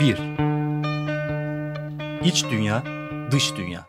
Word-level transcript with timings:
Bir. 0.00 0.18
İç 2.24 2.44
dünya, 2.50 2.82
dış 3.30 3.56
dünya. 3.56 3.86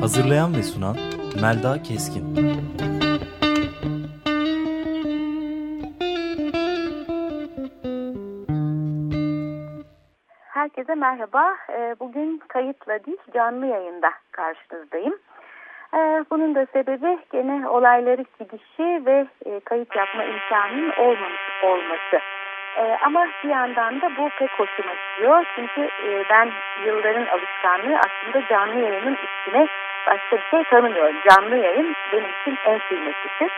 Hazırlayan 0.00 0.56
ve 0.56 0.62
sunan 0.62 0.96
Melda 1.40 1.82
Keskin. 1.82 2.24
Merhaba. 10.98 11.56
Ee, 11.70 11.96
bugün 12.00 12.42
kayıtla 12.48 13.04
değil 13.04 13.18
canlı 13.34 13.66
yayında 13.66 14.10
karşınızdayım. 14.32 15.18
Ee, 15.94 16.24
bunun 16.30 16.54
da 16.54 16.66
sebebi 16.72 17.18
gene 17.32 17.68
olayları 17.68 18.24
gidişi 18.38 19.06
ve 19.06 19.26
e, 19.46 19.60
kayıt 19.60 19.96
yapma 19.96 20.24
imkanının 20.24 20.90
olmamış 20.90 21.64
olması. 21.64 22.24
Ee, 22.76 22.98
ama 23.04 23.26
bir 23.44 23.48
yandan 23.48 24.00
da 24.00 24.10
bu 24.16 24.28
pek 24.38 24.50
hoşuma 24.50 24.92
gidiyor. 24.94 25.44
Çünkü 25.56 25.80
e, 25.80 26.24
ben 26.30 26.50
yılların 26.86 27.26
alışkanlığı 27.26 27.98
aslında 27.98 28.46
canlı 28.48 28.80
yayının 28.80 29.16
üstüne 29.16 29.66
başka 30.06 30.36
bir 30.36 30.50
şey 30.50 30.64
tanımıyorum. 30.64 31.16
Canlı 31.30 31.56
yayın 31.56 31.94
benim 32.12 32.30
için 32.40 32.58
en 32.64 32.78
kıymetlisi. 32.78 33.48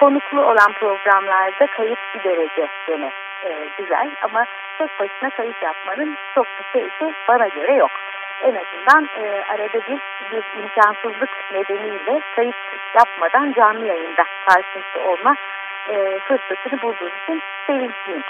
konuklu 0.00 0.42
olan 0.42 0.72
programlarda 0.80 1.66
kayıt 1.66 1.98
bir 2.14 2.24
derece 2.24 2.68
gene 2.86 3.12
e, 3.44 3.68
güzel 3.78 4.10
ama 4.22 4.44
tek 4.78 5.00
başına 5.00 5.30
kayıt 5.30 5.62
yapmanın 5.62 6.16
çok 6.34 6.46
bir 6.46 6.80
şeysi 6.80 7.14
bana 7.28 7.48
göre 7.48 7.72
yok. 7.72 7.90
En 8.42 8.54
azından 8.54 9.08
e, 9.24 9.44
arada 9.48 9.78
bir, 9.88 9.98
bir 10.30 10.62
imkansızlık 10.62 11.30
nedeniyle 11.52 12.20
kayıt 12.36 12.56
yapmadan 12.94 13.52
canlı 13.52 13.86
yayında 13.86 14.24
karşınızda 14.46 15.10
olma 15.10 15.34
e, 15.88 16.18
fırsatını 16.18 16.82
bulduğum 16.82 17.12
için 17.22 17.42
sevinçliyim. 17.66 18.22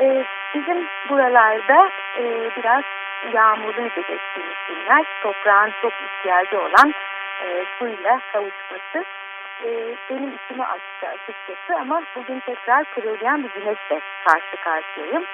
E, 0.00 0.24
bizim 0.54 0.88
buralarda 1.08 1.90
e, 2.18 2.22
biraz 2.56 2.84
yağmurluydu 3.32 4.00
geçtiğimiz 4.00 4.56
günler. 4.68 5.04
Toprağın 5.22 5.72
çok 5.82 5.92
ihtiyacı 5.92 6.60
olan 6.60 6.92
e, 7.44 7.64
suyla 7.78 8.20
kavuşması 8.32 9.04
e, 9.64 9.96
benim 10.10 10.34
içimi 10.34 10.64
açtı 10.64 11.06
açıkçası 11.06 11.80
ama 11.80 12.02
bugün 12.16 12.40
tekrar 12.40 12.84
kırılgan 12.84 13.44
bir 13.44 13.50
güneşle 13.50 14.00
karşı 14.24 14.56
karşıyayım. 14.64 15.24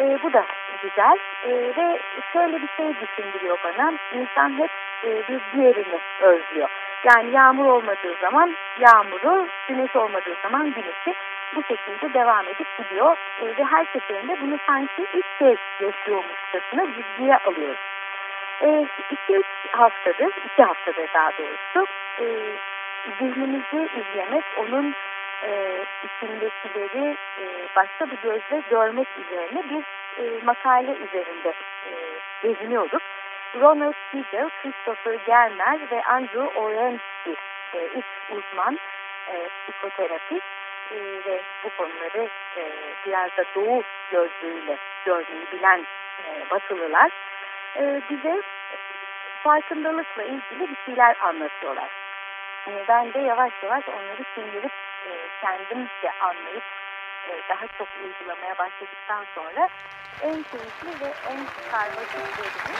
E, 0.00 0.18
bu 0.22 0.32
da 0.32 0.46
güzel 0.82 1.18
e, 1.44 1.50
ve 1.50 2.00
şöyle 2.32 2.62
bir 2.62 2.68
şey 2.76 2.94
düşündürüyor 3.00 3.58
bana. 3.64 3.92
İnsan 4.12 4.58
hep 4.58 4.70
e, 5.04 5.08
bir 5.28 5.40
diğerini 5.52 5.98
özlüyor. 6.20 6.68
Yani 7.04 7.30
yağmur 7.30 7.66
olmadığı 7.66 8.16
zaman 8.20 8.56
yağmuru, 8.78 9.48
güneş 9.68 9.96
olmadığı 9.96 10.36
zaman 10.42 10.70
güneşi 10.70 11.14
bu 11.54 11.62
şekilde 11.62 12.14
devam 12.14 12.48
edip 12.48 12.78
gidiyor. 12.78 13.16
E, 13.40 13.44
ve 13.44 13.64
her 13.64 13.84
seferinde 13.84 14.40
bunu 14.40 14.58
sanki 14.66 15.06
ilk 15.14 15.38
kez 15.38 15.58
yaşıyormuşçasına 15.80 16.86
ciddiye 16.86 17.36
alıyoruz. 17.36 17.80
E, 18.62 18.86
iki 19.10 19.32
üç 19.32 19.46
haftadır, 19.72 20.32
iki 20.44 20.62
haftadır 20.62 21.08
daha 21.14 21.30
doğrusu 21.38 21.86
e, 22.20 22.24
zihnimizi 23.18 23.88
izlemek, 24.00 24.44
onun 24.56 24.94
e, 25.42 25.50
içindekileri 26.04 27.16
e, 27.38 27.44
başka 27.76 28.10
bir 28.10 28.16
gözle 28.22 28.62
görmek 28.70 29.08
üzerine 29.18 29.62
bir 29.70 29.84
e, 30.22 30.44
makale 30.44 30.92
üzerinde 30.92 31.52
e, 31.86 31.90
geziniyorduk. 32.42 33.02
Ronald 33.54 33.94
Siegel, 34.10 34.48
Christopher 34.62 35.14
Germer 35.26 35.80
ve 35.90 36.02
Andrew 36.02 36.60
Orensky, 36.60 37.36
e, 37.74 37.78
üç 37.86 38.06
uzman 38.30 38.78
e, 39.28 39.48
psikoterapist 39.48 40.46
e, 40.90 40.96
ve 41.26 41.42
bu 41.64 41.70
konuları 41.70 42.28
e, 42.56 42.62
biraz 43.06 43.36
da 43.36 43.44
doğu 43.54 43.82
gözlüğüyle 44.10 44.76
görmeyi 45.04 45.46
bilen 45.52 45.86
e, 46.24 46.50
batılılar 46.50 47.10
e, 47.76 48.00
bize 48.10 48.40
farkındalıkla 49.42 50.22
ilgili 50.22 50.68
bir 50.68 50.76
şeyler 50.86 51.16
anlatıyorlar. 51.20 52.05
E, 52.68 52.84
ben 52.88 53.14
de 53.14 53.18
yavaş 53.18 53.52
yavaş 53.62 53.88
onları 53.88 54.24
sindirip 54.34 54.72
e, 55.06 55.10
kendimce 55.40 56.10
anlayıp 56.20 56.64
e, 57.28 57.42
daha 57.48 57.66
çok 57.78 57.88
uygulamaya 58.04 58.58
başladıktan 58.58 59.26
sonra 59.34 59.68
en 60.22 60.42
keyifli 60.42 61.00
ve 61.00 61.12
en 61.30 61.40
karmaşık 61.70 62.38
bölümü 62.38 62.76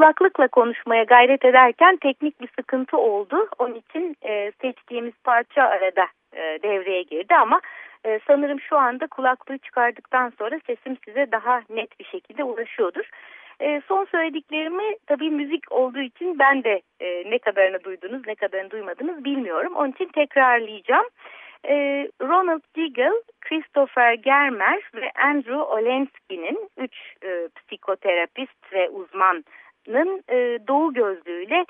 kulaklıkla 0.00 0.48
konuşmaya 0.48 1.04
gayret 1.04 1.44
ederken 1.44 1.96
teknik 1.96 2.40
bir 2.40 2.48
sıkıntı 2.58 2.96
oldu. 2.98 3.48
Onun 3.58 3.74
için 3.74 4.16
e, 4.22 4.52
seçtiğimiz 4.60 5.12
parça 5.24 5.62
arada 5.62 6.06
e, 6.32 6.58
devreye 6.62 7.02
girdi 7.02 7.34
ama 7.34 7.60
e, 8.04 8.20
sanırım 8.26 8.60
şu 8.60 8.76
anda 8.76 9.06
kulaklığı 9.06 9.58
çıkardıktan 9.58 10.32
sonra 10.38 10.58
sesim 10.66 10.96
size 11.04 11.32
daha 11.32 11.62
net 11.70 12.00
bir 12.00 12.04
şekilde 12.04 12.44
ulaşıyordur. 12.44 13.10
E, 13.60 13.82
son 13.88 14.04
söylediklerimi 14.04 14.96
tabii 15.06 15.30
müzik 15.30 15.72
olduğu 15.72 16.00
için 16.00 16.38
ben 16.38 16.64
de 16.64 16.82
e, 17.00 17.30
ne 17.30 17.38
kadarını 17.38 17.84
duydunuz 17.84 18.26
ne 18.26 18.34
kadarını 18.34 18.70
duymadınız 18.70 19.24
bilmiyorum. 19.24 19.72
Onun 19.76 19.90
için 19.90 20.08
tekrarlayacağım. 20.08 21.06
E, 21.64 21.74
Ronald 22.22 22.62
Deagle, 22.76 23.22
Christopher 23.40 24.14
Germer 24.14 24.80
ve 24.94 25.10
Andrew 25.24 25.62
Olensky'nin 25.62 26.68
üç 26.76 26.94
e, 27.24 27.48
psikoterapist 27.56 28.72
ve 28.72 28.88
uzmanın 29.88 30.22
e, 30.28 30.58
doğu 30.68 30.92
gözlüğüyle 30.94 31.64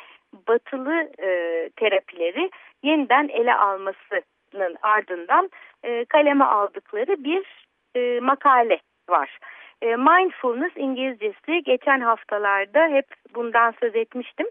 batılı 0.49 1.11
e, 1.19 1.71
terapileri 1.77 2.51
yeniden 2.83 3.29
ele 3.29 3.55
almasının 3.55 4.77
ardından 4.83 5.51
e, 5.85 6.05
kaleme 6.05 6.45
aldıkları 6.45 7.25
bir 7.25 7.67
e, 7.95 8.21
makale 8.21 8.79
var. 9.09 9.39
E, 9.83 9.97
mindfulness 9.97 10.73
İngilizcesi 10.77 11.63
geçen 11.65 12.01
haftalarda 12.01 12.89
hep 12.89 13.07
bundan 13.35 13.75
söz 13.81 13.97
etmiştim. 13.97 14.47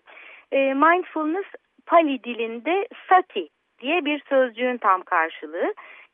E, 0.51 0.73
mindfulness 0.73 1.45
Pali 1.85 2.23
dilinde 2.23 2.87
sati 3.09 3.49
diye 3.81 4.05
bir 4.05 4.21
sözcüğün 4.29 4.77
tam 4.77 5.01
karşılığı 5.01 5.73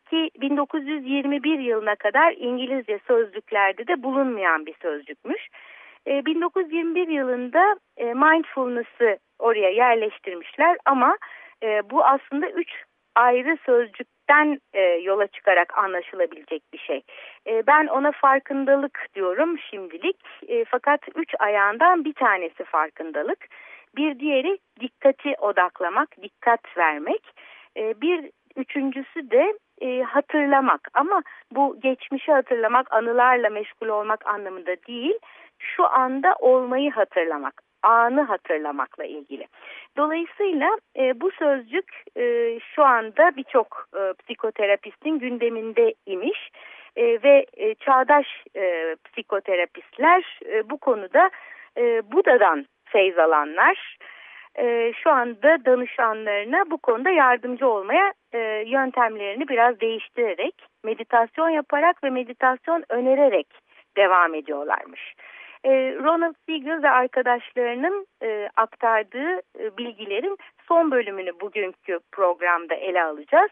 ki 0.10 0.30
1921 0.42 1.60
yılına 1.60 1.96
kadar 1.96 2.34
İngilizce 2.38 3.00
sözlüklerde 3.08 3.88
de 3.88 4.04
bulunmayan 4.04 4.66
bir 4.66 4.76
sözcükmüş. 4.82 5.48
1921 6.06 7.08
yılında 7.08 7.76
e, 7.98 8.14
mindfulness'ı 8.14 9.18
oraya 9.40 9.70
yerleştirmişler 9.70 10.78
ama 10.86 11.18
e, 11.64 11.90
bu 11.90 12.06
aslında 12.06 12.50
üç 12.50 12.70
ayrı 13.16 13.58
sözcükten 13.66 14.60
e, 14.74 14.82
yola 14.82 15.28
çıkarak 15.28 15.78
anlaşılabilecek 15.78 16.64
bir 16.74 16.78
şey. 16.78 17.02
Ben 17.68 17.88
ona 17.88 18.12
farkındalık 18.12 19.08
diyorum 19.16 19.60
şimdilik 19.60 20.18
fakat 20.68 21.02
üç 21.16 21.34
ayağından 21.40 22.06
bir 22.06 22.14
tanesi 22.14 22.64
farkındalık. 22.64 23.48
Bir 23.96 24.20
diğeri 24.20 24.58
dikkati 24.80 25.36
odaklamak, 25.40 26.22
dikkat 26.22 26.78
vermek. 26.78 27.22
Bir 27.76 28.32
üçüncüsü 28.56 29.32
de 29.32 29.54
hatırlamak 30.04 30.90
ama 30.94 31.24
bu 31.52 31.80
geçmişi 31.80 32.32
hatırlamak, 32.32 32.94
anılarla 32.94 33.50
meşgul 33.50 33.88
olmak 33.88 34.28
anlamında 34.28 34.76
değil 34.88 35.20
şu 35.60 35.86
anda 35.86 36.36
olmayı 36.40 36.92
hatırlamak 36.92 37.62
anı 37.86 38.22
hatırlamakla 38.22 39.04
ilgili. 39.06 39.48
Dolayısıyla 39.98 40.78
e, 40.98 41.22
bu 41.22 41.32
sözcük 41.32 42.04
e, 42.18 42.60
şu 42.76 42.84
anda 42.84 43.32
birçok 43.38 43.88
e, 43.96 44.14
psikoterapistin 44.24 45.20
gündeminde 45.20 45.94
imiş 46.06 46.52
e, 46.96 47.04
ve 47.04 47.46
e, 47.58 47.76
çağdaş 47.76 48.28
e, 48.56 48.96
psikoterapistler 49.06 50.40
e, 50.46 50.70
bu 50.70 50.78
konuda 50.78 51.30
e, 51.78 52.12
Buda'dan 52.12 52.66
feyz 52.86 53.20
alanlar 53.20 53.98
e, 54.58 54.94
şu 55.04 55.10
anda 55.10 55.66
danışanlarına 55.66 56.72
bu 56.72 56.78
konuda 56.78 57.10
yardımcı 57.10 57.68
olmaya 57.68 58.14
e, 58.34 58.64
yöntemlerini 58.68 59.48
biraz 59.48 59.80
değiştirerek 59.80 60.56
meditasyon 60.84 61.50
yaparak 61.50 62.04
ve 62.04 62.10
meditasyon 62.10 62.84
önererek 62.90 63.48
devam 63.98 64.34
ediyorlarmış. 64.34 65.16
E, 65.66 65.96
Ronald 66.04 66.36
Siegel 66.46 66.84
ve 66.84 66.90
arkadaşlarının 66.90 68.08
e, 68.24 68.50
aktardığı 68.56 69.40
e, 69.60 69.78
bilgilerin 69.78 70.38
son 70.68 70.92
bölümünü 70.92 71.40
bugünkü 71.40 72.00
programda 72.12 72.74
ele 72.76 73.04
alacağız. 73.04 73.52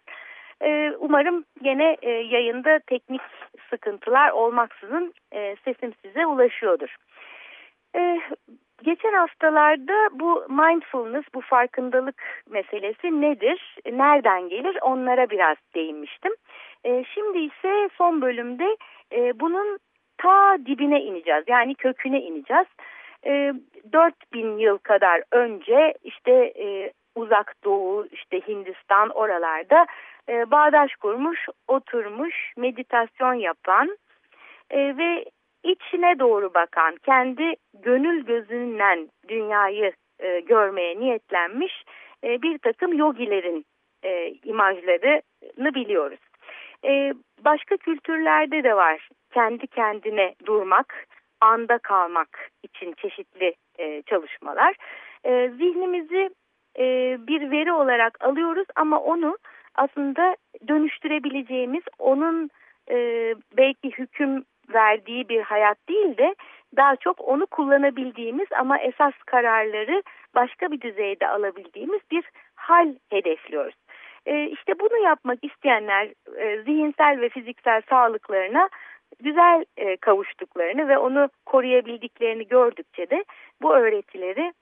Umarım 1.00 1.45
gene 1.62 1.98
e, 2.01 2.10
yayında 2.10 2.80
teknik 2.88 3.21
sıkıntılar 3.69 4.31
olmaksızın 4.31 5.13
sesim 5.65 5.94
size 6.01 6.25
ulaşıyordur. 6.25 6.95
Geçen 8.83 9.13
haftalarda 9.13 10.19
bu 10.19 10.45
mindfulness, 10.50 11.24
bu 11.33 11.42
farkındalık 11.42 12.44
meselesi 12.50 13.21
nedir, 13.21 13.77
nereden 13.92 14.50
gelir 14.50 14.77
onlara 14.81 15.30
biraz 15.30 15.57
değinmiştim. 15.75 16.31
Şimdi 17.13 17.39
ise 17.39 17.89
son 17.98 18.21
bölümde 18.21 18.77
bunun 19.39 19.80
ta 20.23 20.57
dibine 20.65 21.01
ineceğiz. 21.01 21.43
Yani 21.47 21.75
köküne 21.75 22.21
ineceğiz. 22.21 22.67
E, 23.25 23.53
4000 23.93 24.57
yıl 24.57 24.77
kadar 24.77 25.23
önce 25.31 25.93
işte 26.03 26.31
e, 26.31 26.91
uzak 27.15 27.55
doğu, 27.63 28.07
işte 28.11 28.41
Hindistan 28.47 29.09
oralarda 29.09 29.85
e, 30.29 30.51
bağdaş 30.51 30.95
kurmuş, 30.95 31.39
oturmuş, 31.67 32.53
meditasyon 32.57 33.33
yapan 33.33 33.97
e, 34.69 34.97
ve 34.97 35.25
içine 35.63 36.19
doğru 36.19 36.53
bakan, 36.53 36.95
kendi 36.95 37.53
gönül 37.73 38.25
gözünden 38.25 39.09
dünyayı 39.27 39.91
e, 40.19 40.39
görmeye 40.39 40.99
niyetlenmiş 40.99 41.83
e, 42.23 42.41
bir 42.41 42.57
takım 42.57 42.93
yogilerin 42.93 43.65
e, 44.03 44.33
imajlarını 44.43 45.75
biliyoruz. 45.75 46.19
E, 46.85 47.13
başka 47.45 47.77
kültürlerde 47.77 48.63
de 48.63 48.75
var 48.75 49.09
kendi 49.33 49.68
kendine 49.68 50.35
durmak, 50.45 51.07
anda 51.41 51.77
kalmak 51.77 52.50
için 52.63 52.94
çeşitli 52.97 53.53
e, 53.80 54.01
çalışmalar. 54.01 54.75
E, 55.24 55.50
zihnimizi 55.50 56.30
e, 56.80 57.18
bir 57.27 57.51
veri 57.51 57.71
olarak 57.71 58.24
alıyoruz 58.24 58.68
ama 58.75 59.00
onu 59.00 59.38
aslında 59.75 60.35
dönüştürebileceğimiz, 60.68 61.83
onun 62.00 62.50
e, 62.91 62.95
belki 63.57 63.91
hüküm 63.91 64.44
verdiği 64.74 65.30
bir 65.30 65.41
hayat 65.41 65.77
değil 65.89 66.18
de 66.18 66.35
daha 66.77 66.95
çok 66.95 67.21
onu 67.21 67.45
kullanabildiğimiz 67.45 68.47
ama 68.59 68.80
esas 68.80 69.13
kararları 69.25 70.03
başka 70.35 70.71
bir 70.71 70.81
düzeyde 70.81 71.27
alabildiğimiz 71.27 72.01
bir 72.12 72.24
hal 72.56 72.95
hedefliyoruz. 73.09 73.75
E, 74.25 74.45
işte 74.45 74.79
bunu 74.79 74.97
yapmak 74.97 75.39
isteyenler 75.41 76.07
e, 76.37 76.63
zihinsel 76.63 77.21
ve 77.21 77.29
fiziksel 77.29 77.81
sağlıklarına 77.89 78.69
güzel 79.19 79.65
e, 79.77 79.97
kavuştuklarını 79.97 80.87
ve 80.87 80.97
onu 80.97 81.29
koruyabildiklerini 81.45 82.47
gördükçe 82.47 83.09
de 83.09 83.25
bu 83.61 83.75
öğretileri 83.75 84.53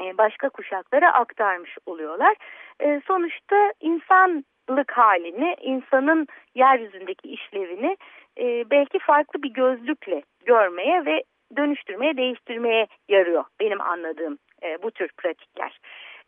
e, 0.00 0.18
başka 0.18 0.48
kuşaklara 0.48 1.12
aktarmış 1.12 1.78
oluyorlar. 1.86 2.36
E, 2.80 3.00
sonuçta 3.06 3.72
insanlık 3.80 4.92
halini, 4.92 5.56
insanın 5.60 6.26
yeryüzündeki 6.54 7.28
işlevini 7.28 7.96
e, 8.38 8.70
belki 8.70 8.98
farklı 8.98 9.42
bir 9.42 9.50
gözlükle 9.50 10.22
görmeye 10.44 11.04
ve 11.06 11.22
dönüştürmeye, 11.56 12.16
değiştirmeye 12.16 12.86
yarıyor 13.08 13.44
benim 13.60 13.80
anladığım 13.80 14.38
e, 14.62 14.82
bu 14.82 14.90
tür 14.90 15.08
pratikler. 15.16 15.78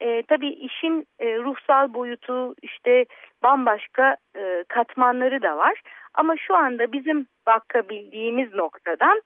E, 0.03 0.23
tabii 0.23 0.49
işin 0.49 1.07
e, 1.19 1.37
ruhsal 1.39 1.95
boyutu 1.95 2.55
işte 2.63 3.05
bambaşka 3.43 4.17
e, 4.37 4.65
katmanları 4.69 5.43
da 5.43 5.57
var. 5.57 5.83
Ama 6.15 6.37
şu 6.37 6.57
anda 6.57 6.93
bizim 6.93 7.27
bakabildiğimiz 7.47 8.55
noktadan 8.55 9.23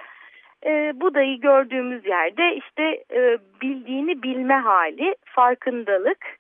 e, 0.66 0.92
Buda'yı 1.00 1.40
gördüğümüz 1.40 2.06
yerde 2.06 2.56
işte 2.56 3.04
e, 3.12 3.38
bildiğini 3.62 4.22
bilme 4.22 4.54
hali, 4.54 5.16
farkındalık 5.24 6.38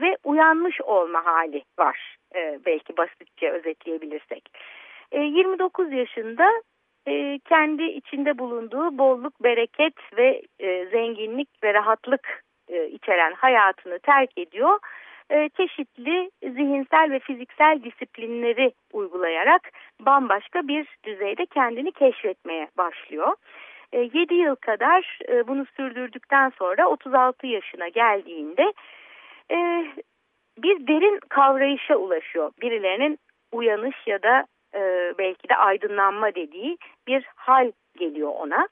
ve 0.00 0.16
uyanmış 0.24 0.80
olma 0.80 1.26
hali 1.26 1.62
var. 1.78 2.16
E, 2.34 2.58
belki 2.66 2.96
basitçe 2.96 3.50
özetleyebilirsek. 3.50 4.50
E, 5.12 5.20
29 5.20 5.92
yaşında 5.92 6.62
e, 7.06 7.38
kendi 7.38 7.82
içinde 7.82 8.38
bulunduğu 8.38 8.98
bolluk, 8.98 9.42
bereket 9.44 9.94
ve 10.16 10.42
e, 10.58 10.86
zenginlik 10.86 11.48
ve 11.64 11.74
rahatlık 11.74 12.42
e, 12.72 12.86
içeren 12.86 13.32
hayatını 13.32 13.98
terk 13.98 14.38
ediyor 14.38 14.78
e, 15.32 15.48
çeşitli 15.48 16.30
zihinsel 16.42 17.10
ve 17.10 17.18
fiziksel 17.18 17.82
disiplinleri 17.84 18.72
uygulayarak 18.92 19.70
bambaşka 20.00 20.68
bir 20.68 20.86
düzeyde 21.04 21.46
kendini 21.46 21.92
keşfetmeye 21.92 22.68
başlıyor. 22.78 23.34
7 23.92 24.34
e, 24.34 24.36
yıl 24.36 24.54
kadar 24.54 25.18
e, 25.28 25.48
bunu 25.48 25.66
sürdürdükten 25.76 26.52
sonra 26.58 26.88
36 26.88 27.46
yaşına 27.46 27.88
geldiğinde 27.88 28.72
bir 30.58 30.86
derin 30.86 31.20
kavrayışa 31.28 31.96
ulaşıyor. 31.96 32.52
Birilerinin 32.62 33.18
uyanış 33.52 33.96
ya 34.06 34.22
da 34.22 34.46
belki 35.18 35.48
de 35.48 35.56
aydınlanma 35.56 36.34
dediği 36.34 36.78
bir 37.06 37.24
hal 37.36 37.72
geliyor 37.98 38.32
ona. 38.38 38.68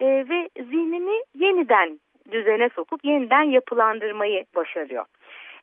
Ve 0.00 0.48
zihnini 0.56 1.24
yeniden 1.34 2.00
düzene 2.30 2.68
sokup 2.68 3.04
yeniden 3.04 3.42
yapılandırmayı 3.42 4.44
başarıyor. 4.54 5.04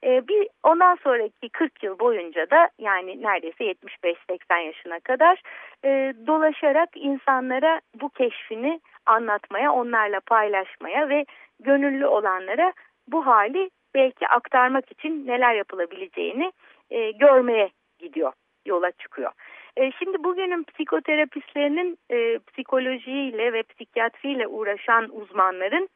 E, 0.03 0.27
bir 0.27 0.47
ondan 0.63 0.95
sonraki 1.03 1.49
40 1.49 1.83
yıl 1.83 1.99
boyunca 1.99 2.49
da 2.49 2.69
yani 2.79 3.21
neredeyse 3.21 3.63
75-80 3.63 4.65
yaşına 4.65 4.99
kadar 4.99 5.41
e, 5.85 6.13
dolaşarak 6.27 6.89
insanlara 6.95 7.81
bu 8.01 8.09
keşfini 8.09 8.79
anlatmaya, 9.05 9.71
onlarla 9.73 10.19
paylaşmaya 10.19 11.09
ve 11.09 11.25
gönüllü 11.59 12.07
olanlara 12.07 12.73
bu 13.07 13.25
hali 13.25 13.69
belki 13.95 14.27
aktarmak 14.27 14.91
için 14.91 15.27
neler 15.27 15.53
yapılabileceğini 15.53 16.51
e, 16.89 17.11
görmeye 17.11 17.69
gidiyor, 17.99 18.33
yola 18.65 18.91
çıkıyor. 18.91 19.31
E, 19.77 19.91
şimdi 19.91 20.23
bugünün 20.23 20.63
psikoterapistlerinin 20.63 21.97
e, 22.11 22.39
psikolojiyle 22.39 23.53
ve 23.53 23.63
psikiyatriyle 23.63 24.47
uğraşan 24.47 25.09
uzmanların 25.11 25.89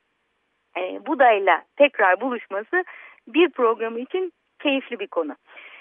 e, 0.77 1.05
Buda'yla 1.05 1.63
tekrar 1.77 2.21
buluşması 2.21 2.83
bir 3.27 3.49
programı 3.49 3.99
için 3.99 4.33
keyifli 4.59 4.99
bir 4.99 5.07
konu. 5.07 5.35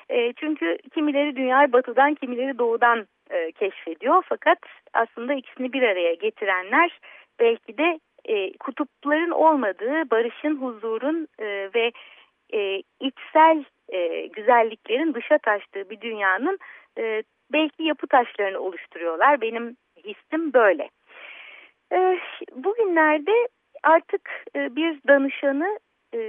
E, 0.09 0.33
çünkü 0.33 0.78
kimileri 0.95 1.37
dünyayı 1.37 1.73
batıdan 1.73 2.14
kimileri 2.14 2.59
doğudan 2.59 3.07
e, 3.30 3.52
keşfediyor. 3.52 4.23
Fakat 4.28 4.59
aslında 4.92 5.35
ikisini 5.35 5.73
bir 5.73 5.83
araya 5.83 6.14
getirenler 6.14 6.99
belki 7.40 7.78
de 7.78 8.00
e, 8.25 8.57
kutupların 8.57 9.30
olmadığı 9.30 10.11
barışın, 10.11 10.57
huzurun 10.57 11.28
e, 11.38 11.47
ve 11.75 11.92
e, 12.52 12.83
içsel 13.00 13.64
e, 13.88 14.26
güzelliklerin 14.26 15.14
dışa 15.14 15.38
taştığı 15.38 15.90
bir 15.90 16.00
dünyanın 16.00 16.59
e, 16.99 17.23
belki 17.52 17.83
yapı 17.83 18.07
taşlarını 18.07 18.59
oluşturuyorlar. 18.59 19.40
Benim 19.40 19.76
hissim 20.04 20.52
böyle. 20.52 20.88
E, 21.92 22.18
bugünlerde 22.52 23.49
artık 23.82 24.30
e, 24.56 24.76
bir 24.76 24.99
danışanı 25.08 25.78
e, 26.14 26.20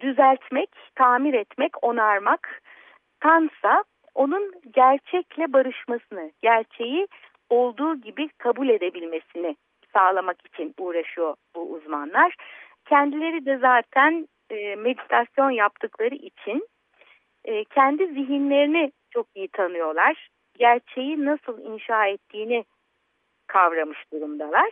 düzeltmek, 0.00 0.70
tamir 0.94 1.34
etmek, 1.34 1.84
onarmak 1.84 2.62
tansa 3.20 3.84
onun 4.14 4.52
gerçekle 4.74 5.52
barışmasını, 5.52 6.32
gerçeği 6.42 7.08
olduğu 7.50 7.96
gibi 7.96 8.28
kabul 8.28 8.68
edebilmesini 8.68 9.56
sağlamak 9.92 10.46
için 10.46 10.74
uğraşıyor 10.78 11.34
bu 11.56 11.72
uzmanlar. 11.72 12.34
Kendileri 12.84 13.46
de 13.46 13.58
zaten 13.58 14.28
e, 14.50 14.76
meditasyon 14.76 15.50
yaptıkları 15.50 16.14
için 16.14 16.68
kendi 17.70 18.06
zihinlerini 18.06 18.92
çok 19.10 19.26
iyi 19.34 19.48
tanıyorlar. 19.48 20.28
Gerçeği 20.58 21.24
nasıl 21.24 21.60
inşa 21.60 22.06
ettiğini 22.06 22.64
kavramış 23.46 23.98
durumdalar. 24.12 24.70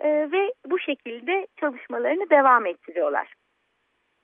E, 0.00 0.08
ve 0.32 0.52
bu 0.66 0.78
şekilde 0.78 1.46
çalışmalarını 1.60 2.30
devam 2.30 2.66
ettiriyorlar 2.66 3.34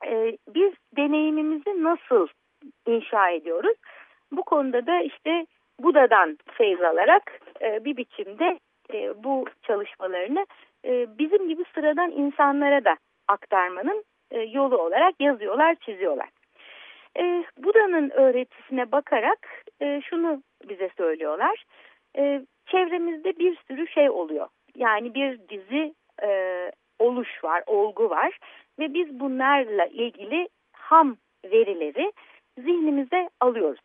e, 0.06 0.36
biz 0.54 0.72
deneyimimizi 0.96 1.84
nasıl 1.84 2.28
inşa 2.86 3.30
ediyoruz? 3.30 3.76
Bu 4.32 4.42
konuda 4.42 4.86
da 4.86 5.00
işte 5.00 5.46
Buda'dan 5.80 6.38
feyz 6.52 6.82
alarak 6.82 7.40
e, 7.60 7.84
bir 7.84 7.96
biçimde 7.96 8.58
e, 8.92 9.24
bu 9.24 9.44
çalışmalarını 9.62 10.46
e, 10.84 11.18
bizim 11.18 11.48
gibi 11.48 11.64
sıradan 11.74 12.10
insanlara 12.10 12.84
da 12.84 12.96
aktarmanın 13.28 14.04
e, 14.30 14.40
yolu 14.40 14.78
olarak 14.78 15.14
yazıyorlar, 15.20 15.74
çiziyorlar. 15.74 16.28
E, 17.18 17.44
Buda'nın 17.58 18.10
öğretisine 18.10 18.92
bakarak 18.92 19.64
e, 19.82 20.00
şunu 20.00 20.42
bize 20.68 20.90
söylüyorlar. 20.96 21.64
E, 22.18 22.42
çevremizde 22.66 23.38
bir 23.38 23.58
sürü 23.68 23.88
şey 23.88 24.10
oluyor. 24.10 24.48
Yani 24.76 25.14
bir 25.14 25.48
dizi 25.48 25.94
e, 26.22 26.70
oluş 26.98 27.44
var, 27.44 27.62
olgu 27.66 28.10
var 28.10 28.38
ve 28.78 28.94
biz 28.94 29.20
bunlarla 29.20 29.86
ilgili 29.86 30.48
ham 30.72 31.16
verileri 31.44 32.12
zihnimize 32.58 33.30
alıyoruz. 33.40 33.80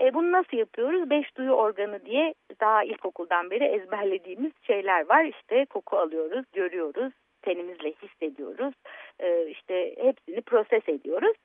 E, 0.00 0.14
bunu 0.14 0.32
nasıl 0.32 0.56
yapıyoruz? 0.56 1.10
Beş 1.10 1.36
duyu 1.36 1.50
organı 1.50 2.04
diye 2.04 2.34
daha 2.60 2.84
ilkokuldan 2.84 3.50
beri 3.50 3.64
ezberlediğimiz 3.64 4.52
şeyler 4.66 5.08
var. 5.08 5.24
İşte 5.24 5.64
koku 5.64 5.96
alıyoruz, 5.98 6.44
görüyoruz, 6.52 7.12
tenimizle 7.42 7.92
hissediyoruz. 7.92 8.74
E, 9.18 9.46
işte 9.46 9.94
hepsini 10.02 10.40
proses 10.40 10.88
ediyoruz. 10.88 11.36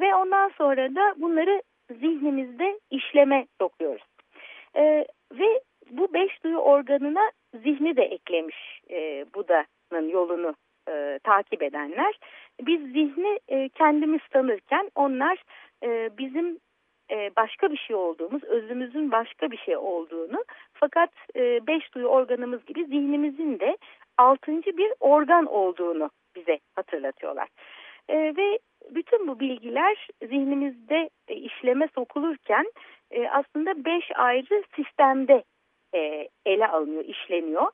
Ve 0.00 0.14
ondan 0.14 0.48
sonra 0.48 0.94
da 0.94 1.14
bunları 1.16 1.62
zihnimizde 1.90 2.80
işleme 2.90 3.46
sokuyoruz. 3.60 4.02
E, 4.76 5.06
ve 5.32 5.60
bu 5.92 6.12
beş 6.14 6.44
duyu 6.44 6.58
organına 6.58 7.30
zihni 7.54 7.96
de 7.96 8.02
eklemiş 8.02 8.80
e, 8.90 9.24
Buda'nın 9.34 10.08
yolunu 10.08 10.54
e, 10.88 11.18
takip 11.24 11.62
edenler. 11.62 12.18
Biz 12.60 12.80
zihni 12.80 13.40
e, 13.48 13.68
kendimiz 13.68 14.20
tanırken 14.30 14.90
onlar 14.94 15.42
e, 15.82 16.10
bizim 16.18 16.58
e, 17.10 17.30
başka 17.36 17.70
bir 17.70 17.76
şey 17.76 17.96
olduğumuz, 17.96 18.44
özümüzün 18.44 19.12
başka 19.12 19.50
bir 19.50 19.56
şey 19.56 19.76
olduğunu 19.76 20.44
fakat 20.72 21.10
e, 21.36 21.66
beş 21.66 21.94
duyu 21.94 22.06
organımız 22.06 22.64
gibi 22.64 22.84
zihnimizin 22.84 23.60
de 23.60 23.76
altıncı 24.18 24.76
bir 24.76 24.92
organ 25.00 25.46
olduğunu 25.46 26.10
bize 26.36 26.58
hatırlatıyorlar. 26.74 27.48
E, 28.08 28.16
ve 28.16 28.58
bütün 28.90 29.28
bu 29.28 29.40
bilgiler 29.40 30.08
zihnimizde 30.22 31.10
e, 31.28 31.34
işleme 31.34 31.88
sokulurken 31.94 32.72
e, 33.10 33.28
aslında 33.28 33.84
beş 33.84 34.10
ayrı 34.14 34.62
sistemde 34.76 35.42
e, 35.94 36.28
ele 36.46 36.66
alınıyor, 36.68 37.04
işleniyor. 37.04 37.66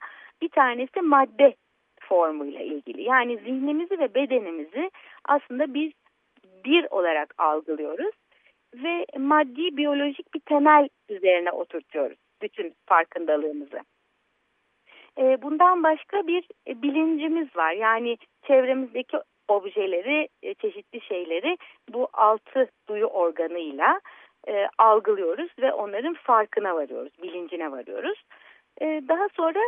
Bir 0.42 0.48
tanesi 0.48 1.00
madde 1.00 1.54
formuyla 2.00 2.60
ilgili. 2.60 3.02
Yani 3.02 3.36
zihnimizi 3.36 3.98
ve 3.98 4.14
bedenimizi 4.14 4.90
aslında 5.24 5.74
biz 5.74 5.92
bir 6.64 6.86
olarak 6.90 7.34
algılıyoruz 7.38 8.14
ve 8.74 9.06
maddi 9.18 9.76
biyolojik 9.76 10.34
bir 10.34 10.40
temel 10.40 10.88
üzerine 11.08 11.50
oturtuyoruz 11.50 12.18
bütün 12.42 12.74
farkındalığımızı. 12.86 13.80
E, 15.18 15.42
bundan 15.42 15.82
başka 15.82 16.26
bir 16.26 16.44
bilincimiz 16.68 17.56
var. 17.56 17.72
Yani 17.72 18.18
çevremizdeki 18.46 19.16
objeleri, 19.48 20.28
e, 20.42 20.54
çeşitli 20.54 21.00
şeyleri 21.00 21.58
bu 21.92 22.08
altı 22.12 22.70
duyu 22.88 23.06
organıyla 23.06 24.00
e, 24.48 24.68
algılıyoruz 24.78 25.50
ve 25.58 25.72
onların 25.72 26.14
farkına 26.14 26.74
varıyoruz, 26.74 27.12
bilincine 27.22 27.70
varıyoruz. 27.72 28.24
E, 28.80 29.02
daha 29.08 29.28
sonra 29.28 29.60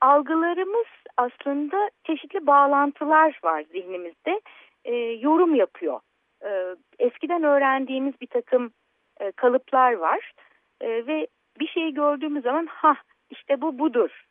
algılarımız 0.00 0.86
aslında 1.16 1.90
çeşitli 2.04 2.46
bağlantılar 2.46 3.40
var 3.44 3.64
zihnimizde. 3.72 4.40
E, 4.84 4.94
yorum 4.94 5.54
yapıyor. 5.54 6.00
E, 6.44 6.76
eskiden 6.98 7.42
öğrendiğimiz 7.42 8.20
bir 8.20 8.26
takım 8.26 8.72
e, 9.20 9.32
kalıplar 9.32 9.92
var 9.92 10.32
e, 10.80 11.06
ve 11.06 11.26
bir 11.60 11.66
şeyi 11.66 11.94
gördüğümüz 11.94 12.42
zaman 12.42 12.66
ha 12.66 12.96
işte 13.30 13.60
bu 13.60 13.78
budur 13.78 14.24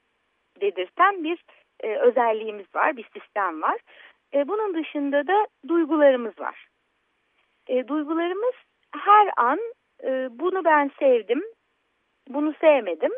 dedirten 0.61 1.23
bir 1.23 1.43
e, 1.79 1.95
özelliğimiz 1.95 2.65
var, 2.75 2.97
bir 2.97 3.09
sistem 3.13 3.61
var. 3.61 3.77
E, 4.33 4.47
bunun 4.47 4.73
dışında 4.73 5.27
da 5.27 5.47
duygularımız 5.67 6.39
var. 6.39 6.67
E, 7.67 7.87
duygularımız 7.87 8.55
her 8.91 9.29
an 9.37 9.59
e, 10.03 10.29
bunu 10.31 10.65
ben 10.65 10.91
sevdim, 10.99 11.43
bunu 12.29 12.53
sevmedim. 12.61 13.11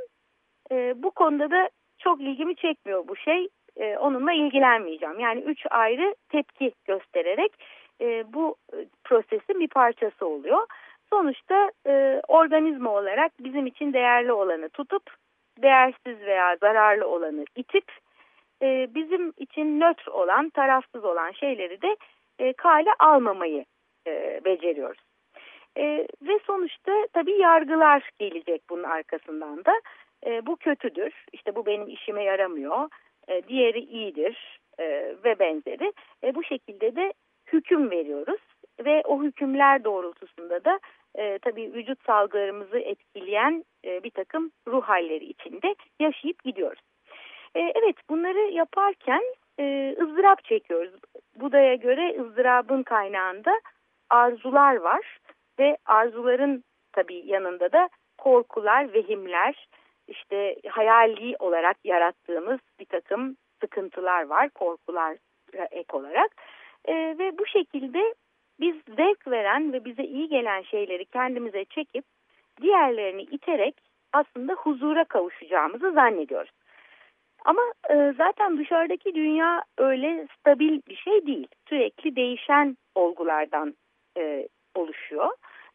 E, 0.71 1.03
bu 1.03 1.11
konuda 1.11 1.51
da 1.51 1.69
çok 1.97 2.21
ilgimi 2.21 2.55
çekmiyor 2.55 3.07
bu 3.07 3.15
şey. 3.15 3.47
E, 3.75 3.97
onunla 3.97 4.33
ilgilenmeyeceğim. 4.33 5.19
Yani 5.19 5.41
üç 5.41 5.65
ayrı 5.69 6.15
tepki 6.29 6.71
göstererek 6.85 7.51
e, 8.01 8.33
bu 8.33 8.55
e, 8.73 8.77
prosesin 9.03 9.59
bir 9.59 9.67
parçası 9.67 10.27
oluyor. 10.27 10.67
Sonuçta 11.09 11.71
e, 11.87 12.21
organizma 12.27 12.91
olarak 12.91 13.31
bizim 13.39 13.65
için 13.65 13.93
değerli 13.93 14.31
olanı 14.31 14.69
tutup 14.69 15.03
değersiz 15.61 16.21
veya 16.21 16.55
zararlı 16.55 17.07
olanı 17.07 17.45
itip 17.55 17.91
e, 18.61 18.87
bizim 18.95 19.33
için 19.37 19.79
nötr 19.79 20.07
olan, 20.07 20.49
tarafsız 20.49 21.05
olan 21.05 21.31
şeyleri 21.31 21.81
de 21.81 21.97
e, 22.39 22.53
kale 22.53 22.89
almamayı 22.99 23.65
e, 24.07 24.41
beceriyoruz. 24.45 25.08
E, 25.79 26.07
ve 26.21 26.39
sonuçta 26.47 27.07
tabii 27.13 27.37
yargılar 27.37 28.09
gelecek 28.19 28.61
bunun 28.69 28.83
arkasından 28.83 29.65
da. 29.65 29.81
E, 30.25 30.45
bu 30.45 30.55
kötüdür, 30.55 31.25
işte 31.33 31.55
bu 31.55 31.65
benim 31.65 31.87
işime 31.87 32.23
yaramıyor, 32.23 32.89
e, 33.27 33.43
diğeri 33.47 33.79
iyidir 33.79 34.59
e, 34.79 35.15
ve 35.23 35.39
benzeri. 35.39 35.93
E, 36.23 36.35
bu 36.35 36.43
şekilde 36.43 36.95
de 36.95 37.13
hüküm 37.53 37.91
veriyoruz 37.91 38.41
ve 38.85 39.01
o 39.05 39.23
hükümler 39.23 39.83
doğrultusunda 39.83 40.65
da 40.65 40.79
e, 41.15 41.39
tabii 41.39 41.73
vücut 41.73 42.05
salgılarımızı 42.05 42.79
etkileyen 42.79 43.63
e, 43.85 44.03
bir 44.03 44.11
takım 44.11 44.51
ruh 44.67 44.83
halleri 44.83 45.25
içinde 45.25 45.75
yaşayıp 45.99 46.43
gidiyoruz. 46.43 46.81
E, 47.55 47.59
evet 47.59 47.95
bunları 48.09 48.51
yaparken 48.51 49.23
e, 49.59 49.95
ızdırap 50.01 50.43
çekiyoruz. 50.43 50.93
Buda'ya 51.35 51.75
göre 51.75 52.21
ızdırabın 52.21 52.83
kaynağında 52.83 53.61
arzular 54.09 54.75
var 54.75 55.19
ve 55.59 55.77
arzuların 55.85 56.63
tabii 56.93 57.21
yanında 57.25 57.71
da 57.71 57.89
korkular, 58.17 58.93
vehimler, 58.93 59.67
işte 60.07 60.55
hayali 60.67 61.35
olarak 61.39 61.77
yarattığımız 61.83 62.59
bir 62.79 62.85
takım 62.85 63.35
sıkıntılar 63.61 64.25
var, 64.25 64.49
korkular 64.49 65.17
ek 65.71 65.97
olarak. 65.97 66.31
E, 66.85 66.93
ve 66.93 67.37
bu 67.37 67.45
şekilde 67.45 68.13
biz 68.59 68.75
zevk 68.95 69.27
veren 69.27 69.73
ve 69.73 69.85
bize 69.85 70.03
iyi 70.03 70.27
gelen 70.29 70.61
şeyleri 70.61 71.05
kendimize 71.05 71.65
çekip 71.65 72.05
diğerlerini 72.61 73.21
iterek 73.21 73.75
aslında 74.13 74.53
huzura 74.53 75.03
kavuşacağımızı 75.03 75.91
zannediyoruz. 75.91 76.51
Ama 77.45 77.61
e, 77.89 78.13
zaten 78.17 78.57
dışarıdaki 78.57 79.15
dünya 79.15 79.63
öyle 79.77 80.27
stabil 80.39 80.81
bir 80.87 80.95
şey 80.95 81.27
değil. 81.27 81.47
Sürekli 81.69 82.15
değişen 82.15 82.77
olgulardan 82.95 83.73
e, 84.17 84.47
oluşuyor. 84.75 85.29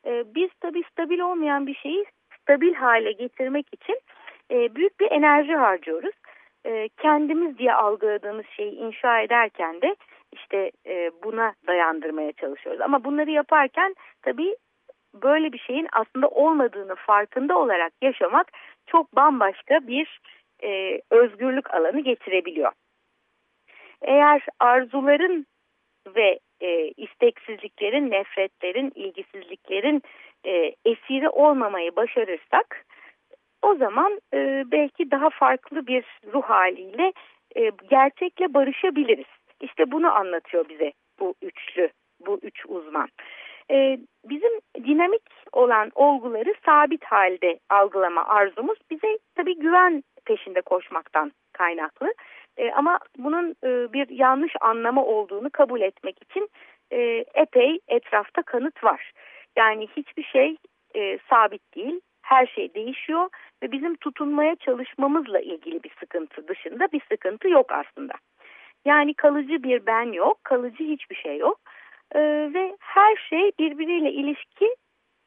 E, 0.06 0.34
biz 0.34 0.50
tabii 0.60 0.82
stabil 0.92 1.18
olmayan 1.18 1.66
bir 1.66 1.74
şeyi 1.74 2.04
stabil 2.40 2.74
hale 2.74 3.12
getirmek 3.12 3.66
için 3.72 4.00
e, 4.50 4.74
büyük 4.74 5.00
bir 5.00 5.10
enerji 5.10 5.54
harcıyoruz. 5.54 6.14
E, 6.66 6.88
kendimiz 6.88 7.58
diye 7.58 7.74
algıladığımız 7.74 8.46
şeyi 8.46 8.72
inşa 8.72 9.20
ederken 9.20 9.82
de 9.82 9.96
işte 10.32 10.70
e, 10.86 11.10
buna 11.22 11.54
dayandırmaya 11.66 12.32
çalışıyoruz. 12.32 12.80
Ama 12.80 13.04
bunları 13.04 13.30
yaparken 13.30 13.94
tabii 14.22 14.56
böyle 15.14 15.52
bir 15.52 15.58
şeyin 15.58 15.88
aslında 15.92 16.28
olmadığını 16.28 16.94
farkında 16.94 17.58
olarak 17.58 17.92
yaşamak 18.02 18.52
çok 18.86 19.16
bambaşka 19.16 19.86
bir 19.86 20.20
özgürlük 21.10 21.74
alanı 21.74 22.00
getirebiliyor. 22.00 22.72
Eğer 24.02 24.42
arzuların 24.60 25.46
ve 26.16 26.38
e, 26.60 26.88
isteksizliklerin, 26.96 28.10
nefretlerin, 28.10 28.92
ilgisizliklerin 28.94 30.02
e, 30.46 30.74
esiri 30.84 31.28
olmamayı 31.28 31.96
başarırsak 31.96 32.84
o 33.62 33.74
zaman 33.74 34.20
e, 34.34 34.64
belki 34.66 35.10
daha 35.10 35.30
farklı 35.30 35.86
bir 35.86 36.04
ruh 36.32 36.42
haliyle 36.42 37.12
e, 37.56 37.70
gerçekle 37.90 38.54
barışabiliriz. 38.54 39.26
İşte 39.60 39.92
bunu 39.92 40.12
anlatıyor 40.12 40.68
bize 40.68 40.92
bu 41.20 41.34
üçlü, 41.42 41.90
bu 42.26 42.38
üç 42.42 42.66
uzman. 42.68 43.08
E, 43.70 43.98
bizim 44.24 44.60
dinamik 44.84 45.22
olan 45.52 45.90
olguları 45.94 46.54
sabit 46.66 47.04
halde 47.04 47.58
algılama 47.70 48.24
arzumuz 48.24 48.78
bize 48.90 49.18
tabii 49.34 49.58
güven 49.58 50.02
peşinde 50.24 50.60
koşmaktan 50.60 51.32
kaynaklı. 51.52 52.14
E, 52.56 52.72
ama 52.72 52.98
bunun 53.18 53.50
e, 53.64 53.92
bir 53.92 54.08
yanlış 54.08 54.52
anlama 54.60 55.04
olduğunu 55.04 55.50
kabul 55.50 55.80
etmek 55.80 56.22
için 56.22 56.50
e, 56.90 57.24
epey 57.34 57.78
etrafta 57.88 58.42
kanıt 58.42 58.84
var. 58.84 59.12
Yani 59.56 59.88
hiçbir 59.96 60.22
şey 60.22 60.56
e, 60.94 61.18
sabit 61.30 61.74
değil, 61.76 62.00
her 62.22 62.46
şey 62.46 62.74
değişiyor 62.74 63.28
ve 63.62 63.72
bizim 63.72 63.94
tutunmaya 63.96 64.56
çalışmamızla 64.56 65.40
ilgili 65.40 65.82
bir 65.82 65.92
sıkıntı 66.00 66.48
dışında 66.48 66.88
bir 66.92 67.00
sıkıntı 67.10 67.48
yok 67.48 67.72
aslında. 67.72 68.14
Yani 68.84 69.14
kalıcı 69.14 69.62
bir 69.62 69.86
ben 69.86 70.12
yok, 70.12 70.44
kalıcı 70.44 70.84
hiçbir 70.84 71.16
şey 71.16 71.38
yok 71.38 71.58
ee, 72.14 72.50
ve 72.54 72.76
her 72.80 73.16
şey 73.16 73.52
birbiriyle 73.58 74.12
ilişki 74.12 74.76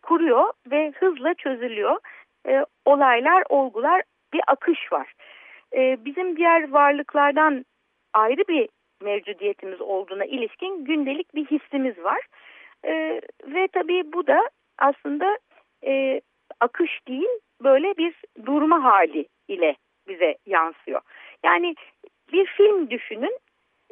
kuruyor 0.02 0.54
ve 0.72 0.94
hızla 1.00 1.34
çözülüyor. 1.34 2.00
Ee, 2.48 2.66
olaylar, 2.86 3.44
olgular 3.50 4.02
bir 4.34 4.42
akış 4.48 4.92
var. 4.92 5.14
Ee, 5.76 5.98
bizim 6.06 6.38
diğer 6.38 6.72
varlıklardan 6.72 7.66
ayrı 8.14 8.48
bir 8.48 8.70
mevcudiyetimiz 9.02 9.82
olduğuna 9.82 10.26
ilişkin 10.26 10.86
gündelik 10.86 11.36
bir 11.36 11.46
hissimiz 11.46 12.04
var. 12.04 12.28
E, 12.86 13.22
ve 13.48 13.68
tabii 13.74 14.14
bu 14.14 14.28
da 14.28 14.50
aslında 14.78 15.38
e, 15.86 16.22
akış 16.60 17.08
değil 17.08 17.30
böyle 17.64 17.98
bir 17.98 18.16
durma 18.46 18.84
hali 18.84 19.28
ile 19.48 19.76
bize 20.08 20.38
yansıyor. 20.46 21.02
Yani 21.44 21.76
bir 22.34 22.46
film 22.46 22.90
düşünün. 22.90 23.38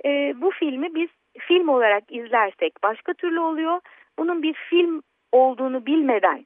E, 0.06 0.34
bu 0.42 0.52
filmi 0.52 0.96
biz 0.96 1.10
film 1.40 1.70
olarak 1.70 2.04
izlersek 2.12 2.74
başka 2.84 3.14
türlü 3.14 3.40
oluyor. 3.40 3.80
Bunun 4.20 4.44
bir 4.44 4.54
film 4.54 5.02
olduğunu 5.32 5.86
bilmeden 5.86 6.46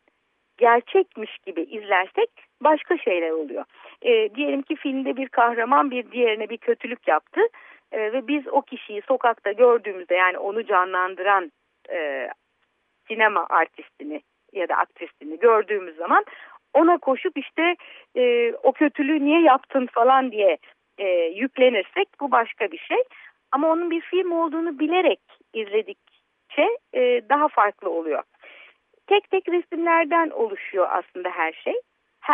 gerçekmiş 0.58 1.38
gibi 1.38 1.62
izlersek 1.62 2.30
başka 2.62 2.98
şeyler 2.98 3.30
oluyor. 3.30 3.66
E, 4.02 4.36
diyelim 4.36 4.62
ki 4.62 4.76
filmde 4.76 5.18
bir 5.18 5.30
kahraman 5.30 5.92
bir 5.92 6.12
diğerine 6.12 6.50
bir 6.50 6.58
kötülük 6.58 7.08
yaptı 7.08 7.42
e, 7.92 8.14
ve 8.14 8.28
biz 8.28 8.48
o 8.48 8.62
kişiyi 8.62 9.02
sokakta 9.02 9.52
gördüğümüzde 9.52 10.16
yani 10.16 10.38
onu 10.38 10.66
canlandıran 10.66 11.52
e, 11.90 12.30
sinema 13.08 13.48
artistini 13.50 14.22
ya 14.54 14.70
da 14.70 14.76
aktrisini 14.76 15.40
gördüğümüz 15.40 15.96
zaman 15.96 16.26
ona 16.74 16.98
koşup 16.98 17.38
işte 17.38 17.76
e, 18.16 18.54
o 18.64 18.72
kötülüğü 18.72 19.26
niye 19.26 19.42
yaptın 19.42 19.88
falan 19.92 20.32
diye 20.32 20.58
e, 20.98 21.08
yüklenirsek 21.36 22.08
bu 22.22 22.32
başka 22.32 22.72
bir 22.72 22.78
şey. 22.78 23.04
Ama 23.52 23.72
onun 23.72 23.92
bir 23.92 24.02
film 24.02 24.32
olduğunu 24.32 24.80
bilerek 24.80 25.20
izledikçe 25.54 26.78
e, 26.94 27.22
daha 27.30 27.48
farklı 27.48 27.90
oluyor. 27.90 28.24
Tek 29.08 29.30
tek 29.30 29.50
resimlerden 29.50 30.30
oluşuyor 30.30 30.88
aslında 30.90 31.30
her 31.30 31.54
şey. 31.54 31.74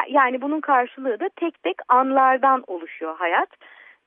Yani 0.09 0.41
bunun 0.41 0.61
karşılığı 0.61 1.19
da 1.19 1.29
tek 1.35 1.63
tek 1.63 1.75
anlardan 1.87 2.63
oluşuyor 2.67 3.17
hayat. 3.17 3.49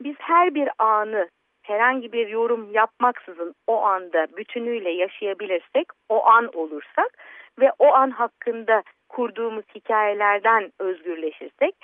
Biz 0.01 0.17
her 0.19 0.55
bir 0.55 0.69
anı 0.79 1.29
herhangi 1.63 2.13
bir 2.13 2.29
yorum 2.29 2.73
yapmaksızın 2.73 3.55
o 3.67 3.83
anda 3.83 4.27
bütünüyle 4.37 4.91
yaşayabilirsek, 4.91 5.87
o 6.09 6.27
an 6.27 6.57
olursak 6.57 7.19
ve 7.59 7.73
o 7.79 7.95
an 7.95 8.11
hakkında 8.11 8.83
kurduğumuz 9.09 9.65
hikayelerden 9.75 10.73
özgürleşirsek, 10.79 11.75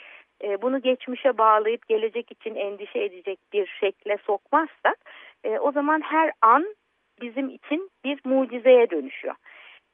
e, 0.42 0.62
bunu 0.62 0.80
geçmişe 0.82 1.38
bağlayıp 1.38 1.88
gelecek 1.88 2.32
için 2.32 2.54
endişe 2.54 2.99
edecek 2.99 3.38
bir 3.52 3.66
şekle 3.80 4.18
sokmazsak, 4.26 4.96
e, 5.44 5.58
o 5.58 5.73
zaman 5.73 6.00
her 6.00 6.30
an 6.42 6.75
bizim 7.20 7.49
için 7.49 7.90
bir 8.04 8.20
mucizeye 8.25 8.90
dönüşüyor. 8.90 9.34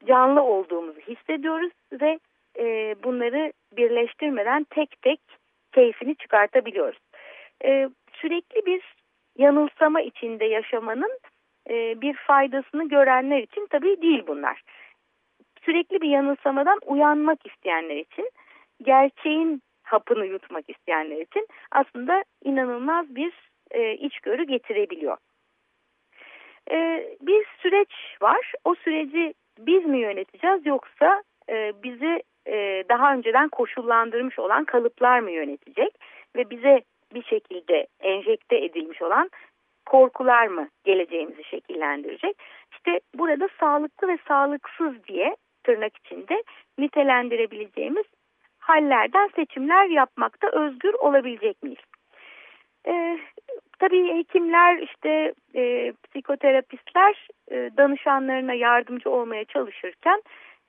Canlı 0.07 0.43
olduğumuzu 0.43 1.01
hissediyoruz 1.01 1.73
ve 1.93 2.19
e, 2.59 2.95
bunları 3.03 3.53
birleştirmeden 3.77 4.65
tek 4.65 5.03
tek 5.03 5.21
keyfini 5.73 6.17
çıkartabiliyoruz. 6.17 6.99
Sürekli 8.13 8.67
bir 8.67 8.95
yanılsama 9.39 10.01
içinde 10.01 10.45
yaşamanın 10.45 11.19
bir 11.71 12.15
faydasını 12.15 12.89
görenler 12.89 13.43
için 13.43 13.67
tabii 13.71 14.03
değil 14.03 14.25
bunlar 14.27 14.63
sürekli 15.65 16.01
bir 16.01 16.09
yanılsamadan 16.09 16.79
uyanmak 16.87 17.47
isteyenler 17.47 17.97
için, 17.97 18.31
gerçeğin 18.83 19.63
hapını 19.83 20.27
yutmak 20.27 20.65
isteyenler 20.71 21.17
için 21.17 21.47
aslında 21.71 22.25
inanılmaz 22.45 23.15
bir 23.15 23.33
e, 23.71 23.93
içgörü 23.95 24.45
getirebiliyor. 24.45 25.17
E, 26.71 27.09
bir 27.21 27.47
süreç 27.63 27.93
var. 28.23 28.53
O 28.65 28.75
süreci 28.75 29.35
biz 29.59 29.85
mi 29.85 29.99
yöneteceğiz 29.99 30.67
yoksa 30.67 31.23
e, 31.49 31.73
bizi 31.83 32.23
e, 32.47 32.85
daha 32.89 33.15
önceden 33.15 33.49
koşullandırmış 33.49 34.39
olan 34.39 34.65
kalıplar 34.65 35.21
mı 35.21 35.31
yönetecek 35.31 35.95
ve 36.37 36.51
bize 36.51 36.81
bir 37.15 37.23
şekilde 37.23 37.87
enjekte 38.01 38.57
edilmiş 38.57 39.03
olan 39.03 39.31
korkular 39.87 40.47
mı 40.47 40.69
geleceğimizi 40.85 41.45
şekillendirecek? 41.45 42.37
İşte 42.73 43.01
burada 43.15 43.49
sağlıklı 43.61 44.09
ve 44.09 44.19
sağlıksız 44.29 45.05
diye 45.05 45.37
tırnak 45.65 45.97
içinde 45.97 46.43
nitelendirebileceğimiz 46.79 48.07
hallerden 48.59 49.31
seçimler 49.37 49.87
yapmakta 49.87 50.49
özgür 50.53 50.95
olabilecek 50.95 51.63
miyiz? 51.63 51.79
Ee, 52.87 53.19
tabii 53.79 54.19
hekimler 54.19 54.79
işte 54.79 55.33
e, 55.55 55.93
psikoterapistler 55.93 57.29
e, 57.51 57.71
danışanlarına 57.77 58.55
yardımcı 58.55 59.11
olmaya 59.11 59.45
çalışırken 59.45 60.23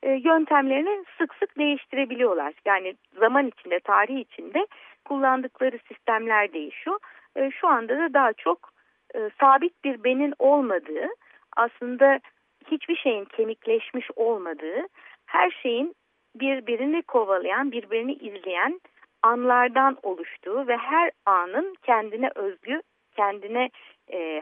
e, 0.03 0.11
yöntemlerini 0.11 1.03
sık 1.17 1.35
sık 1.35 1.57
değiştirebiliyorlar. 1.57 2.53
Yani 2.65 2.95
zaman 3.19 3.47
içinde, 3.47 3.79
tarih 3.79 4.19
içinde 4.19 4.67
kullandıkları 5.05 5.79
sistemler 5.87 6.53
değişiyor. 6.53 6.99
E, 7.35 7.51
şu 7.51 7.67
anda 7.67 7.97
da 7.97 8.13
daha 8.13 8.33
çok 8.33 8.71
e, 9.15 9.29
sabit 9.39 9.83
bir 9.83 10.03
benin 10.03 10.33
olmadığı 10.39 11.07
aslında 11.57 12.19
hiçbir 12.71 12.95
şeyin 12.95 13.25
kemikleşmiş 13.25 14.07
olmadığı, 14.15 14.87
her 15.25 15.51
şeyin 15.51 15.95
birbirini 16.35 17.01
kovalayan, 17.01 17.71
birbirini 17.71 18.13
izleyen 18.13 18.81
anlardan 19.23 19.97
oluştuğu 20.03 20.67
ve 20.67 20.77
her 20.77 21.11
anın 21.25 21.75
kendine 21.83 22.29
özgü, 22.35 22.81
kendine 23.15 23.69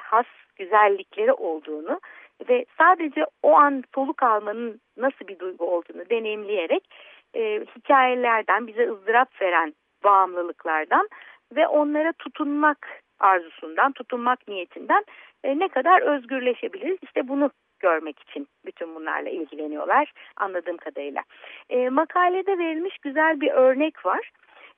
has 0.02 0.26
güzellikleri 0.56 1.34
olduğunu 1.34 2.00
ve 2.50 2.66
sadece 2.78 3.26
o 3.44 3.54
an 3.54 3.84
soluk 3.96 4.24
almanın 4.24 4.82
nasıl 4.98 5.28
bir 5.28 5.40
duygu 5.40 5.66
olduğunu 5.66 6.10
deneyimleyerek 6.10 6.90
e, 7.36 7.66
hikayelerden, 7.78 8.68
bize 8.68 8.90
ızdırap 8.92 9.42
veren 9.42 9.74
bağımlılıklardan 10.04 11.10
ve 11.56 11.68
onlara 11.68 12.14
tutunmak 12.14 13.02
arzusundan, 13.20 13.92
tutunmak 13.92 14.48
niyetinden 14.48 15.04
e, 15.44 15.60
ne 15.60 15.68
kadar 15.68 16.02
özgürleşebiliriz? 16.02 16.98
İşte 17.02 17.28
bunu 17.28 17.52
görmek 17.80 18.20
için 18.20 18.48
bütün 18.66 18.96
bunlarla 18.96 19.30
ilgileniyorlar 19.30 20.12
anladığım 20.38 20.78
kadarıyla. 20.78 21.24
E, 21.70 21.90
makalede 21.90 22.58
verilmiş 22.58 22.98
güzel 22.98 23.42
bir 23.42 23.52
örnek 23.52 24.06
var. 24.06 24.32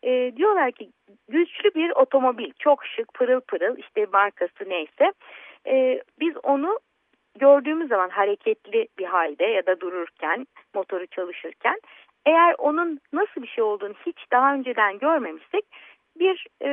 E, 0.03 0.31
diyorlar 0.35 0.71
ki 0.71 0.89
güçlü 1.29 1.73
bir 1.75 1.91
otomobil 1.91 2.51
çok 2.59 2.85
şık 2.85 3.13
pırıl 3.13 3.41
pırıl 3.41 3.77
işte 3.77 4.05
markası 4.13 4.69
neyse 4.69 5.13
e, 5.67 6.01
biz 6.19 6.33
onu 6.43 6.79
gördüğümüz 7.39 7.89
zaman 7.89 8.09
hareketli 8.09 8.87
bir 8.97 9.05
halde 9.05 9.45
ya 9.45 9.65
da 9.65 9.79
dururken 9.79 10.47
motoru 10.73 11.07
çalışırken 11.07 11.79
eğer 12.25 12.55
onun 12.57 12.99
nasıl 13.13 13.41
bir 13.41 13.47
şey 13.47 13.63
olduğunu 13.63 13.93
hiç 14.05 14.17
daha 14.31 14.53
önceden 14.53 14.99
görmemişsek 14.99 15.65
bir 16.19 16.47
e, 16.63 16.69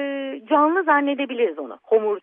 canlı 0.49 0.83
zannedebiliriz 0.83 1.59
onu. 1.59 1.79
Homur, 1.83 2.19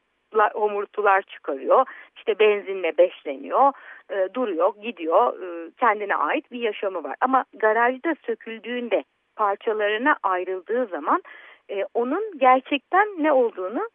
homurtular 0.53 1.21
çıkarıyor, 1.21 1.85
işte 2.17 2.39
benzinle 2.39 2.97
besleniyor, 2.97 3.71
e, 4.09 4.33
duruyor, 4.33 4.73
gidiyor, 4.81 5.41
e, 5.43 5.71
kendine 5.79 6.15
ait 6.15 6.51
bir 6.51 6.59
yaşamı 6.59 7.03
var. 7.03 7.15
Ama 7.21 7.45
garajda 7.53 8.15
söküldüğünde 8.25 9.03
parçalarına 9.35 10.17
ayrıldığı 10.23 10.85
zaman 10.85 11.21
e, 11.69 11.85
onun 11.93 12.37
gerçekten 12.37 13.07
ne 13.17 13.31
olduğunu 13.31 13.89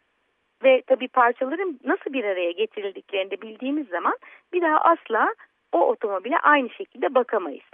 ve 0.65 0.83
tabii 0.87 1.09
parçaların 1.09 1.81
nasıl 1.85 2.13
bir 2.13 2.25
araya 2.25 2.51
getirildiklerini 2.51 3.31
de 3.31 3.43
bildiğimiz 3.43 3.89
zaman 3.89 4.15
bir 4.53 4.63
daha 4.63 4.79
asla 4.79 5.35
o 5.73 5.89
otomobile 5.89 6.39
aynı 6.39 6.71
şekilde 6.71 7.15
bakamayız. 7.15 7.65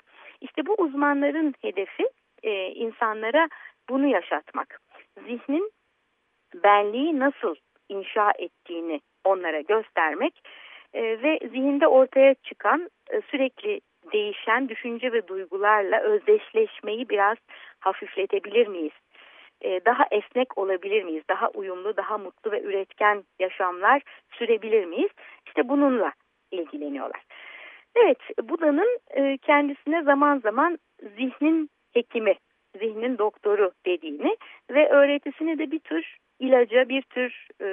İşte 0.40 0.66
bu 0.66 0.74
uzmanların 0.74 1.54
hedefi 1.62 2.08
e, 2.42 2.66
insanlara 2.66 3.48
bunu 3.88 4.06
yaşatmak. 4.06 4.80
Zihnin 5.26 5.72
benliği 6.54 7.18
nasıl 7.18 7.54
inşa 7.88 8.32
ettiğini 8.38 9.00
onlara 9.24 9.60
göstermek 9.60 10.42
e, 10.94 11.02
ve 11.02 11.38
zihinde 11.48 11.86
ortaya 11.86 12.34
çıkan 12.34 12.90
e, 13.10 13.20
sürekli 13.30 13.80
değişen 14.12 14.68
düşünce 14.68 15.12
ve 15.12 15.28
duygularla 15.28 16.00
özdeşleşmeyi 16.00 17.08
biraz 17.08 17.36
hafifletebilir 17.80 18.66
miyiz? 18.66 18.92
E, 19.62 19.84
daha 19.84 20.06
esnek 20.10 20.58
olabilir 20.58 21.04
miyiz? 21.04 21.22
Daha 21.30 21.48
uyumlu, 21.48 21.96
daha 21.96 22.18
mutlu 22.18 22.52
ve 22.52 22.62
üretken 22.62 23.24
yaşamlar 23.38 24.02
sürebilir 24.32 24.84
miyiz? 24.84 25.10
İşte 25.46 25.68
bununla 25.68 26.12
ilgileniyorlar. 26.50 27.22
Evet, 27.96 28.18
Buda'nın 28.42 28.98
e, 29.10 29.38
kendisine 29.38 30.02
zaman 30.02 30.38
zaman 30.38 30.78
zihnin 31.00 31.70
hekimi, 31.92 32.34
zihnin 32.78 33.18
doktoru 33.18 33.72
dediğini 33.86 34.36
ve 34.70 34.88
öğretisini 34.88 35.58
de 35.58 35.70
bir 35.70 35.78
tür 35.78 36.16
ilaca, 36.40 36.88
bir 36.88 37.02
tür 37.02 37.46
e, 37.62 37.68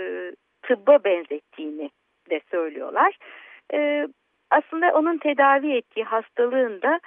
tıbba 0.62 1.04
benzettiğini 1.04 1.89
de 2.30 2.41
söylüyorlar. 2.52 3.17
E, 3.74 4.08
aslında 4.50 4.93
onun 4.93 5.17
tedavi 5.17 5.76
ettiği 5.76 6.04
hastalığında 6.04 7.00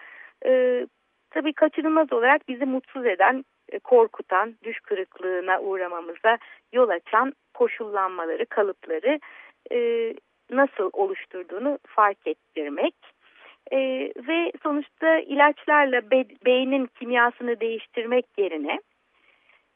e, 0.47 0.87
tabii 1.31 1.53
kaçınılmaz 1.53 2.13
olarak 2.13 2.49
bizi 2.49 2.65
mutsuz 2.65 3.07
eden, 3.07 3.45
korkutan, 3.85 4.55
düş 4.65 4.81
kırıklığına 4.81 5.61
uğramamıza 5.61 6.39
yol 6.73 6.89
açan 6.89 7.33
koşullanmaları, 7.55 8.47
kalıpları 8.47 9.21
e, 9.73 10.15
nasıl 10.51 10.91
oluşturduğunu 10.93 11.79
fark 11.87 12.27
ettirmek. 12.27 12.95
E, 13.73 13.79
ve 14.29 14.53
sonuçta 14.63 15.19
ilaçlarla 15.19 16.11
be, 16.11 16.25
beynin 16.47 16.87
kimyasını 16.99 17.61
değiştirmek 17.61 18.27
yerine 18.39 18.81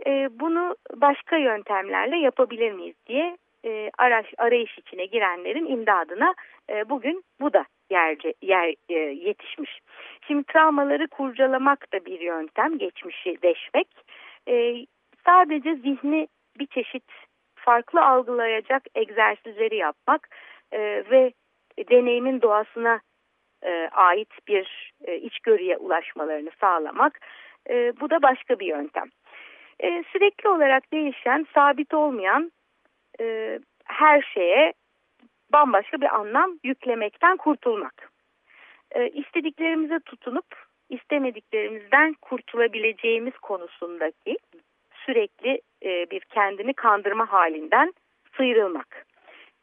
e, 0.07 0.29
bunu 0.41 0.77
başka 0.95 1.37
yöntemlerle 1.37 2.17
yapabilir 2.17 2.73
miyiz 2.73 2.95
diye 3.07 3.37
e, 3.65 3.91
araş, 3.99 4.27
arayış 4.39 4.79
içine 4.79 5.07
girenlerin 5.07 5.67
imdadına 5.67 6.35
e, 6.71 6.89
bugün 6.89 7.25
bu 7.41 7.53
da 7.53 7.65
yerce, 7.91 8.35
yer 8.43 8.75
e, 8.89 8.95
yetişmiş. 8.99 9.81
Şimdi 10.27 10.45
travmaları 10.45 11.09
kurcalamak 11.09 11.93
da 11.93 12.05
bir 12.05 12.21
yöntem, 12.21 12.79
geçmişi 12.79 13.43
deşmek. 13.43 13.89
E, 14.49 14.87
sadece 15.27 15.75
zihni 15.75 16.29
bir 16.59 16.67
çeşit 16.67 17.05
farklı 17.55 18.05
algılayacak 18.05 18.83
egzersizleri 18.95 19.77
yapmak 19.77 20.29
e, 20.73 20.79
ve 21.11 21.33
deneyimin 21.91 22.43
doğasına 22.43 23.01
e, 23.63 23.89
ait 23.93 24.49
bir 24.49 24.93
e, 25.05 25.17
içgörüye 25.17 25.77
ulaşmalarını 25.77 26.51
sağlamak. 26.61 27.21
E, 27.71 28.01
bu 28.01 28.11
da 28.11 28.23
başka 28.23 28.59
bir 28.59 28.67
yöntem. 28.67 29.09
E, 29.81 30.05
sürekli 30.13 30.49
olarak 30.49 30.93
değişen, 30.93 31.47
sabit 31.55 31.95
olmayan 31.95 32.53
e, 33.21 33.59
her 33.85 34.23
şeye 34.23 34.73
bambaşka 35.53 36.01
bir 36.01 36.15
anlam 36.15 36.59
yüklemekten 36.65 37.37
kurtulmak. 37.37 38.11
E, 38.93 39.09
istediklerimize 39.09 40.01
tutunup 40.01 40.47
istemediklerimizden 40.91 42.15
kurtulabileceğimiz 42.23 43.39
konusundaki 43.39 44.39
sürekli 45.07 45.61
e, 45.83 46.11
bir 46.11 46.21
kendini 46.21 46.75
kandırma 46.75 47.33
halinden 47.33 47.93
sıyrılmak. 48.37 49.07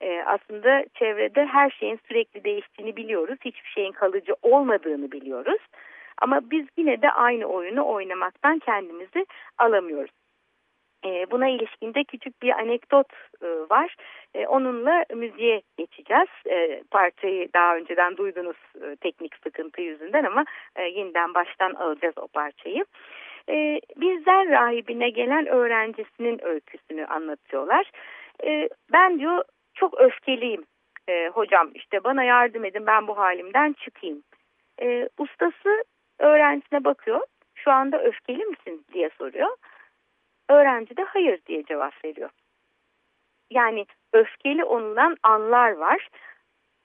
E, 0.02 0.24
aslında 0.26 0.86
çevrede 0.94 1.46
her 1.46 1.70
şeyin 1.70 2.00
sürekli 2.08 2.44
değiştiğini 2.44 2.96
biliyoruz. 2.96 3.38
Hiçbir 3.46 3.70
şeyin 3.70 3.92
kalıcı 3.92 4.36
olmadığını 4.42 5.12
biliyoruz. 5.12 5.62
Ama 6.22 6.52
biz 6.52 6.66
yine 6.78 7.02
de 7.02 7.12
aynı 7.12 7.46
oyunu 7.46 7.88
oynamaktan 7.88 8.60
kendimizi 8.60 9.26
alamıyoruz. 9.58 10.12
E, 11.06 11.32
buna 11.32 11.48
ilişkinde 11.48 12.04
küçük 12.04 12.42
bir 12.42 12.52
anekdot 12.52 13.08
e, 13.42 13.48
var. 13.48 13.96
E, 14.34 14.48
onunla 14.48 15.06
müziğe 15.16 15.62
geçeceğiz. 15.78 16.30
E, 16.50 16.84
parçayı 16.92 17.54
daha 17.54 17.76
önceden 17.76 18.18
duydunuz 18.18 18.58
e, 18.82 18.96
teknik 18.96 19.36
sıkıntı 19.44 19.82
yüzünden 19.82 20.24
ama 20.24 20.46
e, 20.76 20.84
yeniden 20.84 21.34
baştan 21.34 21.74
alacağız 21.74 22.18
o 22.18 22.28
parçayı. 22.28 22.86
E, 23.50 23.80
bir 23.96 24.24
zen 24.24 24.52
rahibine 24.52 25.10
gelen 25.10 25.48
öğrencisinin 25.48 26.46
öyküsünü 26.46 27.06
anlatıyorlar. 27.06 27.92
Ben 28.94 29.20
diyor 29.20 29.44
çok 29.74 30.02
öfkeliyim 30.02 30.66
hocam 31.34 31.72
işte 31.74 32.04
bana 32.04 32.24
yardım 32.24 32.66
edin 32.66 32.86
ben 32.86 33.08
bu 33.08 33.18
halimden 33.18 33.74
çıkayım. 33.74 34.24
Ustası 35.18 35.84
öğrencisine 36.20 36.84
bakıyor 36.84 37.22
şu 37.56 37.72
anda 37.72 38.04
öfkeli 38.04 38.46
misin 38.46 38.86
diye 38.94 39.10
soruyor. 39.18 39.50
Öğrenci 40.50 40.98
de 40.98 41.04
hayır 41.04 41.40
diye 41.46 41.64
cevap 41.64 42.06
veriyor. 42.06 42.30
Yani 43.52 43.86
öfkeli 44.14 44.64
olunan 44.64 45.18
anlar 45.24 45.72
var, 45.72 46.08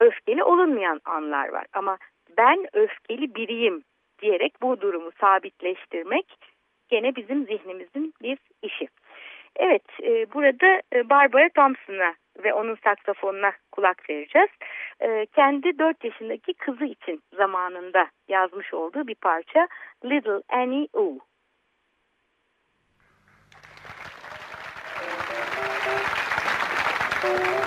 öfkeli 0.01 0.45
olunmayan 0.45 1.01
anlar 1.05 1.49
var. 1.49 1.67
Ama 1.73 1.99
ben 2.37 2.67
öfkeli 2.73 3.35
biriyim 3.35 3.83
diyerek 4.23 4.63
bu 4.63 4.81
durumu 4.81 5.11
sabitleştirmek 5.21 6.27
gene 6.89 7.17
bizim 7.17 7.45
zihnimizin 7.45 8.15
bir 8.23 8.39
işi. 8.63 8.89
Evet, 9.57 9.83
e, 10.03 10.33
burada 10.33 10.83
e, 10.95 11.11
Barbara 11.11 11.49
Thompson'a 11.49 12.15
ve 12.45 12.55
onun 12.55 12.79
saksafonuna 12.85 13.53
kulak 13.73 14.11
vereceğiz. 14.11 14.49
E, 15.01 15.27
kendi 15.27 15.79
4 15.79 16.05
yaşındaki 16.05 16.55
kızı 16.55 16.85
için 16.85 17.23
zamanında 17.37 18.07
yazmış 18.29 18.75
olduğu 18.75 19.07
bir 19.07 19.15
parça 19.15 19.69
Little 20.05 20.43
Annie 20.49 20.89
Ooh. 20.93 21.19
Thank 27.23 27.47
you. 27.47 27.62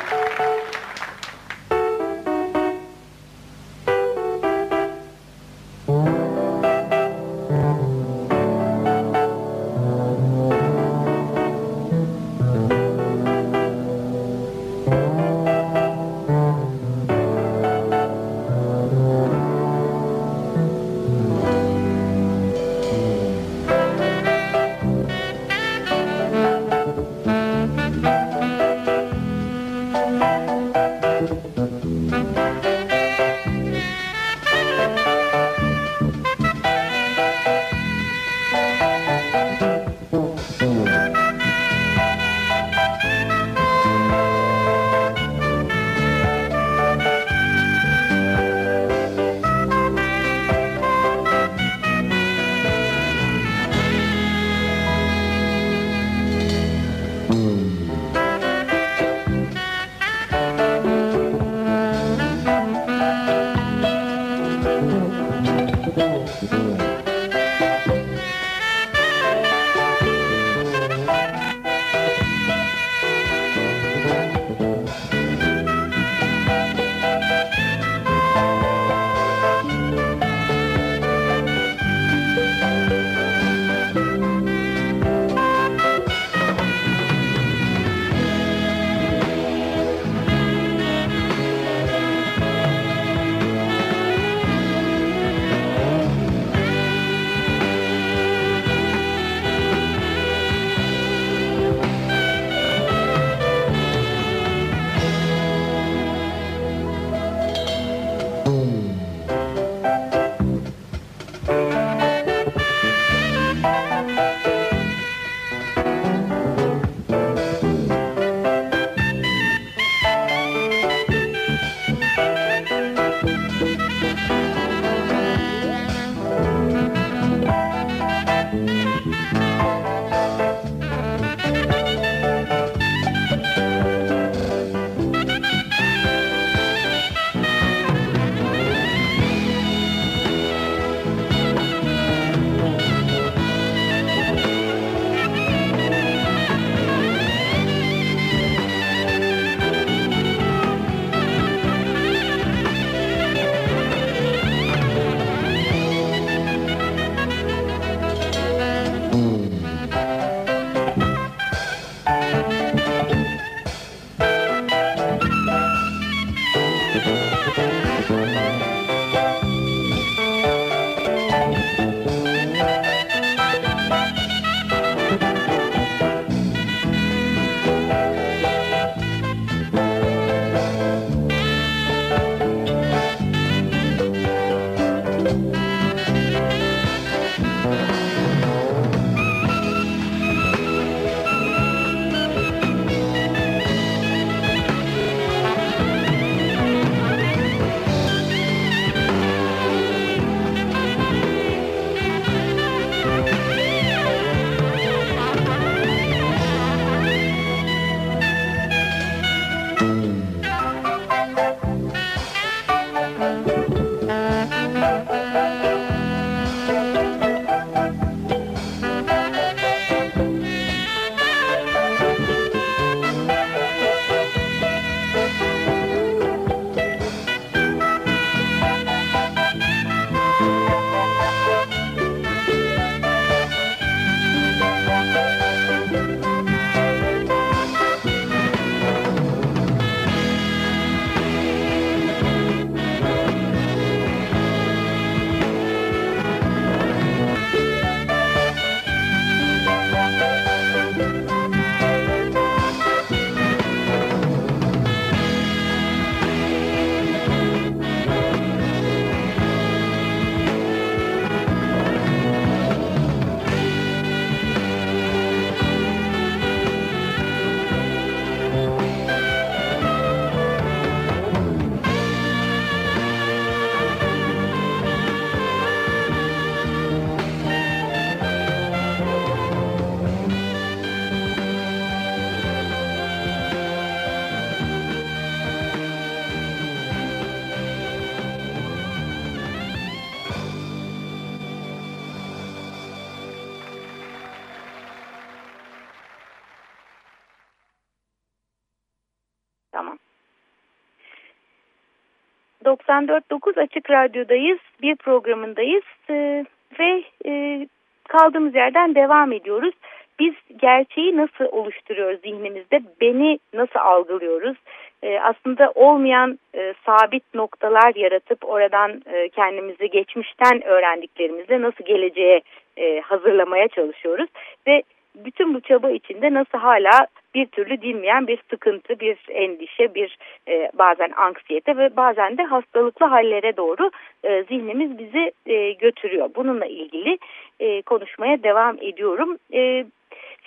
94.9 302.95 303.59
Açık 303.61 303.91
Radyo'dayız. 303.91 304.59
Bir 304.81 304.95
programındayız 304.95 305.83
ee, 306.09 306.45
ve 306.79 307.03
e, 307.25 307.67
kaldığımız 308.07 308.55
yerden 308.55 308.95
devam 308.95 309.31
ediyoruz. 309.31 309.73
Biz 310.19 310.33
gerçeği 310.57 311.17
nasıl 311.17 311.45
oluşturuyoruz 311.45 312.21
zihnimizde? 312.21 312.81
Beni 313.01 313.39
nasıl 313.53 313.79
algılıyoruz? 313.79 314.57
Ee, 315.03 315.19
aslında 315.19 315.71
olmayan 315.75 316.39
e, 316.55 316.73
sabit 316.85 317.23
noktalar 317.33 317.95
yaratıp 317.95 318.49
oradan 318.49 319.01
e, 319.13 319.29
kendimizi 319.29 319.89
geçmişten 319.89 320.63
öğrendiklerimizle 320.63 321.61
nasıl 321.61 321.85
geleceğe 321.85 322.41
e, 322.77 323.01
hazırlamaya 323.01 323.67
çalışıyoruz. 323.67 324.29
Ve 324.67 324.83
bütün 325.15 325.53
bu 325.53 325.61
çaba 325.61 325.91
içinde 325.91 326.33
nasıl 326.33 326.57
hala 326.57 327.07
bir 327.35 327.45
türlü 327.45 327.81
dinmeyen 327.81 328.27
bir 328.27 328.39
sıkıntı, 328.49 328.99
bir 328.99 329.17
endişe, 329.29 329.95
bir 329.95 330.17
e, 330.47 330.71
bazen 330.73 331.11
anksiyete 331.17 331.77
ve 331.77 331.95
bazen 331.97 332.37
de 332.37 332.43
hastalıklı 332.43 333.05
hallere 333.05 333.57
doğru 333.57 333.91
e, 334.23 334.43
zihnimiz 334.43 334.97
bizi 334.97 335.31
e, 335.45 335.71
götürüyor. 335.71 336.29
Bununla 336.35 336.65
ilgili 336.65 337.17
e, 337.59 337.81
konuşmaya 337.81 338.43
devam 338.43 338.77
ediyorum. 338.81 339.37
E, 339.53 339.85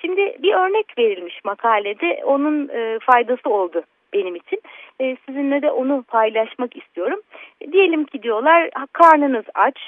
şimdi 0.01 0.37
bir 0.43 0.55
örnek 0.55 0.99
verilmiş 0.99 1.45
makalede 1.45 2.21
onun 2.25 2.69
e, 2.69 2.99
faydası 2.99 3.51
oldu 3.51 3.83
benim 4.13 4.37
için. 4.37 4.63
E, 5.01 5.17
sizinle 5.27 5.63
de 5.63 5.71
onu 5.71 6.03
paylaşmak 6.03 6.77
istiyorum. 6.77 7.21
E, 7.61 7.73
diyelim 7.73 8.05
ki 8.05 8.23
diyorlar 8.23 8.71
karnınız 8.93 9.45
aç, 9.55 9.79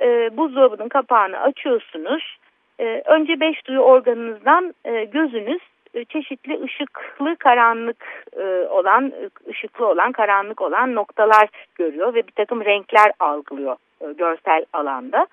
e, 0.00 0.36
buzdolabının 0.36 0.88
kapağını 0.88 1.40
açıyorsunuz. 1.40 2.38
E, 2.80 3.02
önce 3.06 3.40
beş 3.40 3.66
duyu 3.66 3.80
organınızdan 3.80 4.74
e, 4.84 5.04
gözünüz 5.04 5.60
çeşitli 6.04 6.62
ışıklı 6.64 7.36
karanlık 7.36 8.24
e, 8.36 8.42
olan, 8.70 9.12
ışıklı 9.48 9.86
olan, 9.86 10.12
karanlık 10.12 10.62
olan 10.62 10.94
noktalar 10.94 11.48
görüyor 11.74 12.14
ve 12.14 12.26
bir 12.26 12.32
takım 12.32 12.64
renkler 12.64 13.12
algılıyor 13.20 13.76
e, 14.00 14.12
görsel 14.12 14.64
alanda. 14.72 15.26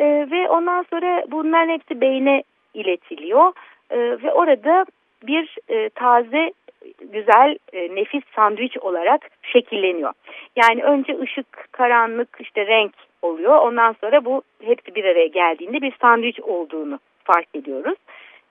Ve 0.00 0.48
ondan 0.48 0.84
sonra 0.90 1.24
bunların 1.28 1.68
hepsi 1.68 2.00
beyne 2.00 2.42
iletiliyor 2.74 3.52
ve 3.92 4.32
orada 4.32 4.86
bir 5.26 5.58
taze 5.94 6.52
güzel 7.00 7.56
nefis 7.90 8.22
sandviç 8.36 8.78
olarak 8.78 9.20
şekilleniyor. 9.42 10.12
Yani 10.56 10.82
önce 10.82 11.20
ışık, 11.20 11.72
karanlık, 11.72 12.28
işte 12.40 12.66
renk 12.66 12.92
oluyor. 13.22 13.58
Ondan 13.58 13.96
sonra 14.00 14.24
bu 14.24 14.42
hepsi 14.62 14.94
bir 14.94 15.04
araya 15.04 15.26
geldiğinde 15.26 15.80
bir 15.82 15.92
sandviç 16.00 16.40
olduğunu 16.40 16.98
fark 17.24 17.48
ediyoruz. 17.54 17.98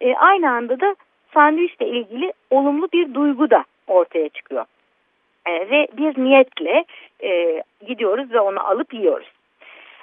E, 0.01 0.15
aynı 0.15 0.51
anda 0.51 0.79
da 0.79 0.95
sandviçle 1.33 1.87
ilgili 1.87 2.33
olumlu 2.49 2.87
bir 2.93 3.13
duygu 3.13 3.49
da 3.49 3.63
ortaya 3.87 4.29
çıkıyor. 4.29 4.65
E, 5.45 5.51
ve 5.51 5.87
bir 5.97 6.23
niyetle 6.23 6.85
e, 7.23 7.63
gidiyoruz 7.87 8.33
ve 8.33 8.39
onu 8.39 8.67
alıp 8.67 8.93
yiyoruz. 8.93 9.31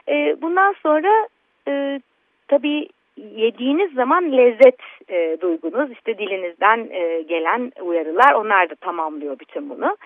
E, 0.09 0.43
bundan 0.43 0.75
sonra 0.83 1.29
e, 1.69 2.01
tabii 2.49 2.89
yediğiniz 3.17 3.93
zaman 3.93 4.37
lezzet 4.37 4.81
e, 5.09 5.37
duygunuz 5.41 5.91
işte 5.93 6.19
dilinizden 6.19 6.89
e, 6.91 7.23
gelen 7.23 7.73
uyarılar 7.81 8.33
onlar 8.33 8.71
da 8.71 8.75
tamamlıyor 8.75 9.39
bütün 9.39 9.71
bunu. 9.71 9.97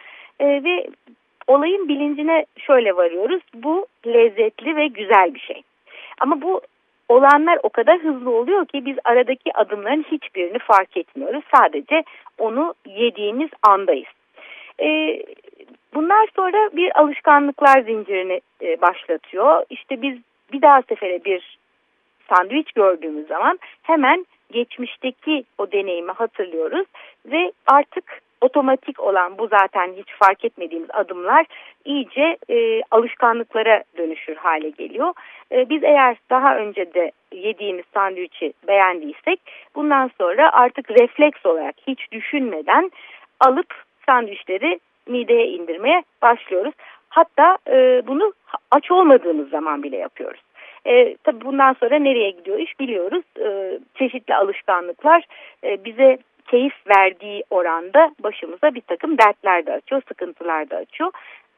E, 0.40 0.46
ve 0.46 0.86
olayın 1.46 1.88
bilincine 1.88 2.46
şöyle 2.58 2.96
varıyoruz 2.96 3.42
bu 3.54 3.86
lezzetli 4.06 4.76
ve 4.76 4.86
güzel 4.86 5.34
bir 5.34 5.40
şey. 5.40 5.62
Ama 6.20 6.42
bu 6.42 6.60
olanlar 7.10 7.58
o 7.62 7.68
kadar 7.68 7.98
hızlı 7.98 8.30
oluyor 8.30 8.66
ki 8.66 8.84
biz 8.86 8.96
aradaki 9.04 9.56
adımların 9.56 10.04
hiçbirini 10.10 10.58
fark 10.58 10.96
etmiyoruz. 10.96 11.44
Sadece 11.56 12.02
onu 12.38 12.74
yediğimiz 12.86 13.50
andayız. 13.62 14.08
Ee, 14.82 15.22
bunlar 15.94 16.28
sonra 16.36 16.70
bir 16.76 17.00
alışkanlıklar 17.00 17.80
zincirini 17.80 18.40
e, 18.62 18.80
başlatıyor. 18.80 19.64
İşte 19.70 20.02
biz 20.02 20.18
bir 20.52 20.62
daha 20.62 20.82
sefere 20.82 21.24
bir 21.24 21.58
sandviç 22.28 22.72
gördüğümüz 22.72 23.26
zaman 23.26 23.58
hemen 23.82 24.26
geçmişteki 24.52 25.44
o 25.58 25.72
deneyimi 25.72 26.12
hatırlıyoruz 26.12 26.86
ve 27.26 27.52
artık 27.66 28.20
otomatik 28.40 29.00
olan 29.00 29.38
bu 29.38 29.46
zaten 29.46 29.92
hiç 29.96 30.08
fark 30.18 30.44
etmediğimiz 30.44 30.90
adımlar 30.92 31.46
iyice 31.84 32.36
e, 32.50 32.82
alışkanlıklara 32.90 33.82
dönüşür 33.98 34.36
hale 34.36 34.70
geliyor. 34.70 35.12
E, 35.52 35.68
biz 35.68 35.84
eğer 35.84 36.16
daha 36.30 36.56
önce 36.56 36.94
de 36.94 37.12
yediğimiz 37.32 37.84
sandviçi 37.94 38.52
beğendiysek 38.68 39.40
bundan 39.74 40.10
sonra 40.18 40.52
artık 40.52 40.90
refleks 40.90 41.46
olarak 41.46 41.74
hiç 41.86 42.12
düşünmeden 42.12 42.90
alıp 43.40 43.74
sandviçleri 44.06 44.80
mideye 45.06 45.46
indirmeye 45.46 46.02
başlıyoruz. 46.22 46.74
Hatta 47.08 47.58
e, 47.68 48.02
bunu 48.06 48.32
aç 48.70 48.90
olmadığımız 48.90 49.50
zaman 49.50 49.82
bile 49.82 49.96
yapıyoruz. 49.96 50.40
E, 50.86 51.16
tabii 51.16 51.44
bundan 51.44 51.72
sonra 51.72 51.98
nereye 51.98 52.30
gidiyor 52.30 52.58
iş 52.58 52.80
biliyoruz. 52.80 53.24
E, 53.40 53.78
çeşitli 53.94 54.34
alışkanlıklar 54.34 55.24
e, 55.64 55.84
bize 55.84 56.18
keyif 56.50 56.74
verdiği 56.86 57.44
oranda 57.50 58.10
başımıza 58.22 58.74
bir 58.74 58.80
takım 58.80 59.18
dertler 59.18 59.66
de 59.66 59.72
açıyor, 59.72 60.02
sıkıntılar 60.08 60.70
da 60.70 60.76
açıyor. 60.76 61.10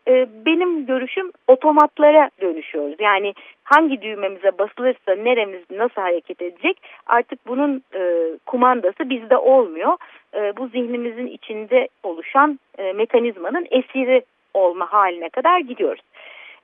Ee, 0.09 0.27
benim 0.47 0.87
görüşüm 0.87 1.31
otomatlara 1.47 2.31
dönüşüyoruz. 2.41 2.97
Yani 3.01 3.35
hangi 3.65 4.03
düğmemize 4.03 4.59
basılırsa 4.59 5.15
neremiz 5.15 5.61
nasıl 5.71 6.01
hareket 6.01 6.43
edecek 6.43 6.83
artık 7.07 7.47
bunun 7.47 7.83
e, 7.95 8.31
kumandası 8.47 9.11
bizde 9.11 9.37
olmuyor. 9.37 9.97
E, 10.35 10.57
bu 10.57 10.69
zihnimizin 10.69 11.27
içinde 11.27 11.89
oluşan 12.03 12.59
e, 12.79 12.93
mekanizmanın 12.93 13.67
esiri 13.71 14.23
olma 14.55 14.93
haline 14.93 15.29
kadar 15.29 15.61
gidiyoruz. 15.61 16.03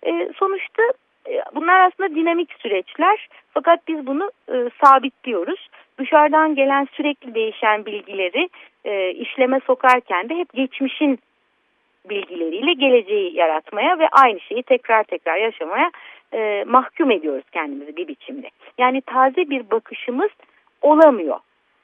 E, 0.07 0.31
sonuçta 0.37 0.83
e, 1.29 1.43
bunlar 1.55 1.81
aslında 1.81 2.15
dinamik 2.15 2.53
süreçler 2.53 3.29
fakat 3.55 3.89
biz 3.89 4.07
bunu 4.07 4.31
e, 4.53 4.55
sabitliyoruz. 4.85 5.69
Dışarıdan 5.99 6.55
gelen 6.55 6.89
sürekli 6.93 7.35
değişen 7.35 7.87
bilgileri 7.87 8.49
e, 8.85 9.11
işleme 9.11 9.61
sokarken 9.67 10.29
de 10.29 10.35
hep 10.35 10.53
geçmişin 10.53 11.19
bilgileriyle 12.11 12.73
geleceği 12.73 13.37
yaratmaya 13.37 13.99
ve 13.99 14.09
aynı 14.13 14.41
şeyi 14.41 14.63
tekrar 14.63 15.05
tekrar 15.05 15.37
yaşamaya 15.37 15.91
e, 16.35 16.65
mahkum 16.67 17.11
ediyoruz 17.11 17.45
kendimizi 17.53 17.97
bir 17.97 18.09
biçimde. 18.09 18.51
Yani 18.79 19.01
taze 19.01 19.51
bir 19.51 19.71
bakışımız 19.71 20.31
olamıyor. 20.83 21.39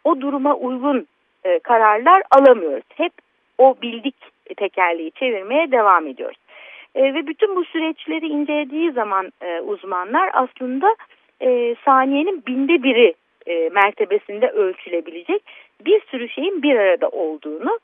O 0.04 0.20
duruma 0.20 0.54
uygun 0.54 1.06
e, 1.44 1.58
kararlar 1.58 2.22
alamıyoruz. 2.30 2.84
Hep 2.94 3.12
o 3.58 3.74
bildik 3.82 4.16
tekerleği 4.56 5.10
çevirmeye 5.10 5.72
devam 5.72 6.06
ediyoruz. 6.06 6.38
E, 6.94 7.14
ve 7.14 7.26
bütün 7.26 7.56
bu 7.56 7.64
süreçleri 7.64 8.26
incelediği 8.26 8.92
zaman 8.92 9.32
e, 9.40 9.60
uzmanlar 9.60 10.30
aslında 10.32 10.96
e, 11.42 11.76
saniyenin 11.84 12.42
binde 12.46 12.82
biri 12.82 13.14
e, 13.46 13.68
mertebesinde 13.68 14.48
ölçülebilecek 14.48 15.42
bir 15.80 16.02
sürü 16.10 16.28
şeyin 16.28 16.62
bir 16.62 16.76
arada 16.76 17.08
olduğunu 17.08 17.78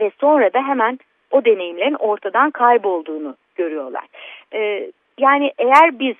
ve 0.00 0.10
sonra 0.20 0.52
da 0.52 0.62
hemen 0.62 0.98
o 1.30 1.44
deneyimlerin 1.44 1.94
ortadan 1.94 2.50
kaybolduğunu 2.50 3.36
görüyorlar. 3.54 4.04
E, 4.54 4.90
yani 5.18 5.52
eğer 5.58 5.98
biz 5.98 6.16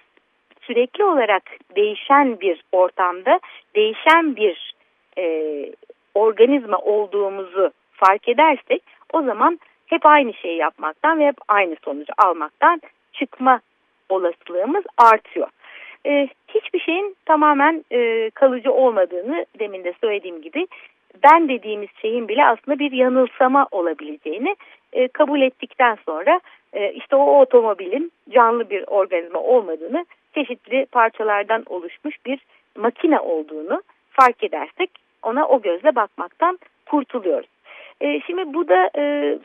sürekli 0.62 1.05
olarak 1.05 1.42
değişen 1.77 2.40
bir 2.40 2.62
ortamda 2.73 3.40
değişen 3.75 4.37
bir 4.37 4.75
e, 5.19 5.66
organizma 6.14 6.79
olduğumuzu 6.79 7.71
fark 7.92 8.29
edersek 8.29 8.83
o 9.12 9.23
zaman 9.23 9.61
hep 9.87 10.07
aynı 10.07 10.35
şeyi 10.35 10.57
yapmaktan 10.57 11.19
ve 11.19 11.27
hep 11.27 11.37
aynı 11.49 11.77
sonucu 11.85 12.12
almaktan 12.19 12.81
çıkma 13.12 13.61
olasılığımız 14.09 14.85
artıyor. 14.99 15.49
Şeyin 16.07 16.31
tamamen 17.27 17.85
e, 17.93 18.31
kalıcı 18.31 18.73
olmadığını 18.73 19.47
demin 19.59 19.85
de 19.85 19.95
söylediğim 20.01 20.43
gibi 20.43 20.67
ben 21.23 21.49
dediğimiz 21.49 21.89
şeyin 22.03 22.29
bile 22.29 22.47
aslında 22.47 22.79
bir 22.79 22.93
yanılsama 22.93 23.69
olabileceğini 23.71 24.57
e, 24.93 25.09
kabul 25.09 25.43
ettikten 25.43 25.99
sonra 26.07 26.41
e, 26.73 26.93
işte 26.93 27.17
o 27.17 27.41
otomobilin 27.41 28.12
canlı 28.31 28.71
bir 28.71 28.85
organizma 28.87 29.41
olmadığını 29.41 30.07
çeşitli 30.35 30.87
parçalardan 30.87 31.62
oluşmuş 31.67 32.17
bir 32.27 32.41
makine 32.77 33.21
olduğunu 33.21 33.83
fark 34.11 34.45
edersek 34.45 34.91
ona 35.23 35.49
o 35.49 35.62
gözle 35.62 35.95
bakmaktan 35.95 36.59
kurtuluyoruz. 36.87 37.49
E, 38.01 38.21
şimdi 38.21 38.55
bu 38.55 38.69
da 38.69 38.91
e, 38.99 39.39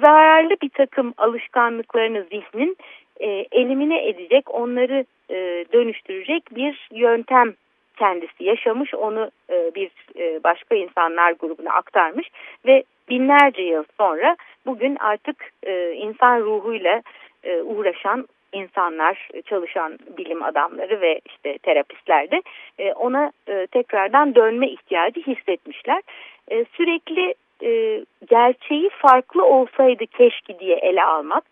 zararlı 0.00 0.56
bir 0.62 0.68
takım 0.68 1.14
alışkanlıklarını 1.18 2.22
zihnin 2.22 2.76
e, 3.20 3.46
elimine 3.52 4.08
edecek, 4.08 4.54
onları 4.54 5.04
e, 5.30 5.64
dönüştürecek 5.72 6.42
bir 6.56 6.88
yöntem 6.92 7.54
kendisi 7.96 8.44
yaşamış, 8.44 8.94
onu 8.94 9.30
e, 9.50 9.74
bir 9.74 9.90
e, 10.18 10.44
başka 10.44 10.74
insanlar 10.74 11.32
grubuna 11.32 11.72
aktarmış 11.72 12.28
ve 12.66 12.84
binlerce 13.08 13.62
yıl 13.62 13.84
sonra 13.96 14.36
bugün 14.66 14.96
artık 15.00 15.50
e, 15.62 15.92
insan 15.92 16.40
ruhuyla 16.40 17.02
e, 17.44 17.60
uğraşan 17.60 18.26
insanlar, 18.52 19.28
çalışan 19.46 19.98
bilim 20.18 20.42
adamları 20.42 21.00
ve 21.00 21.20
işte 21.26 21.58
terapistler 21.58 22.30
de 22.30 22.42
e, 22.78 22.92
ona 22.92 23.32
e, 23.48 23.66
tekrardan 23.66 24.34
dönme 24.34 24.68
ihtiyacı 24.68 25.20
hissetmişler. 25.20 26.02
E, 26.48 26.64
sürekli 26.64 27.34
e, 27.62 28.04
gerçeği 28.30 28.88
farklı 28.88 29.44
olsaydı 29.44 30.06
keşke 30.06 30.58
diye 30.58 30.76
ele 30.76 31.04
almak, 31.04 31.44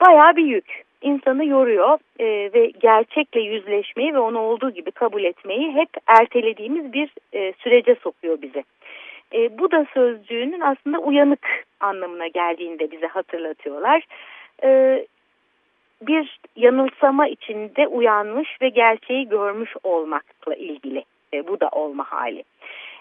bayağı 0.00 0.36
bir 0.36 0.44
yük. 0.44 0.82
İnsanı 1.02 1.44
yoruyor 1.44 1.98
e, 2.18 2.24
ve 2.54 2.72
gerçekle 2.80 3.40
yüzleşmeyi 3.40 4.14
ve 4.14 4.18
onu 4.18 4.38
olduğu 4.38 4.70
gibi 4.70 4.90
kabul 4.90 5.24
etmeyi 5.24 5.72
hep 5.72 5.88
ertelediğimiz 6.06 6.92
bir 6.92 7.10
e, 7.32 7.52
sürece 7.52 7.94
sokuyor 7.94 8.42
bizi. 8.42 8.64
E, 9.32 9.58
bu 9.58 9.70
da 9.70 9.86
sözcüğünün 9.94 10.60
aslında 10.60 10.98
uyanık 10.98 11.64
anlamına 11.80 12.26
geldiğini 12.26 12.78
de 12.78 12.90
bize 12.90 13.06
hatırlatıyorlar. 13.06 14.04
E, 14.64 15.06
bir 16.02 16.40
yanılsama 16.56 17.28
içinde 17.28 17.86
uyanmış 17.86 18.62
ve 18.62 18.68
gerçeği 18.68 19.28
görmüş 19.28 19.74
olmakla 19.82 20.54
ilgili 20.54 21.04
e, 21.34 21.48
bu 21.48 21.60
da 21.60 21.68
olma 21.68 22.04
hali. 22.04 22.44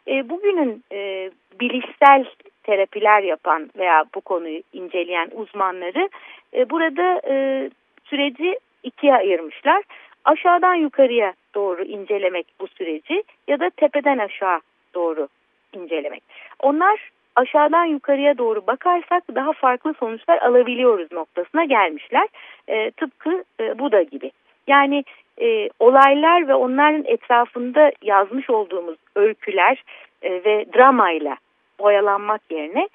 E, 0.07 0.29
bugünün 0.29 0.83
e, 0.91 1.31
bilişsel 1.59 2.25
terapiler 2.63 3.24
yapan 3.24 3.69
veya 3.78 4.06
bu 4.15 4.22
konuyu 4.22 4.62
inceleyen 4.74 5.30
uzmanları 5.34 6.10
e, 6.54 6.69
burada 6.69 7.22
e, 7.28 7.69
süreci 8.06 8.60
ikiye 8.84 9.15
ayırmışlar. 9.15 9.84
Aşağıdan 10.26 10.74
yukarıya 10.74 11.34
doğru 11.56 11.84
incelemek 11.84 12.48
bu 12.60 12.67
süreci 12.67 13.24
ya 13.48 13.60
da 13.60 13.69
tepeden 13.69 14.17
aşağı 14.17 14.60
doğru 14.93 15.28
incelemek. 15.74 16.24
Onlar 16.60 17.10
aşağıdan 17.36 17.86
yukarıya 17.86 18.38
doğru 18.38 18.67
bakarsak 18.67 19.24
daha 19.36 19.54
farklı 19.54 19.93
sonuçlar 19.93 20.38
alabiliyoruz 20.38 21.12
noktasına 21.12 21.63
gelmişler. 21.63 22.28
E, 22.67 22.91
tıpkı 22.91 23.43
e, 23.60 23.80
Buda 23.80 24.02
gibi. 24.02 24.32
Yani 24.67 25.04
e, 25.41 25.69
olaylar 25.80 26.48
ve 26.48 26.56
onların 26.56 27.04
etrafında 27.06 27.91
yazmış 28.02 28.50
olduğumuz 28.50 28.98
öyküler 29.15 29.84
e, 30.22 30.32
ve 30.32 30.65
dramayla 30.74 31.38
oyalanmak 31.80 32.42
yerine 32.50 32.89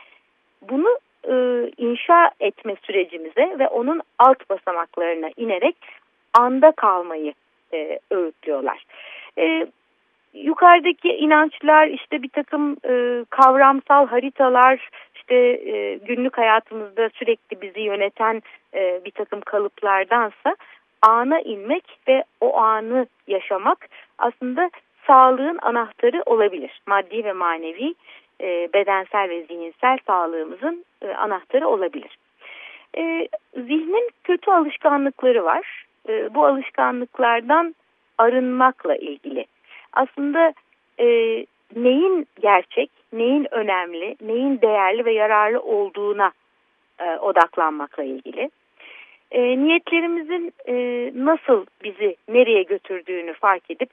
bunu 0.63 0.99
e, 1.29 1.35
inşa 1.77 2.31
etme 2.41 2.77
sürecimize 2.87 3.59
ve 3.59 3.69
onun 3.69 4.01
alt 4.19 4.51
basamaklarına 4.51 5.31
inerek 5.37 5.77
anda 6.35 6.73
kalmayı 6.73 7.35
e, 7.73 7.99
öğütlüyorlar. 8.11 8.85
E, 9.39 9.67
yukarıdaki 10.35 11.09
inançlar 11.09 11.87
işte 11.87 12.23
bir 12.23 12.29
takım 12.29 12.77
e, 12.89 13.25
kavramsal 13.31 14.07
haritalar 14.07 14.89
işte 15.15 15.35
e, 15.35 15.95
günlük 15.95 16.39
hayatımızda 16.39 17.11
sürekli 17.15 17.61
bizi 17.61 17.81
yöneten 17.81 18.43
e, 18.75 19.01
bir 19.05 19.11
takım 19.11 19.41
kalıplardansa 19.41 20.57
ana 21.03 21.41
inmek 21.41 21.85
ve 22.09 22.25
o 22.41 22.57
anı 22.57 23.07
yaşamak 23.27 23.89
aslında 24.19 24.71
sağlığın 25.07 25.59
anahtarı 25.63 26.23
olabilir. 26.27 26.81
Maddi 26.87 27.25
ve 27.25 27.33
manevi, 27.33 27.95
e, 28.41 28.69
bedensel 28.75 29.29
ve 29.29 29.43
zihinsel 29.43 29.99
sağlığımızın 30.07 30.85
e, 31.03 31.09
anahtarı 31.09 31.69
olabilir. 31.69 32.19
E, 32.97 33.29
zihnin 33.55 34.11
kötü 34.25 34.51
alışkanlıkları 34.51 35.45
var. 35.45 35.85
Bu 36.35 36.47
alışkanlıklardan 36.47 37.75
arınmakla 38.19 38.97
ilgili. 38.97 39.47
Aslında 39.93 40.55
neyin 41.77 42.27
gerçek, 42.41 42.91
neyin 43.13 43.47
önemli, 43.51 44.17
neyin 44.21 44.61
değerli 44.61 45.05
ve 45.05 45.13
yararlı 45.13 45.61
olduğuna 45.61 46.33
odaklanmakla 47.21 48.03
ilgili 48.03 48.51
niyetlerimizin 49.33 50.53
nasıl 51.27 51.67
bizi 51.85 52.17
nereye 52.29 52.63
götürdüğünü 52.63 53.33
fark 53.33 53.71
edip 53.71 53.91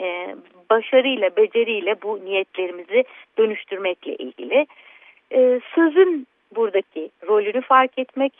e, 0.00 0.36
başarıyla, 0.70 1.36
beceriyle 1.36 2.02
bu 2.02 2.24
niyetlerimizi 2.24 3.04
dönüştürmekle 3.38 4.16
ilgili. 4.16 4.66
E, 5.32 5.60
sözün 5.74 6.26
buradaki 6.56 7.10
rolünü 7.28 7.60
fark 7.60 7.98
etmek, 7.98 8.32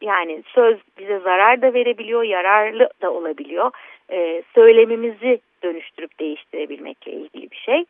yani 0.00 0.42
söz 0.46 0.78
bize 0.98 1.18
zarar 1.18 1.62
da 1.62 1.74
verebiliyor, 1.74 2.22
yararlı 2.22 2.88
da 3.02 3.12
olabiliyor. 3.12 3.70
E, 4.10 4.42
söylemimizi 4.54 5.40
dönüştürüp 5.62 6.20
değiştirebilmekle 6.20 7.12
ilgili 7.12 7.50
bir 7.50 7.56
şey. 7.56 7.84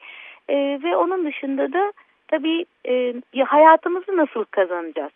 E, 0.49 0.81
ve 0.83 0.97
onun 0.97 1.26
dışında 1.26 1.72
da 1.72 1.93
tabii 2.29 2.64
e, 2.89 3.14
hayatımızı 3.45 4.16
nasıl 4.16 4.45
kazanacağız? 4.45 5.12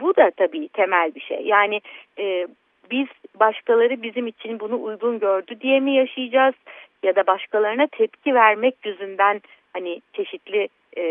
bu 0.00 0.16
da 0.16 0.30
tabii 0.36 0.68
temel 0.68 1.14
bir 1.14 1.20
şey. 1.20 1.42
Yani 1.44 1.80
e, 2.18 2.46
biz 2.90 3.06
başkaları 3.40 4.02
bizim 4.02 4.26
için 4.26 4.60
bunu 4.60 4.82
uygun 4.82 5.18
gördü 5.18 5.60
diye 5.60 5.80
mi 5.80 5.94
yaşayacağız 5.94 6.54
ya 7.02 7.16
da 7.16 7.26
başkalarına 7.26 7.86
tepki 7.86 8.34
vermek 8.34 8.86
yüzünden 8.86 9.40
hani 9.72 10.00
çeşitli 10.12 10.68
e, 10.96 11.02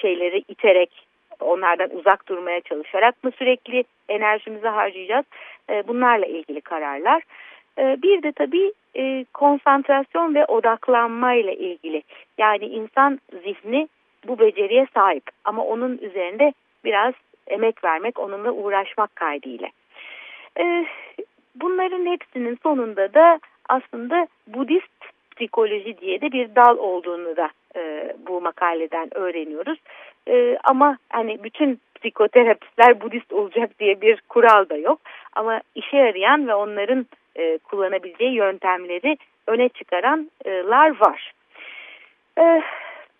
şeyleri 0.00 0.44
iterek 0.48 1.06
onlardan 1.40 1.96
uzak 1.96 2.28
durmaya 2.28 2.60
çalışarak 2.60 3.24
mı 3.24 3.30
sürekli 3.38 3.84
enerjimizi 4.08 4.68
harcayacağız? 4.68 5.24
E, 5.70 5.88
bunlarla 5.88 6.26
ilgili 6.26 6.60
kararlar. 6.60 7.22
E, 7.78 8.02
bir 8.02 8.22
de 8.22 8.32
tabii 8.32 8.72
e, 8.96 9.24
konsantrasyon 9.34 10.34
ve 10.34 10.44
odaklanmayla 10.44 11.52
ilgili. 11.52 12.02
Yani 12.38 12.64
insan 12.64 13.20
zihni 13.44 13.88
bu 14.26 14.38
beceriye 14.38 14.86
sahip 14.94 15.24
ama 15.44 15.64
onun 15.64 15.98
üzerinde 15.98 16.52
biraz 16.84 17.14
emek 17.46 17.84
vermek, 17.84 18.18
onunla 18.18 18.52
uğraşmak 18.52 19.16
kaydıyla. 19.16 19.68
E, 20.58 20.86
bunların 21.54 22.06
hepsinin 22.06 22.58
sonunda 22.62 23.14
da 23.14 23.40
aslında 23.68 24.26
Budist 24.46 25.11
psikoloji 25.36 25.98
diye 25.98 26.20
de 26.20 26.32
bir 26.32 26.54
dal 26.54 26.78
olduğunu 26.78 27.36
da 27.36 27.50
e, 27.76 28.12
bu 28.26 28.40
makaleden 28.40 29.18
öğreniyoruz. 29.18 29.78
E, 30.28 30.58
ama 30.64 30.98
hani 31.08 31.44
bütün 31.44 31.80
psikoterapistler 31.94 33.00
Budist 33.00 33.32
olacak 33.32 33.70
diye 33.78 34.00
bir 34.00 34.20
kural 34.28 34.68
da 34.68 34.76
yok. 34.76 35.00
Ama 35.32 35.60
işe 35.74 35.96
yarayan 35.96 36.48
ve 36.48 36.54
onların 36.54 37.06
e, 37.36 37.58
kullanabileceği 37.58 38.34
yöntemleri 38.34 39.16
öne 39.46 39.68
çıkaranlar 39.68 41.00
var. 41.00 41.32
E, 42.38 42.62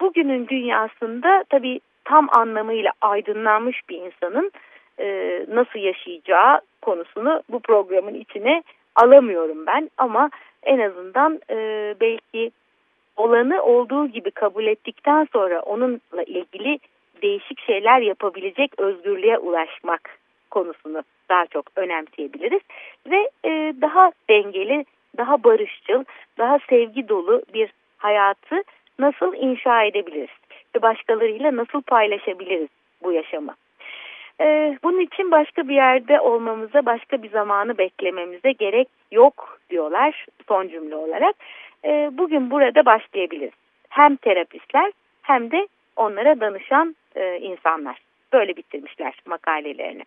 bugünün 0.00 0.48
dünyasında 0.48 1.44
tabii 1.50 1.80
tam 2.04 2.28
anlamıyla 2.32 2.92
aydınlanmış 3.00 3.80
bir 3.88 3.96
insanın 3.96 4.52
e, 4.98 5.06
nasıl 5.48 5.78
yaşayacağı 5.78 6.60
konusunu 6.82 7.42
bu 7.48 7.60
programın 7.60 8.14
içine 8.14 8.62
alamıyorum 8.96 9.66
ben 9.66 9.90
ama 9.98 10.30
en 10.62 10.78
azından 10.78 11.40
e, 11.50 11.56
belki 12.00 12.50
olanı 13.16 13.62
olduğu 13.62 14.06
gibi 14.06 14.30
kabul 14.30 14.66
ettikten 14.66 15.28
sonra 15.32 15.60
onunla 15.60 16.22
ilgili 16.26 16.78
değişik 17.22 17.60
şeyler 17.60 18.00
yapabilecek 18.00 18.78
özgürlüğe 18.78 19.38
ulaşmak 19.38 20.18
konusunu 20.50 21.02
daha 21.28 21.46
çok 21.46 21.66
önemseyebiliriz 21.76 22.62
ve 23.06 23.30
e, 23.44 23.74
daha 23.80 24.12
dengeli, 24.28 24.84
daha 25.16 25.44
barışçıl, 25.44 26.04
daha 26.38 26.58
sevgi 26.70 27.08
dolu 27.08 27.42
bir 27.54 27.72
hayatı 27.98 28.62
nasıl 28.98 29.34
inşa 29.34 29.84
edebiliriz? 29.84 30.42
ve 30.76 30.82
başkalarıyla 30.82 31.56
nasıl 31.56 31.82
paylaşabiliriz 31.82 32.68
bu 33.02 33.12
yaşamı. 33.12 33.54
Ee, 34.40 34.78
bunun 34.82 35.00
için 35.00 35.30
başka 35.30 35.68
bir 35.68 35.74
yerde 35.74 36.20
olmamıza, 36.20 36.86
başka 36.86 37.22
bir 37.22 37.30
zamanı 37.30 37.78
beklememize 37.78 38.52
gerek 38.52 38.88
yok 39.10 39.58
diyorlar 39.70 40.26
son 40.48 40.68
cümle 40.68 40.96
olarak. 40.96 41.36
Ee, 41.84 42.10
bugün 42.12 42.50
burada 42.50 42.86
başlayabiliriz. 42.86 43.54
Hem 43.88 44.16
terapistler 44.16 44.92
hem 45.22 45.50
de 45.50 45.68
onlara 45.96 46.40
danışan 46.40 46.96
e, 47.16 47.38
insanlar. 47.38 47.98
Böyle 48.32 48.56
bitirmişler 48.56 49.14
makalelerini. 49.26 50.02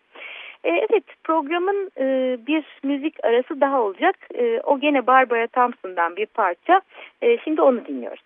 E, 0.64 0.70
evet 0.70 1.04
programın 1.24 1.92
e, 2.00 2.38
bir 2.48 2.64
müzik 2.84 3.26
arası 3.26 3.62
daha 3.62 3.82
olacak. 3.82 4.16
E, 4.36 4.62
o 4.64 4.80
gene 4.80 5.08
Barbara 5.08 5.48
Thompson'dan 5.48 6.16
bir 6.16 6.26
parça. 6.26 6.82
E, 7.22 7.38
şimdi 7.38 7.62
onu 7.62 7.86
dinliyoruz. 7.86 8.22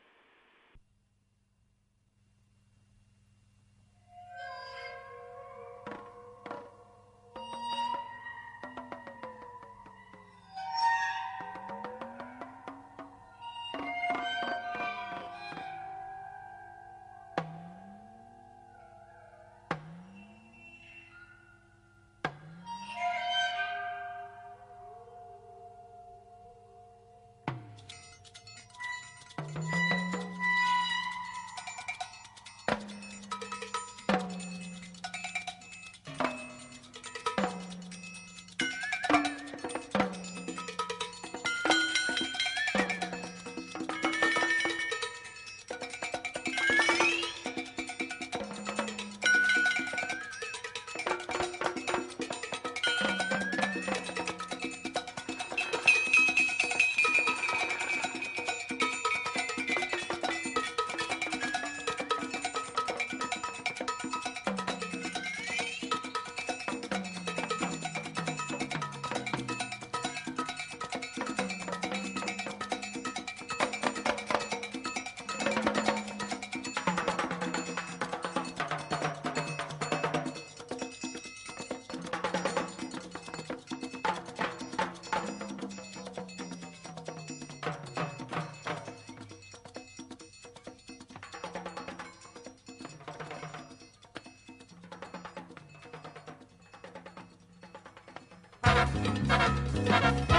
Música 98.93 100.38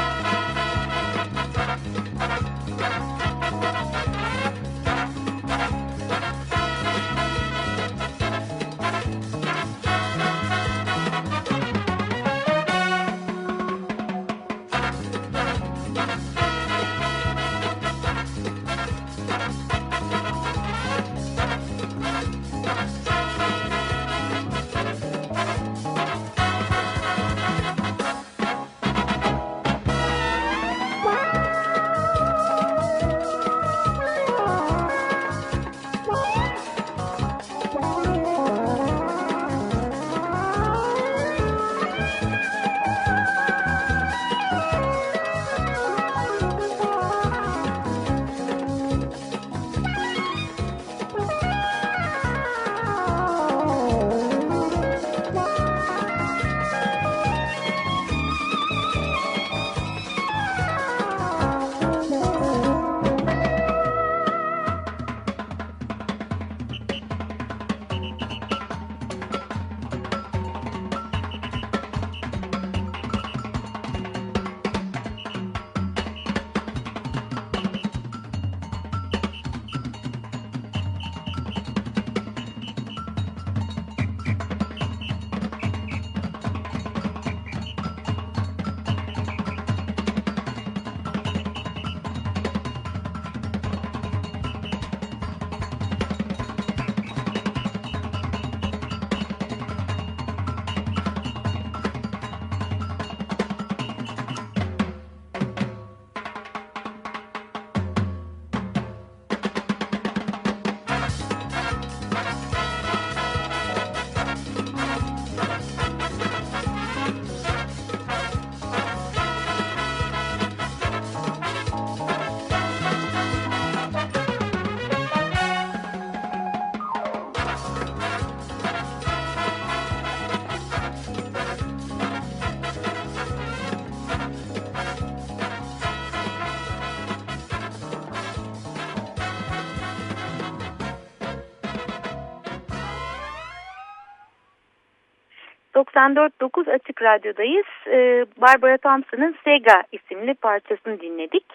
94.9 145.75 146.71
Açık 146.71 147.03
Radyo'dayız. 147.03 147.66
Ee, 147.87 148.27
Barbara 148.37 148.79
Thompson'ın 148.79 149.37
Sega 149.45 149.83
isimli 149.93 150.35
parçasını 150.35 151.01
dinledik. 151.01 151.47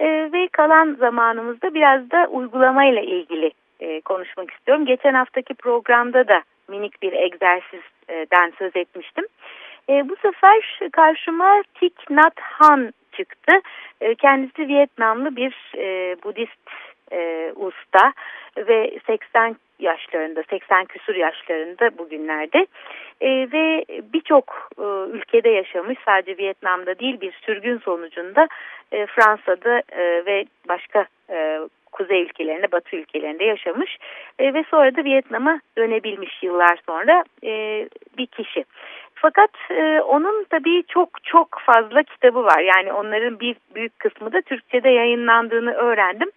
Ee, 0.00 0.30
ve 0.32 0.48
kalan 0.52 0.94
zamanımızda 0.94 1.74
biraz 1.74 2.10
da 2.10 2.26
uygulamayla 2.30 3.02
ilgili 3.02 3.52
e, 3.80 4.00
konuşmak 4.00 4.50
istiyorum. 4.50 4.86
Geçen 4.86 5.14
haftaki 5.14 5.54
programda 5.54 6.28
da 6.28 6.42
minik 6.68 7.02
bir 7.02 7.12
egzersizden 7.12 8.52
söz 8.58 8.76
etmiştim. 8.76 9.24
E, 9.88 10.08
bu 10.08 10.16
sefer 10.16 10.80
karşıma 10.92 11.62
Thich 11.74 12.10
Nhat 12.10 12.40
Hanh 12.40 12.90
çıktı. 13.12 13.52
Kendisi 14.18 14.68
Vietnamlı 14.68 15.36
bir 15.36 15.54
e, 15.76 16.16
Budist 16.24 16.70
e, 17.12 17.52
usta 17.56 18.12
ve 18.56 18.98
80 19.06 19.56
yaşlarında 19.78 20.42
80 20.50 20.84
küsur 20.84 21.14
yaşlarında 21.14 21.98
bugünlerde 21.98 22.66
e, 23.20 23.28
ve 23.52 23.84
birçok 24.12 24.68
e, 24.78 24.82
ülkede 25.10 25.48
yaşamış 25.48 25.98
sadece 26.04 26.38
Vietnam'da 26.38 26.98
değil 26.98 27.20
bir 27.20 27.32
sürgün 27.32 27.78
sonucunda 27.78 28.48
e, 28.92 29.06
Fransa'da 29.06 29.82
e, 29.92 30.26
ve 30.26 30.44
başka 30.68 31.06
e, 31.30 31.58
kuzey 31.92 32.22
ülkelerinde 32.22 32.72
batı 32.72 32.96
ülkelerinde 32.96 33.44
yaşamış 33.44 33.98
e, 34.38 34.54
ve 34.54 34.64
sonra 34.70 34.96
da 34.96 35.04
Vietnam'a 35.04 35.60
dönebilmiş 35.78 36.42
yıllar 36.42 36.78
sonra 36.86 37.24
e, 37.44 37.52
bir 38.18 38.26
kişi. 38.26 38.64
Fakat 39.14 39.50
e, 39.70 40.00
onun 40.00 40.44
tabii 40.50 40.82
çok 40.88 41.24
çok 41.24 41.60
fazla 41.66 42.02
kitabı 42.02 42.44
var. 42.44 42.58
Yani 42.58 42.92
onların 42.92 43.40
bir 43.40 43.56
büyük 43.74 43.98
kısmı 43.98 44.32
da 44.32 44.40
Türkçe'de 44.40 44.88
yayınlandığını 44.88 45.72
öğrendim. 45.72 46.30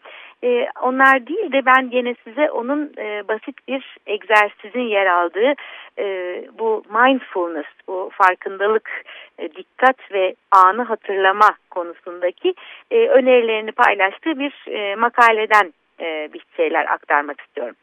E, 0.44 0.68
onlar 0.82 1.28
değil 1.28 1.52
de 1.52 1.66
ben 1.66 1.89
gene 1.89 2.16
size 2.24 2.52
onun 2.52 2.94
e, 2.98 3.28
basit 3.28 3.68
bir 3.68 3.98
egzersizin 4.06 4.88
yer 4.88 5.06
aldığı 5.06 5.54
e, 6.00 6.06
bu 6.60 6.84
mindfulness, 6.89 7.66
bu 7.88 8.10
farkındalık, 8.14 9.04
e, 9.38 9.54
dikkat 9.54 10.12
ve 10.12 10.36
anı 10.52 10.84
hatırlama 10.84 11.50
konusundaki 11.70 12.54
e, 12.92 13.08
önerilerini 13.08 13.72
paylaştığı 13.72 14.39
bir 14.39 14.54
e, 14.68 14.96
makaleden 14.96 15.74
e, 16.00 16.30
bir 16.34 16.42
şeyler 16.58 16.86
aktarmak 16.86 17.42
istiyorum. 17.42 17.76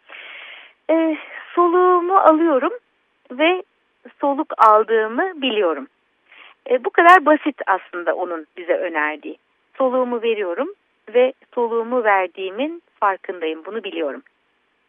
E, 0.90 1.16
soluğumu 1.54 2.16
alıyorum 2.16 2.72
ve 3.30 3.62
soluk 4.20 4.52
aldığımı 4.58 5.42
biliyorum. 5.42 5.86
E, 6.70 6.84
bu 6.84 6.90
kadar 6.90 7.26
basit 7.26 7.56
aslında 7.66 8.14
onun 8.14 8.46
bize 8.56 8.74
önerdiği. 8.74 9.38
Soluğumu 9.76 10.22
veriyorum 10.22 10.68
ve 11.14 11.32
soluğumu 11.54 12.04
verdiğimin 12.04 12.82
farkındayım. 13.00 13.64
Bunu 13.64 13.84
biliyorum. 13.84 14.22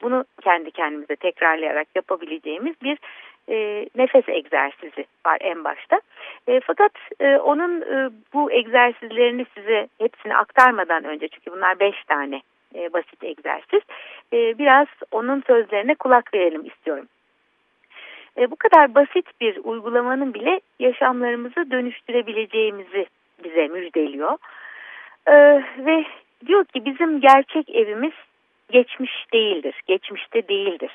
Bunu 0.01 0.25
kendi 0.41 0.71
kendimize 0.71 1.15
tekrarlayarak 1.15 1.87
yapabileceğimiz 1.95 2.75
bir 2.83 2.97
e, 3.49 3.85
nefes 3.95 4.29
egzersizi 4.29 5.05
var 5.25 5.37
en 5.41 5.63
başta. 5.63 6.01
E, 6.47 6.59
fakat 6.59 6.91
e, 7.19 7.37
onun 7.37 7.81
e, 7.81 8.09
bu 8.33 8.51
egzersizlerini 8.51 9.45
size 9.57 9.87
hepsini 9.97 10.35
aktarmadan 10.35 11.03
önce 11.03 11.27
çünkü 11.27 11.51
bunlar 11.51 11.79
beş 11.79 12.03
tane 12.03 12.41
e, 12.75 12.93
basit 12.93 13.23
egzersiz. 13.23 13.81
E, 14.33 14.57
biraz 14.57 14.87
onun 15.11 15.43
sözlerine 15.47 15.95
kulak 15.95 16.33
verelim 16.33 16.65
istiyorum. 16.65 17.07
E, 18.37 18.51
bu 18.51 18.55
kadar 18.55 18.95
basit 18.95 19.41
bir 19.41 19.59
uygulamanın 19.63 20.33
bile 20.33 20.61
yaşamlarımızı 20.79 21.71
dönüştürebileceğimizi 21.71 23.05
bize 23.43 23.67
müjdeliyor. 23.67 24.37
Ee, 25.29 25.63
ve 25.77 26.05
diyor 26.45 26.65
ki 26.65 26.85
bizim 26.85 27.21
gerçek 27.21 27.69
evimiz 27.69 28.13
geçmiş 28.71 29.11
değildir, 29.33 29.81
geçmişte 29.87 30.47
değildir, 30.47 30.91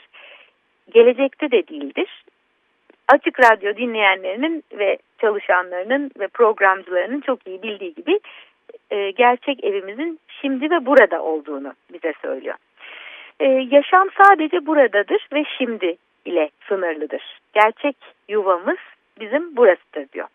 gelecekte 0.95 1.51
de 1.51 1.69
değildir. 1.69 2.25
Açık 3.09 3.41
Radyo 3.41 3.77
dinleyenlerinin 3.77 4.65
ve 4.73 4.99
çalışanlarının 5.21 6.11
ve 6.19 6.29
programcılarının 6.29 7.21
çok 7.21 7.47
iyi 7.47 7.63
bildiği 7.63 7.95
gibi 7.95 8.21
e, 8.91 9.11
gerçek 9.11 9.65
evimizin 9.65 10.21
şimdi 10.41 10.71
ve 10.71 10.87
burada 10.87 11.23
olduğunu 11.23 11.73
bize 11.93 12.13
söylüyor. 12.23 12.57
E, 13.41 13.45
yaşam 13.47 14.09
sadece 14.23 14.67
buradadır 14.67 15.29
ve 15.33 15.45
şimdi 15.59 15.97
ile 16.25 16.51
sınırlıdır. 16.69 17.41
Gerçek 17.55 17.97
yuvamız 18.29 18.79
bizim 19.21 19.57
burasıdır 19.57 20.13
diyor. 20.13 20.29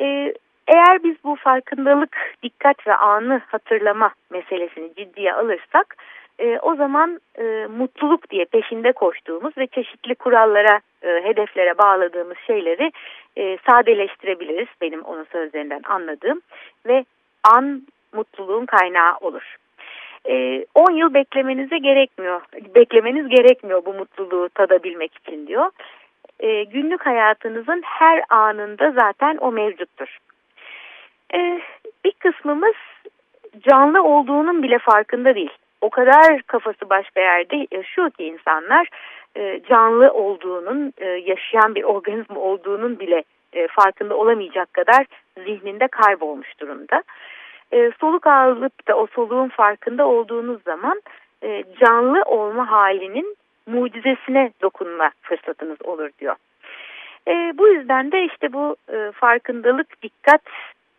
E, 0.00 0.34
eğer 0.66 1.02
biz 1.04 1.16
bu 1.24 1.36
farkındalık, 1.36 2.34
dikkat 2.42 2.86
ve 2.86 2.94
anı 2.94 3.40
hatırlama 3.46 4.10
meselesini 4.30 4.94
ciddiye 4.94 5.34
alırsak 5.34 5.96
e, 6.38 6.58
o 6.58 6.74
zaman 6.74 7.20
e, 7.38 7.66
mutluluk 7.78 8.30
diye 8.30 8.44
peşinde 8.44 8.92
koştuğumuz 8.92 9.58
ve 9.58 9.66
çeşitli 9.66 10.14
kurallara 10.14 10.80
e, 11.02 11.08
hedeflere 11.08 11.78
bağladığımız 11.78 12.36
şeyleri 12.46 12.92
e, 13.36 13.58
sadeleştirebiliriz. 13.70 14.68
Benim 14.80 15.02
onun 15.02 15.24
sözlerinden 15.24 15.80
anladığım 15.84 16.40
ve 16.86 17.04
an 17.44 17.82
mutluluğun 18.12 18.66
kaynağı 18.66 19.16
olur. 19.20 19.56
10 20.26 20.30
e, 20.30 20.98
yıl 20.98 21.14
beklemenize 21.14 21.78
gerekmiyor. 21.78 22.40
Beklemeniz 22.74 23.28
gerekmiyor 23.28 23.84
bu 23.84 23.94
mutluluğu 23.94 24.48
tadabilmek 24.48 25.14
için 25.14 25.46
diyor. 25.46 25.70
E, 26.40 26.64
günlük 26.64 27.06
hayatınızın 27.06 27.82
her 27.84 28.22
anında 28.28 28.90
zaten 28.90 29.36
o 29.36 29.52
mevcuttur. 29.52 30.18
E, 31.34 31.60
bir 32.04 32.12
kısmımız 32.12 32.74
canlı 33.58 34.02
olduğunun 34.02 34.62
bile 34.62 34.78
farkında 34.78 35.34
değil. 35.34 35.50
O 35.80 35.90
kadar 35.90 36.42
kafası 36.42 36.90
başka 36.90 37.20
yerde 37.20 37.66
yaşıyor 37.72 38.10
ki 38.10 38.24
insanlar 38.24 38.88
e, 39.36 39.60
canlı 39.68 40.12
olduğunun, 40.12 40.92
e, 40.98 41.06
yaşayan 41.06 41.74
bir 41.74 41.84
organizma 41.84 42.40
olduğunun 42.40 42.98
bile 42.98 43.24
e, 43.52 43.68
farkında 43.68 44.16
olamayacak 44.16 44.74
kadar 44.74 45.06
zihninde 45.44 45.88
kaybolmuş 45.88 46.60
durumda. 46.60 47.02
E, 47.72 47.90
soluk 48.00 48.26
alıp 48.26 48.88
da 48.88 48.96
o 48.96 49.06
soluğun 49.06 49.48
farkında 49.48 50.06
olduğunuz 50.06 50.62
zaman 50.62 51.02
e, 51.42 51.64
canlı 51.80 52.22
olma 52.22 52.70
halinin 52.70 53.36
mucizesine 53.66 54.52
dokunma 54.62 55.10
fırsatınız 55.22 55.82
olur 55.84 56.10
diyor. 56.18 56.36
E, 57.28 57.52
bu 57.58 57.68
yüzden 57.68 58.12
de 58.12 58.24
işte 58.24 58.52
bu 58.52 58.76
e, 58.92 59.12
farkındalık, 59.12 60.02
dikkat 60.02 60.42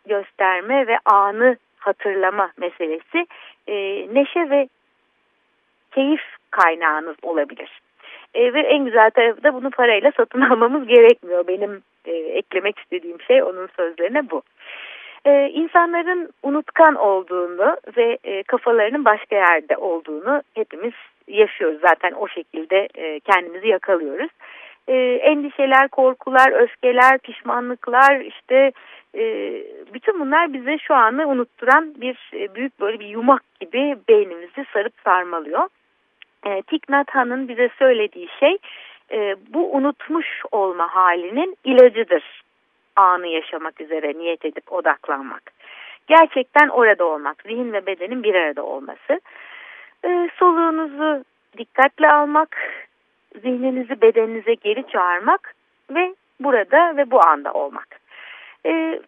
gösterme 0.08 0.88
ve 0.88 0.98
anı 1.06 1.58
hatırlama 1.78 2.52
meselesi 2.58 3.28
e, 3.68 3.76
neşe 4.14 4.50
ve 4.50 4.68
keyif 5.92 6.22
kaynağınız 6.52 7.16
olabilir. 7.22 7.82
E, 8.34 8.54
ve 8.54 8.60
en 8.60 8.86
güzel 8.86 9.12
tarafı 9.12 9.44
da 9.44 9.54
bunu 9.54 9.70
parayla 9.70 10.12
satın 10.18 10.42
almamız 10.52 10.88
gerekmiyor. 10.88 11.48
Benim 11.48 11.82
e, 12.06 12.12
eklemek 12.12 12.80
istediğim 12.80 13.22
şey 13.22 13.44
onun 13.44 13.68
sözlerine 13.78 14.30
bu. 14.30 14.42
E, 15.26 15.50
insanların 15.50 16.30
unutkan 16.44 16.96
olduğunu 16.96 17.78
ve 17.98 18.18
e, 18.24 18.44
kafalarının 18.44 19.06
başka 19.06 19.36
yerde 19.36 19.78
olduğunu 19.78 20.42
hepimiz 20.54 20.94
yaşıyoruz. 21.28 21.82
Zaten 21.82 22.12
o 22.12 22.28
şekilde 22.28 22.88
e, 22.96 23.20
kendimizi 23.20 23.68
yakalıyoruz. 23.68 24.32
E, 24.88 24.96
endişeler, 25.24 25.88
korkular, 25.88 26.52
öfkeler, 26.52 27.18
pişmanlıklar 27.18 28.20
işte 28.20 28.72
bütün 29.94 30.20
bunlar 30.20 30.54
bize 30.54 30.78
şu 30.78 30.94
anı 30.94 31.28
unutturan 31.28 32.02
bir 32.02 32.32
e, 32.34 32.56
büyük 32.56 32.80
böyle 32.80 33.00
bir 33.00 33.06
yumak 33.06 33.44
gibi 33.60 33.98
beynimizi 34.10 34.66
sarıp 34.74 34.94
sarmalıyor. 35.04 35.68
E, 36.46 36.62
Thich 36.62 36.90
Nhat 36.90 37.08
bize 37.50 37.70
söylediği 37.80 38.28
şey 38.40 38.58
e, 39.12 39.36
bu 39.50 39.76
unutmuş 39.76 40.28
olma 40.52 40.96
halinin 40.96 41.58
ilacıdır. 41.64 42.44
Anı 42.96 43.28
yaşamak 43.28 43.82
üzere 43.82 44.14
niyet 44.18 44.46
edip 44.46 44.74
odaklanmak. 44.74 45.44
Gerçekten 46.08 46.68
orada 46.68 47.06
olmak, 47.06 47.42
zihin 47.42 47.74
ve 47.74 47.86
bedenin 47.86 48.24
bir 48.24 48.36
arada 48.36 48.64
olması. 48.64 49.22
E, 50.06 50.30
soluğunuzu 50.40 51.24
dikkatle 51.58 52.12
almak, 52.12 52.58
zihninizi 53.42 54.02
bedeninize 54.02 54.54
geri 54.54 54.88
çağırmak 54.88 55.56
ve 55.90 56.16
burada 56.40 56.98
ve 56.98 57.12
bu 57.12 57.28
anda 57.28 57.54
olmak. 57.54 58.07
E, 58.68 59.00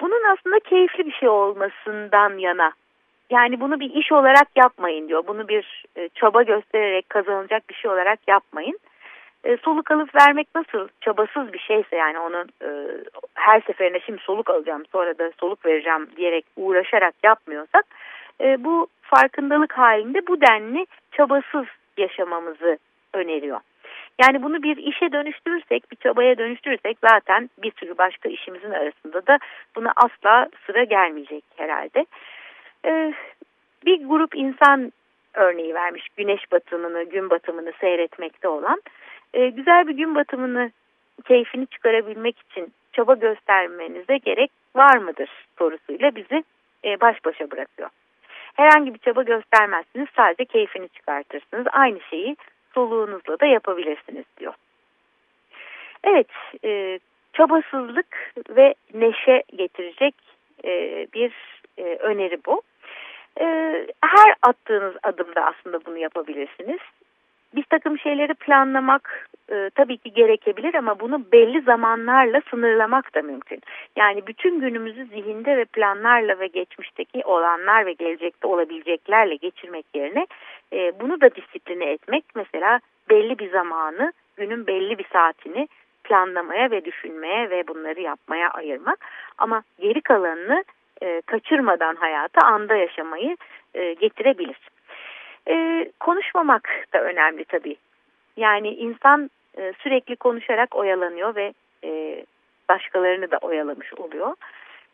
bunun 0.00 0.22
aslında 0.32 0.58
keyifli 0.58 1.06
bir 1.06 1.12
şey 1.12 1.28
olmasından 1.28 2.38
yana 2.38 2.72
yani 3.30 3.60
bunu 3.60 3.80
bir 3.80 3.90
iş 3.94 4.12
olarak 4.12 4.48
yapmayın 4.56 5.08
diyor. 5.08 5.26
Bunu 5.26 5.48
bir 5.48 5.84
e, 5.96 6.08
çaba 6.08 6.42
göstererek 6.42 7.10
kazanılacak 7.10 7.68
bir 7.68 7.74
şey 7.74 7.90
olarak 7.90 8.18
yapmayın. 8.28 8.78
E, 9.44 9.56
soluk 9.56 9.90
alıp 9.90 10.14
vermek 10.14 10.48
nasıl 10.54 10.88
çabasız 11.00 11.52
bir 11.52 11.58
şeyse 11.58 11.96
yani 11.96 12.18
onun 12.18 12.48
e, 12.62 12.68
her 13.34 13.60
seferinde 13.60 14.00
şimdi 14.00 14.22
soluk 14.22 14.50
alacağım 14.50 14.82
sonra 14.92 15.18
da 15.18 15.32
soluk 15.40 15.66
vereceğim 15.66 16.08
diyerek 16.16 16.44
uğraşarak 16.56 17.14
yapmıyorsak 17.22 17.84
e, 18.40 18.64
bu 18.64 18.86
farkındalık 19.02 19.72
halinde 19.72 20.26
bu 20.26 20.40
denli 20.40 20.86
çabasız 21.12 21.66
yaşamamızı 21.96 22.78
öneriyor. 23.12 23.60
Yani 24.20 24.42
bunu 24.42 24.62
bir 24.62 24.76
işe 24.76 25.12
dönüştürürsek, 25.12 25.90
bir 25.90 25.96
çabaya 25.96 26.38
dönüştürürsek 26.38 26.98
zaten 27.10 27.50
bir 27.58 27.72
sürü 27.80 27.98
başka 27.98 28.28
işimizin 28.28 28.70
arasında 28.70 29.26
da 29.26 29.38
buna 29.76 29.92
asla 29.96 30.48
sıra 30.66 30.84
gelmeyecek 30.84 31.44
herhalde. 31.56 32.06
Ee, 32.86 33.14
bir 33.86 34.04
grup 34.08 34.36
insan 34.36 34.92
örneği 35.34 35.74
vermiş 35.74 36.08
güneş 36.16 36.52
batımını, 36.52 37.02
gün 37.04 37.30
batımını 37.30 37.72
seyretmekte 37.80 38.48
olan. 38.48 38.82
Ee, 39.34 39.48
güzel 39.48 39.88
bir 39.88 39.94
gün 39.94 40.14
batımını 40.14 40.70
keyfini 41.24 41.66
çıkarabilmek 41.66 42.38
için 42.38 42.72
çaba 42.92 43.14
göstermenize 43.14 44.16
gerek 44.16 44.50
var 44.76 44.96
mıdır 44.96 45.30
sorusuyla 45.58 46.14
bizi 46.14 46.44
e, 46.84 47.00
baş 47.00 47.24
başa 47.24 47.50
bırakıyor. 47.50 47.88
Herhangi 48.54 48.94
bir 48.94 48.98
çaba 48.98 49.22
göstermezsiniz 49.22 50.08
sadece 50.16 50.44
keyfini 50.44 50.88
çıkartırsınız. 50.88 51.66
Aynı 51.72 52.00
şeyi 52.00 52.36
soluğunuzla 52.74 53.40
da 53.40 53.46
yapabilirsiniz 53.46 54.24
diyor. 54.40 54.54
Evet 56.04 56.28
e, 56.64 56.98
çabasızlık 57.32 58.32
ve 58.50 58.74
neşe 58.94 59.42
getirecek 59.56 60.14
e, 60.64 61.06
bir 61.14 61.32
e, 61.78 61.82
öneri 61.82 62.38
bu. 62.46 62.62
E, 63.40 63.46
her 64.02 64.34
attığınız 64.42 64.94
adımda 65.02 65.44
aslında 65.44 65.84
bunu 65.86 65.98
yapabilirsiniz. 65.98 66.80
Bir 67.56 67.64
takım 67.70 67.98
şeyleri 67.98 68.34
planlamak 68.34 69.28
e, 69.52 69.70
tabii 69.74 69.98
ki 69.98 70.12
gerekebilir 70.12 70.74
ama 70.74 71.00
bunu 71.00 71.32
belli 71.32 71.60
zamanlarla 71.60 72.40
sınırlamak 72.50 73.14
da 73.14 73.22
mümkün. 73.22 73.60
Yani 73.96 74.26
bütün 74.26 74.60
günümüzü 74.60 75.06
zihinde 75.06 75.56
ve 75.56 75.64
planlarla 75.64 76.38
ve 76.38 76.46
geçmişteki 76.46 77.22
olanlar 77.24 77.86
ve 77.86 77.92
gelecekte 77.92 78.46
olabileceklerle 78.46 79.36
geçirmek 79.36 79.86
yerine 79.94 80.26
e, 80.72 81.00
bunu 81.00 81.20
da 81.20 81.34
disipline 81.34 81.84
etmek 81.84 82.24
mesela 82.34 82.80
belli 83.10 83.38
bir 83.38 83.50
zamanı 83.50 84.12
günün 84.36 84.66
belli 84.66 84.98
bir 84.98 85.06
saatini 85.12 85.68
planlamaya 86.04 86.70
ve 86.70 86.84
düşünmeye 86.84 87.50
ve 87.50 87.68
bunları 87.68 88.00
yapmaya 88.00 88.50
ayırmak 88.50 88.98
ama 89.38 89.62
geri 89.80 90.00
kalanını 90.00 90.64
e, 91.02 91.20
kaçırmadan 91.20 91.94
hayata 91.94 92.46
anda 92.46 92.74
yaşamayı 92.74 93.36
e, 93.74 93.92
getirebilir. 93.92 94.56
E, 95.48 95.86
konuşmamak 96.00 96.68
da 96.94 97.02
önemli 97.02 97.44
tabii. 97.44 97.76
Yani 98.36 98.68
insan 98.68 99.30
e, 99.58 99.72
sürekli 99.78 100.16
konuşarak 100.16 100.76
oyalanıyor 100.76 101.34
ve 101.34 101.52
e, 101.84 102.24
başkalarını 102.68 103.30
da 103.30 103.38
oyalamış 103.38 103.94
oluyor. 103.94 104.34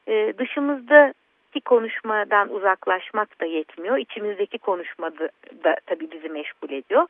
E, 0.09 0.35
dışımızdaki 0.39 1.61
konuşmadan 1.65 2.55
uzaklaşmak 2.55 3.41
da 3.41 3.45
yetmiyor. 3.45 3.97
İçimizdeki 3.97 4.59
konuşma 4.59 5.19
da, 5.19 5.29
da 5.65 5.77
tabii 5.87 6.11
bizi 6.11 6.29
meşgul 6.29 6.71
ediyor. 6.71 7.07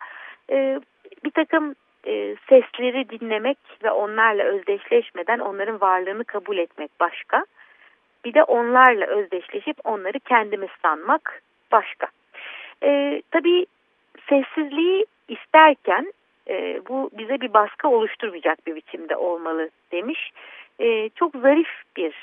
E, 0.51 0.81
bir 1.25 1.31
takım 1.31 1.75
e, 2.07 2.37
sesleri 2.49 3.09
dinlemek 3.09 3.59
ve 3.85 3.91
onlarla 3.91 4.45
özdeşleşmeden 4.45 5.39
onların 5.39 5.81
varlığını 5.81 6.25
kabul 6.25 6.59
etmek 6.59 6.91
başka. 7.01 7.45
Bir 8.25 8.35
de 8.35 8.43
onlarla 8.43 9.07
özdeşleşip 9.07 9.77
onları 9.85 10.21
kendimiz 10.21 10.71
sanmak 10.83 11.43
başka. 11.73 12.07
E, 12.83 13.23
tabii 13.31 13.67
sessizliği 14.29 15.07
isterken 15.29 16.13
e, 16.49 16.81
bu 16.89 17.11
bize 17.13 17.41
bir 17.41 17.55
baskı 17.55 17.89
oluşturmayacak 17.89 18.67
bir 18.67 18.75
biçimde 18.75 19.17
olmalı 19.17 19.71
demiş. 19.93 20.33
E, 20.81 21.09
çok 21.09 21.35
zarif 21.35 21.83
bir 21.97 22.15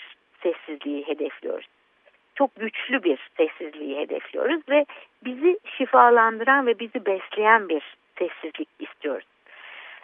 sessizliği 0.43 1.07
hedefliyoruz. 1.07 1.67
Çok 2.35 2.55
güçlü 2.55 3.03
bir 3.03 3.29
sessizliği 3.37 3.97
hedefliyoruz 3.97 4.61
ve 4.69 4.85
bizi 5.25 5.59
şifalandıran 5.77 6.67
ve 6.67 6.79
bizi 6.79 7.05
besleyen 7.05 7.69
bir 7.69 7.97
sessizlik 8.19 8.69
istiyoruz. 8.79 9.27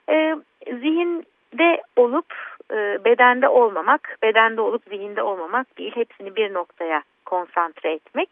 E, 0.09 0.35
zihinde 0.67 1.81
olup 1.95 2.33
e, 2.71 3.05
bedende 3.05 3.49
olmamak, 3.49 4.17
bedende 4.23 4.61
olup 4.61 4.83
zihinde 4.89 5.23
olmamak 5.23 5.77
değil, 5.77 5.95
hepsini 5.95 6.35
bir 6.35 6.53
noktaya 6.53 7.03
konsantre 7.25 7.91
etmek 7.93 8.29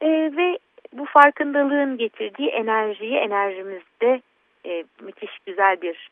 e, 0.00 0.08
ve 0.36 0.58
bu 0.92 1.04
farkındalığın 1.04 1.98
getirdiği 1.98 2.48
enerjiyi 2.48 3.16
enerjimizde 3.16 4.20
e, 4.66 4.84
müthiş 5.00 5.38
güzel 5.46 5.82
bir 5.82 6.10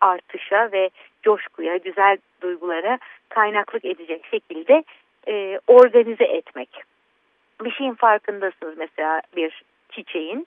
artışa 0.00 0.72
ve 0.72 0.90
coşkuya, 1.22 1.76
güzel 1.76 2.16
duygulara 2.42 2.98
kaynaklık 3.28 3.84
edecek 3.84 4.26
şekilde 4.30 4.84
e, 5.28 5.60
organize 5.66 6.24
etmek. 6.24 6.68
Bir 7.64 7.70
şeyin 7.70 7.94
farkındasınız 7.94 8.78
mesela 8.78 9.22
bir 9.36 9.62
çiçeğin. 9.90 10.46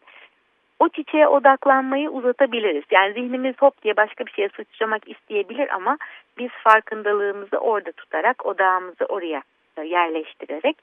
O 0.80 0.90
çiçeğe 0.90 1.28
odaklanmayı 1.28 2.10
uzatabiliriz. 2.10 2.84
Yani 2.92 3.14
zihnimiz 3.14 3.56
hop 3.60 3.84
diye 3.84 3.98
başka 3.98 4.26
bir 4.26 4.32
şeye 4.32 4.50
sıçramak 4.50 5.10
isteyebilir 5.10 5.76
ama 5.76 5.98
biz 6.38 6.50
farkındalığımızı 6.50 7.58
orada 7.58 7.92
tutarak, 7.92 8.46
odağımızı 8.46 9.06
oraya 9.06 9.42
yerleştirerek 9.84 10.78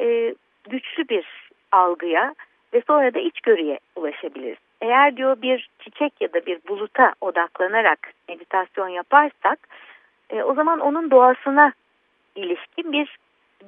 e, 0.00 0.34
güçlü 0.70 1.08
bir 1.08 1.49
algıya 1.72 2.34
ve 2.74 2.82
sonra 2.86 3.14
da 3.14 3.18
içgörüye 3.18 3.78
ulaşabiliriz. 3.96 4.58
eğer 4.80 5.16
diyor 5.16 5.42
bir 5.42 5.70
çiçek 5.78 6.12
ya 6.20 6.32
da 6.32 6.46
bir 6.46 6.58
buluta 6.68 7.14
odaklanarak 7.20 8.12
meditasyon 8.28 8.88
yaparsak 8.88 9.58
e, 10.30 10.42
o 10.42 10.54
zaman 10.54 10.80
onun 10.80 11.10
doğasına 11.10 11.72
ilişkin 12.34 12.92
bir 12.92 13.18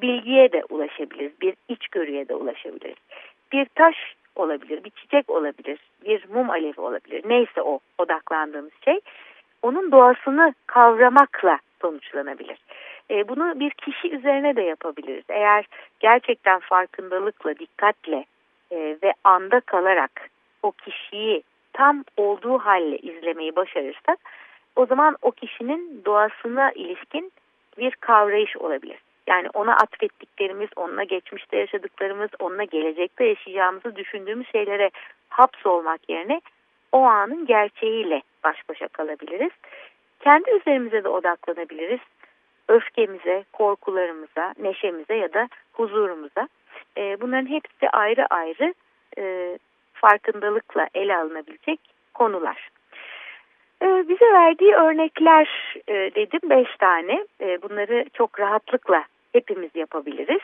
bilgiye 0.03 0.53
de 0.53 0.65
ulaşabiliriz, 0.69 1.41
bir 1.41 1.55
içgörüye 1.69 2.29
de 2.29 2.35
ulaşabiliriz. 2.35 2.97
Bir 3.53 3.67
taş 3.75 3.97
olabilir, 4.37 4.85
bir 4.85 4.91
çiçek 4.91 5.31
olabilir, 5.31 5.79
bir 6.05 6.25
mum 6.29 6.51
alevi 6.51 6.81
olabilir. 6.81 7.23
Neyse 7.25 7.63
o 7.63 7.79
odaklandığımız 7.99 8.73
şey 8.85 9.01
onun 9.63 9.93
doğasını 9.93 10.55
kavramakla 10.67 11.59
sonuçlanabilir. 11.83 12.59
E, 13.11 13.29
bunu 13.29 13.61
bir 13.61 13.71
kişi 13.71 14.11
üzerine 14.11 14.57
de 14.57 14.63
yapabiliriz. 14.63 15.25
Eğer 15.29 15.67
gerçekten 16.01 16.61
farkındalıkla, 16.61 17.59
dikkatle 17.59 18.25
e, 18.71 18.97
ve 19.03 19.15
anda 19.25 19.61
kalarak 19.61 20.31
o 20.63 20.73
kişiyi 20.73 21.43
tam 21.73 22.05
olduğu 22.17 22.59
halle 22.59 22.99
izlemeyi 22.99 23.57
başarırsak 23.57 24.19
o 24.77 24.87
zaman 24.87 25.17
o 25.23 25.31
kişinin 25.31 26.03
doğasına 26.05 26.73
ilişkin 26.73 27.33
bir 27.79 27.91
kavrayış 27.91 28.57
olabilir. 28.57 28.99
Yani 29.27 29.49
ona 29.55 29.77
atfettiklerimiz, 29.77 30.69
onunla 30.77 31.03
geçmişte 31.03 31.57
yaşadıklarımız, 31.57 32.31
onunla 32.39 32.65
gelecekte 32.65 33.25
yaşayacağımızı 33.25 33.97
düşündüğümüz 33.97 34.53
şeylere 34.53 34.91
hapsolmak 35.29 36.09
yerine 36.09 36.41
o 36.93 37.03
anın 37.03 37.47
gerçeğiyle 37.47 38.23
baş 38.45 38.69
başa 38.69 38.89
kalabiliriz. 38.89 39.53
Kendi 40.21 40.51
üzerimize 40.51 41.05
de 41.05 41.09
odaklanabiliriz. 41.09 42.01
Öfkemize, 42.69 43.45
korkularımıza, 43.53 44.55
neşemize 44.59 45.15
ya 45.15 45.33
da 45.33 45.49
huzurumuza. 45.73 46.49
E, 46.97 47.21
bunların 47.21 47.47
hepsi 47.47 47.91
ayrı 47.91 48.27
ayrı 48.27 48.75
e, 49.19 49.59
farkındalıkla 49.93 50.89
ele 50.95 51.17
alınabilecek 51.17 51.81
konular. 52.15 52.69
E, 53.83 53.87
bize 54.09 54.33
verdiği 54.33 54.75
örnekler 54.75 55.77
e, 55.89 55.95
dedim 55.95 56.41
beş 56.51 56.77
tane. 56.77 57.27
E, 57.41 57.63
bunları 57.63 58.05
çok 58.15 58.41
rahatlıkla 58.41 59.05
hepimiz 59.33 59.71
yapabiliriz. 59.75 60.43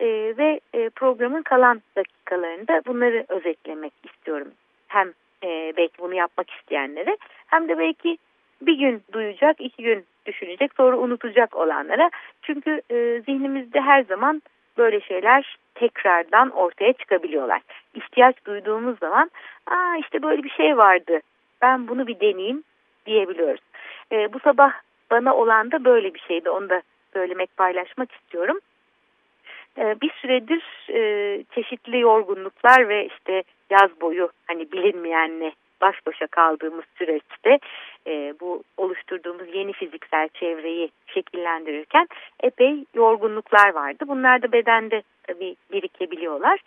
E, 0.00 0.06
ve 0.38 0.60
e, 0.74 0.90
programın 0.90 1.42
kalan 1.42 1.82
dakikalarında 1.96 2.82
bunları 2.86 3.24
özetlemek 3.28 3.92
istiyorum. 4.04 4.48
Hem 4.88 5.12
e, 5.44 5.72
belki 5.76 5.98
bunu 5.98 6.14
yapmak 6.14 6.50
isteyenlere 6.50 7.16
hem 7.46 7.68
de 7.68 7.78
belki 7.78 8.18
bir 8.62 8.78
gün 8.78 9.02
duyacak, 9.12 9.60
iki 9.60 9.82
gün 9.82 10.04
düşünecek, 10.26 10.72
sonra 10.76 10.96
unutacak 10.96 11.56
olanlara. 11.56 12.10
Çünkü 12.42 12.82
e, 12.90 13.20
zihnimizde 13.20 13.80
her 13.80 14.02
zaman 14.02 14.42
böyle 14.78 15.00
şeyler 15.00 15.56
tekrardan 15.74 16.50
ortaya 16.50 16.92
çıkabiliyorlar. 16.92 17.60
İhtiyaç 17.94 18.44
duyduğumuz 18.44 18.98
zaman 18.98 19.30
Aa, 19.66 19.96
işte 20.00 20.22
böyle 20.22 20.42
bir 20.42 20.50
şey 20.50 20.76
vardı 20.76 21.20
ben 21.62 21.88
bunu 21.88 22.06
bir 22.06 22.20
deneyeyim 22.20 22.62
diyebiliyoruz. 23.06 23.60
E, 24.12 24.32
bu 24.32 24.38
sabah 24.40 24.72
bana 25.10 25.34
olan 25.34 25.72
da 25.72 25.84
böyle 25.84 26.14
bir 26.14 26.20
şeydi 26.20 26.50
onu 26.50 26.68
da 26.68 26.82
söylemek 27.12 27.56
paylaşmak 27.56 28.12
istiyorum. 28.12 28.58
E, 29.78 30.00
bir 30.00 30.10
süredir 30.10 30.62
e, 30.90 31.44
çeşitli 31.54 32.00
yorgunluklar 32.00 32.88
ve 32.88 33.06
işte 33.06 33.42
yaz 33.70 34.00
boyu 34.00 34.30
hani 34.46 34.72
bilinmeyenle 34.72 35.52
baş 35.80 36.06
başa 36.06 36.26
kaldığımız 36.26 36.84
süreçte 36.98 37.58
e, 38.06 38.34
bu 38.40 38.62
oluşturduğumuz 38.76 39.54
yeni 39.54 39.72
fiziksel 39.72 40.28
çevreyi 40.28 40.90
şekillendirirken 41.06 42.08
epey 42.42 42.84
yorgunluklar 42.94 43.74
vardı. 43.74 44.04
Bunlar 44.08 44.42
da 44.42 44.52
bedende 44.52 45.02
tabii 45.22 45.56
birikebiliyorlar. 45.72 46.60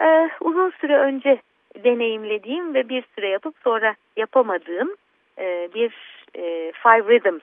E, 0.00 0.30
uzun 0.40 0.72
süre 0.80 0.98
önce 0.98 1.40
deneyimlediğim 1.84 2.74
ve 2.74 2.88
bir 2.88 3.04
süre 3.14 3.28
yapıp 3.28 3.54
sonra 3.64 3.94
yapamadığım 4.16 4.96
e, 5.38 5.68
bir 5.74 5.92
e, 6.34 6.72
Five 6.72 7.14
Rhythms 7.14 7.42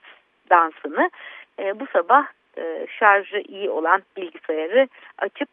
dansını 0.50 1.10
e, 1.58 1.80
bu 1.80 1.86
sabah 1.92 2.26
e, 2.58 2.86
şarjı 2.98 3.42
iyi 3.48 3.70
olan 3.70 4.02
bilgisayarı 4.16 4.88
açıp 5.18 5.48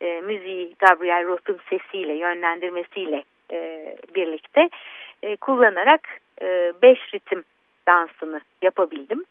e, 0.00 0.20
müziği 0.20 0.74
Gabriel 0.78 1.26
Roth'un 1.26 1.60
sesiyle 1.70 2.12
yönlendirmesiyle 2.12 3.24
e, 3.52 3.96
birlikte 4.14 4.68
e, 5.22 5.36
kullanarak 5.36 6.08
e, 6.42 6.72
beş 6.82 7.14
ritim 7.14 7.44
dansını 7.88 8.40
yapabildim. 8.62 9.24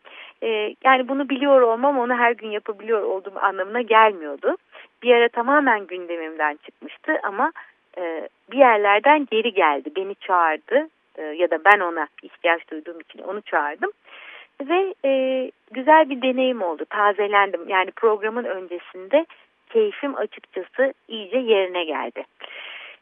E, 0.44 0.76
yani 0.84 1.08
bunu 1.08 1.30
biliyor 1.30 1.62
olmam 1.62 2.00
onu 2.00 2.18
her 2.18 2.32
gün 2.32 2.52
yapabiliyor 2.52 3.02
olduğum 3.02 3.40
anlamına 3.40 3.82
gelmiyordu. 3.82 4.58
Bir 5.04 5.16
ara 5.16 5.30
tamamen 5.30 5.88
gündemimden 5.88 6.60
çıkmıştı 6.66 7.20
ama 7.24 7.52
e, 7.98 8.30
bir 8.52 8.58
yerlerden 8.58 9.28
geri 9.32 9.54
geldi. 9.54 9.92
Beni 9.96 10.16
çağırdı 10.16 10.88
e, 11.16 11.24
ya 11.24 11.52
da 11.52 11.66
ben 11.66 11.80
ona 11.80 12.08
ihtiyaç 12.24 12.72
duyduğum 12.72 13.00
için 13.00 13.20
onu 13.20 13.42
çağırdım. 13.42 13.92
Ve 14.62 14.94
e, 15.06 15.52
güzel 15.72 16.10
bir 16.10 16.22
deneyim 16.22 16.62
oldu. 16.62 16.86
Tazelendim. 16.90 17.70
Yani 17.70 17.92
programın 17.92 18.44
öncesinde 18.44 19.26
keyfim 19.70 20.18
açıkçası 20.18 20.94
iyice 21.08 21.38
yerine 21.38 21.84
geldi. 21.84 22.24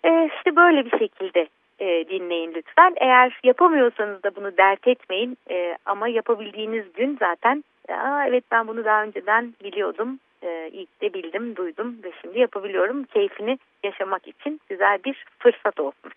E, 0.08 0.30
işte 0.38 0.56
böyle 0.56 0.86
bir 0.86 1.00
şekilde 1.00 1.48
e, 1.80 2.10
dinleyin 2.10 2.54
lütfen. 2.54 2.94
Eğer 2.98 3.40
yapamıyorsanız 3.44 4.24
da 4.24 4.36
bunu 4.36 4.58
dert 4.58 4.88
etmeyin. 4.88 5.38
E, 5.50 5.78
ama 5.86 6.08
yapabildiğiniz 6.08 6.94
gün 6.94 7.18
zaten 7.20 7.64
Aa, 7.90 8.28
evet 8.28 8.44
ben 8.52 8.68
bunu 8.68 8.86
daha 8.86 9.04
önceden 9.04 9.54
biliyordum. 9.64 10.20
E, 10.44 10.70
ilk 10.74 11.02
de 11.02 11.14
bildim, 11.14 11.56
duydum 11.56 11.98
ve 12.04 12.12
şimdi 12.22 12.40
yapabiliyorum. 12.40 13.04
Keyfini 13.04 13.60
yaşamak 13.84 14.28
için 14.28 14.62
güzel 14.70 15.00
bir 15.06 15.26
fırsat 15.40 15.80
olsun. 15.80 16.12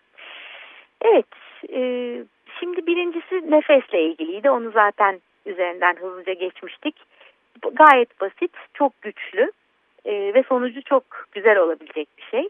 Evet, 1.03 1.27
e, 1.73 1.81
şimdi 2.61 2.87
birincisi 2.87 3.51
nefesle 3.51 4.03
ilgiliydi. 4.03 4.51
Onu 4.51 4.71
zaten 4.71 5.21
üzerinden 5.47 5.97
hızlıca 5.97 6.33
geçmiştik. 6.33 6.97
Gayet 7.73 8.21
basit, 8.21 8.53
çok 8.75 9.03
güçlü 9.03 9.53
e, 10.05 10.13
ve 10.35 10.43
sonucu 10.49 10.83
çok 10.83 11.05
güzel 11.33 11.59
olabilecek 11.59 12.09
bir 12.19 12.23
şey. 12.23 12.49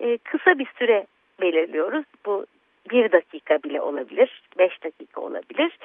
E, 0.00 0.18
kısa 0.18 0.58
bir 0.58 0.68
süre 0.78 1.06
belirliyoruz. 1.40 2.04
Bu 2.26 2.46
bir 2.90 3.12
dakika 3.12 3.62
bile 3.62 3.80
olabilir, 3.80 4.42
beş 4.58 4.84
dakika 4.84 5.20
olabilir. 5.20 5.78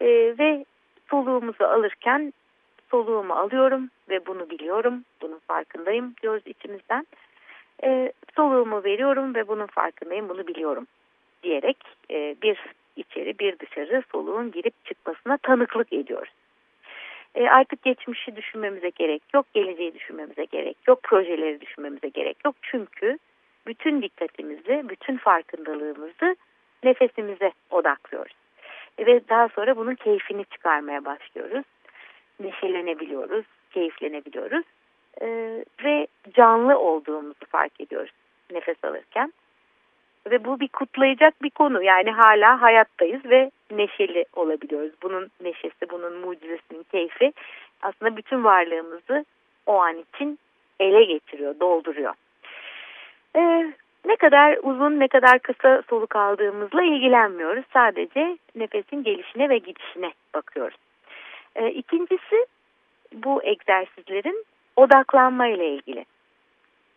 E, 0.00 0.06
ve 0.38 0.64
soluğumuzu 1.10 1.64
alırken 1.64 2.32
soluğumu 2.90 3.34
alıyorum 3.34 3.90
ve 4.08 4.26
bunu 4.26 4.50
biliyorum, 4.50 5.04
bunun 5.22 5.38
farkındayım 5.38 6.14
diyoruz 6.22 6.42
içimizden. 6.46 7.06
E, 7.84 8.12
soluğumu 8.36 8.84
veriyorum 8.84 9.34
ve 9.34 9.48
bunun 9.48 9.66
farkındayım, 9.66 10.28
bunu 10.28 10.46
biliyorum 10.46 10.86
diyerek 11.42 11.78
e, 12.10 12.36
bir 12.42 12.58
içeri 12.96 13.38
bir 13.38 13.58
dışarı 13.58 14.02
soluğun 14.12 14.50
girip 14.50 14.84
çıkmasına 14.84 15.36
tanıklık 15.36 15.92
ediyoruz. 15.92 16.32
E, 17.34 17.48
artık 17.48 17.82
geçmişi 17.82 18.36
düşünmemize 18.36 18.88
gerek 18.88 19.22
yok, 19.34 19.46
geleceği 19.54 19.94
düşünmemize 19.94 20.44
gerek 20.44 20.76
yok, 20.88 21.02
projeleri 21.02 21.60
düşünmemize 21.60 22.08
gerek 22.08 22.36
yok. 22.44 22.56
Çünkü 22.62 23.18
bütün 23.66 24.02
dikkatimizi, 24.02 24.84
bütün 24.88 25.16
farkındalığımızı 25.16 26.36
nefesimize 26.84 27.52
odaklıyoruz. 27.70 28.36
Ve 28.98 29.28
daha 29.28 29.48
sonra 29.48 29.76
bunun 29.76 29.94
keyfini 29.94 30.44
çıkarmaya 30.44 31.04
başlıyoruz. 31.04 31.64
Neşelenebiliyoruz, 32.40 33.44
keyiflenebiliyoruz. 33.70 34.64
Ee, 35.22 35.64
ve 35.84 36.06
canlı 36.34 36.78
olduğumuzu 36.78 37.46
fark 37.48 37.80
ediyoruz 37.80 38.12
nefes 38.50 38.84
alırken. 38.84 39.32
Ve 40.30 40.44
bu 40.44 40.60
bir 40.60 40.68
kutlayacak 40.68 41.42
bir 41.42 41.50
konu. 41.50 41.82
Yani 41.82 42.10
hala 42.10 42.62
hayattayız 42.62 43.24
ve 43.24 43.50
neşeli 43.70 44.24
olabiliyoruz. 44.36 44.92
Bunun 45.02 45.30
neşesi, 45.40 45.90
bunun 45.90 46.16
mucizesinin 46.16 46.82
keyfi 46.92 47.32
aslında 47.82 48.16
bütün 48.16 48.44
varlığımızı 48.44 49.24
o 49.66 49.80
an 49.80 49.96
için 49.98 50.38
ele 50.80 51.04
getiriyor, 51.04 51.60
dolduruyor. 51.60 52.14
Ee, 53.36 53.72
ne 54.04 54.16
kadar 54.16 54.58
uzun 54.62 55.00
ne 55.00 55.08
kadar 55.08 55.38
kısa 55.38 55.82
soluk 55.90 56.16
aldığımızla 56.16 56.82
ilgilenmiyoruz. 56.82 57.64
Sadece 57.72 58.38
nefesin 58.54 59.02
gelişine 59.02 59.48
ve 59.48 59.58
gidişine 59.58 60.12
bakıyoruz. 60.34 60.78
Ee, 61.56 61.70
ikincisi 61.70 62.46
bu 63.12 63.44
egzersizlerin 63.44 64.44
odaklanma 64.76 65.46
ile 65.46 65.68
ilgili. 65.68 66.04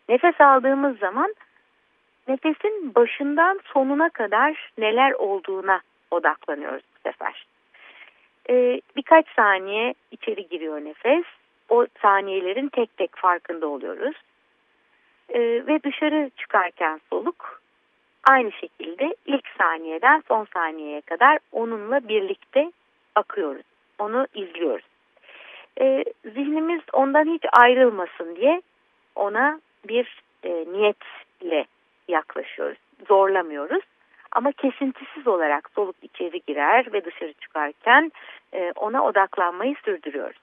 Nefes 0.10 0.42
aldığımız 0.42 1.00
zaman 1.00 1.36
nefesin 2.28 2.96
başından 2.96 3.60
sonuna 3.74 4.10
kadar 4.10 4.72
neler 4.78 5.12
olduğuna 5.12 5.82
odaklanıyoruz 6.12 6.84
bu 6.96 7.10
sefer. 7.10 7.46
Ee, 8.50 8.82
birkaç 8.96 9.26
saniye 9.36 9.94
içeri 10.12 10.48
giriyor 10.48 10.86
nefes. 10.86 11.26
O 11.70 11.86
saniyelerin 12.02 12.70
tek 12.70 12.98
tek 12.98 13.16
farkında 13.16 13.68
oluyoruz. 13.68 14.16
Ee, 15.30 15.40
ve 15.40 15.84
dışarı 15.84 16.30
çıkarken 16.38 17.02
soluk 17.10 17.62
aynı 18.30 18.52
şekilde 18.52 19.16
ilk 19.26 19.48
saniyeden 19.58 20.24
son 20.28 20.48
saniyeye 20.54 21.02
kadar 21.02 21.40
onunla 21.52 22.08
birlikte 22.08 22.72
akıyoruz. 23.16 23.66
Onu 24.00 24.28
izliyoruz. 24.34 24.86
Ee, 25.82 26.04
zihnimiz 26.26 26.82
ondan 26.94 27.34
hiç 27.34 27.44
ayrılmasın 27.54 28.36
diye 28.36 28.62
ona 29.16 29.60
bir 29.88 30.22
e, 30.44 30.66
niyetle 30.72 31.66
yaklaşıyoruz. 32.08 32.78
Zorlamıyoruz. 33.08 33.84
Ama 34.32 34.52
kesintisiz 34.52 35.28
olarak 35.28 35.70
soluk 35.76 35.96
içeri 36.02 36.42
girer 36.48 36.94
ve 36.94 37.06
dışarı 37.06 37.34
çıkarken 37.34 38.12
e, 38.54 38.72
ona 38.76 39.06
odaklanmayı 39.06 39.76
sürdürüyoruz. 39.86 40.42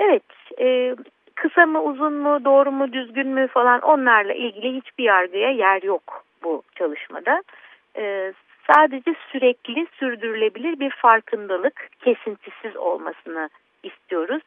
Evet, 0.00 0.22
e, 0.58 0.96
kısa 1.34 1.66
mı, 1.66 1.82
uzun 1.82 2.12
mu, 2.12 2.44
doğru 2.44 2.72
mu, 2.72 2.92
düzgün 2.92 3.28
mü 3.28 3.46
falan 3.46 3.80
onlarla 3.80 4.32
ilgili 4.32 4.76
hiçbir 4.76 5.04
yargıya 5.04 5.50
yer 5.50 5.82
yok 5.82 6.24
bu 6.44 6.62
çalışmada. 6.74 7.42
E, 7.96 8.32
sadece 8.66 9.14
sürekli 9.32 9.86
sürdürülebilir 9.98 10.80
bir 10.80 10.90
farkındalık, 10.90 11.88
kesintisiz 12.04 12.76
olmasını 12.76 13.48
istiyoruz. 13.82 14.42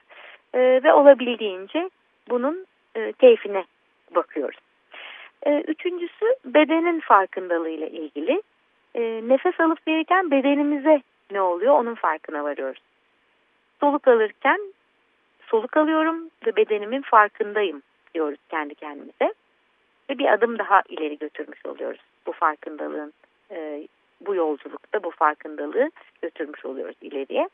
E, 0.53 0.59
ve 0.59 0.93
olabildiğince 0.93 1.89
bunun 2.29 2.65
e, 2.95 3.11
keyfine 3.11 3.65
bakıyoruz. 4.15 4.59
E, 5.43 5.61
üçüncüsü 5.61 6.25
bedenin 6.45 6.99
farkındalığıyla 6.99 7.87
ilgili. 7.87 8.41
E, 8.95 9.01
nefes 9.27 9.59
alıp 9.59 9.87
verirken 9.87 10.31
bedenimize 10.31 11.01
ne 11.31 11.41
oluyor 11.41 11.73
onun 11.73 11.95
farkına 11.95 12.43
varıyoruz. 12.43 12.81
Soluk 13.79 14.07
alırken 14.07 14.59
soluk 15.47 15.77
alıyorum 15.77 16.29
ve 16.45 16.55
bedenimin 16.55 17.01
farkındayım 17.01 17.81
diyoruz 18.13 18.39
kendi 18.49 18.75
kendimize. 18.75 19.33
Ve 20.09 20.17
bir 20.17 20.33
adım 20.33 20.59
daha 20.59 20.81
ileri 20.89 21.17
götürmüş 21.17 21.65
oluyoruz 21.65 22.01
bu 22.27 22.31
farkındalığın 22.31 23.13
e, 23.51 23.87
bu 24.21 24.35
yolculukta 24.35 25.03
bu 25.03 25.11
farkındalığı 25.11 25.89
götürmüş 26.21 26.65
oluyoruz 26.65 26.95
ileriye. 27.01 27.49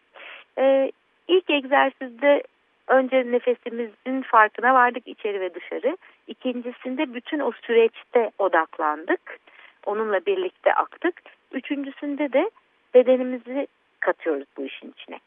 E, 0.57 0.91
ilk 1.27 1.49
egzersizde 1.49 2.43
önce 2.87 3.31
nefesimizin 3.31 4.21
farkına 4.21 4.73
vardık 4.73 5.07
içeri 5.07 5.41
ve 5.41 5.53
dışarı. 5.53 5.97
İkincisinde 6.27 7.13
bütün 7.13 7.39
o 7.39 7.51
süreçte 7.51 8.31
odaklandık. 8.39 9.39
Onunla 9.85 10.25
birlikte 10.25 10.73
aktık. 10.73 11.21
Üçüncüsünde 11.51 12.33
de 12.33 12.49
bedenimizi 12.93 13.67
katıyoruz 13.99 14.47
bu 14.57 14.65
işin 14.65 14.91
içine. 14.97 15.19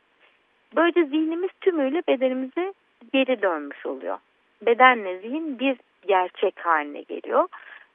Böylece 0.77 1.05
zihnimiz 1.05 1.51
tümüyle 1.61 2.03
bedenimize 2.09 2.75
geri 3.12 3.43
dönmüş 3.43 3.87
oluyor. 3.87 4.18
Bedenle 4.62 5.18
zihin 5.18 5.59
bir 5.59 5.77
gerçek 6.07 6.66
haline 6.66 7.03
geliyor. 7.03 7.49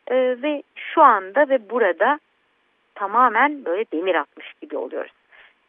Ee, 0.08 0.16
ve 0.16 0.64
şu 0.76 1.02
anda 1.02 1.50
ve 1.50 1.70
burada 1.70 2.20
tamamen 2.96 3.66
böyle 3.66 3.86
demir 3.94 4.16
atmış 4.16 4.54
gibi 4.62 4.78
oluyoruz. 4.78 5.12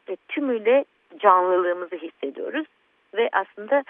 Ve 0.09 0.17
tümüyle 0.29 0.85
canlılığımızı 1.19 1.97
hissediyoruz. 1.97 2.67
Ve 3.15 3.29
aslında 3.33 3.85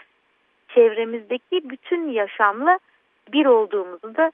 çevremizdeki 0.68 1.70
bütün 1.70 2.10
yaşamla 2.10 2.78
bir 3.32 3.46
olduğumuzu 3.46 4.16
da 4.16 4.32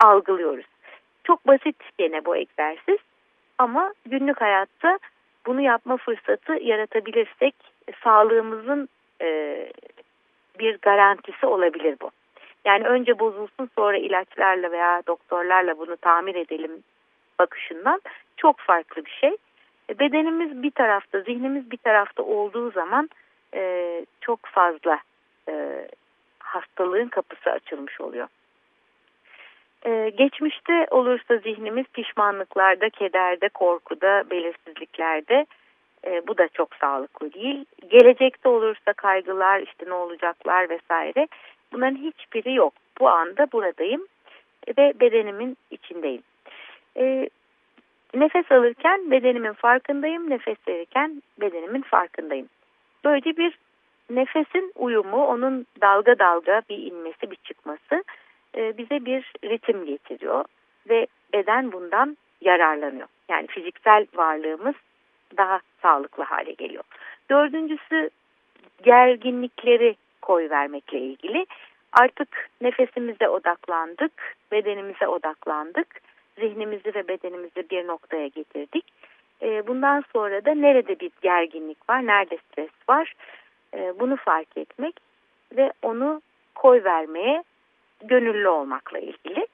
algılıyoruz. 0.00 0.66
Çok 1.24 1.46
basit 1.46 1.76
gene 1.98 2.24
bu 2.24 2.36
egzersiz 2.36 2.98
ama 3.58 3.94
günlük 4.06 4.40
hayatta 4.40 4.98
bunu 5.46 5.60
yapma 5.60 5.96
fırsatı 5.96 6.52
yaratabilirsek 6.52 7.54
sağlığımızın 8.04 8.88
e, 9.22 9.58
bir 10.58 10.78
garantisi 10.78 11.46
olabilir 11.46 11.96
bu. 12.02 12.10
Yani 12.64 12.86
önce 12.86 13.18
bozulsun 13.18 13.70
sonra 13.74 13.96
ilaçlarla 13.96 14.72
veya 14.72 15.02
doktorlarla 15.06 15.78
bunu 15.78 15.96
tamir 15.96 16.34
edelim 16.34 16.82
bakışından 17.38 18.00
çok 18.36 18.58
farklı 18.58 19.04
bir 19.04 19.10
şey. 19.20 19.36
E, 19.90 19.98
bedenimiz 19.98 20.62
bir 20.62 20.70
tarafta, 20.70 21.20
zihnimiz 21.20 21.70
bir 21.70 21.76
tarafta 21.76 22.22
olduğu 22.22 22.70
zaman 22.70 23.10
e, 23.54 24.04
çok 24.20 24.40
fazla 24.46 24.98
e, 25.48 25.86
hastalığın 26.38 27.08
kapısı 27.08 27.50
açılmış 27.50 28.00
oluyor. 28.00 28.28
Ee, 29.86 30.12
geçmişte 30.16 30.86
olursa 30.90 31.36
zihnimiz 31.36 31.86
pişmanlıklarda, 31.86 32.90
kederde, 32.90 33.48
korkuda, 33.48 34.30
belirsizliklerde 34.30 35.46
e, 36.06 36.26
bu 36.26 36.38
da 36.38 36.48
çok 36.48 36.74
sağlıklı 36.74 37.32
değil. 37.32 37.64
Gelecekte 37.90 38.48
olursa 38.48 38.92
kaygılar, 38.92 39.60
işte 39.60 39.86
ne 39.86 39.94
olacaklar 39.94 40.70
vesaire 40.70 41.28
bunların 41.72 41.96
hiçbiri 41.96 42.54
yok. 42.54 42.72
Bu 43.00 43.08
anda 43.08 43.52
buradayım 43.52 44.06
ve 44.78 44.92
bedenimin 45.00 45.56
içindeyim. 45.70 46.22
E, 46.96 47.28
nefes 48.14 48.52
alırken 48.52 49.10
bedenimin 49.10 49.52
farkındayım, 49.52 50.30
nefes 50.30 50.56
verirken 50.68 51.22
bedenimin 51.40 51.82
farkındayım. 51.82 52.48
Böylece 53.04 53.36
bir 53.36 53.58
nefesin 54.10 54.72
uyumu, 54.74 55.26
onun 55.26 55.66
dalga 55.80 56.18
dalga 56.18 56.62
bir 56.70 56.78
inmesi, 56.78 57.30
bir 57.30 57.36
çıkması 57.36 58.04
e, 58.56 58.78
bize 58.78 59.04
bir 59.04 59.32
ritim 59.44 59.86
getiriyor 59.86 60.44
ve 60.88 61.06
beden 61.32 61.72
bundan 61.72 62.16
yararlanıyor. 62.40 63.08
Yani 63.28 63.46
fiziksel 63.46 64.06
varlığımız 64.14 64.74
daha 65.36 65.60
sağlıklı 65.82 66.22
hale 66.22 66.52
geliyor. 66.52 66.84
Dördüncüsü 67.30 68.10
gerginlikleri 68.82 69.96
koy 70.22 70.50
vermekle 70.50 70.98
ilgili. 70.98 71.46
Artık 71.92 72.50
nefesimize 72.60 73.28
odaklandık, 73.28 74.36
bedenimize 74.52 75.08
odaklandık, 75.08 76.00
zihnimizi 76.38 76.94
ve 76.94 77.08
bedenimizi 77.08 77.70
bir 77.70 77.86
noktaya 77.86 78.26
getirdik. 78.26 78.84
E, 79.42 79.66
bundan 79.66 80.04
sonra 80.12 80.44
da 80.44 80.54
nerede 80.54 81.00
bir 81.00 81.10
gerginlik 81.22 81.88
var, 81.90 82.06
nerede 82.06 82.38
stres 82.38 82.70
var 82.88 83.14
e, 83.74 84.00
bunu 84.00 84.16
fark 84.16 84.56
etmek 84.56 84.94
ve 85.56 85.72
onu 85.82 86.22
koy 86.54 86.84
vermeye 86.84 87.44
gönüllü 88.04 88.48
olmakla 88.48 88.98
ilgili. 88.98 89.46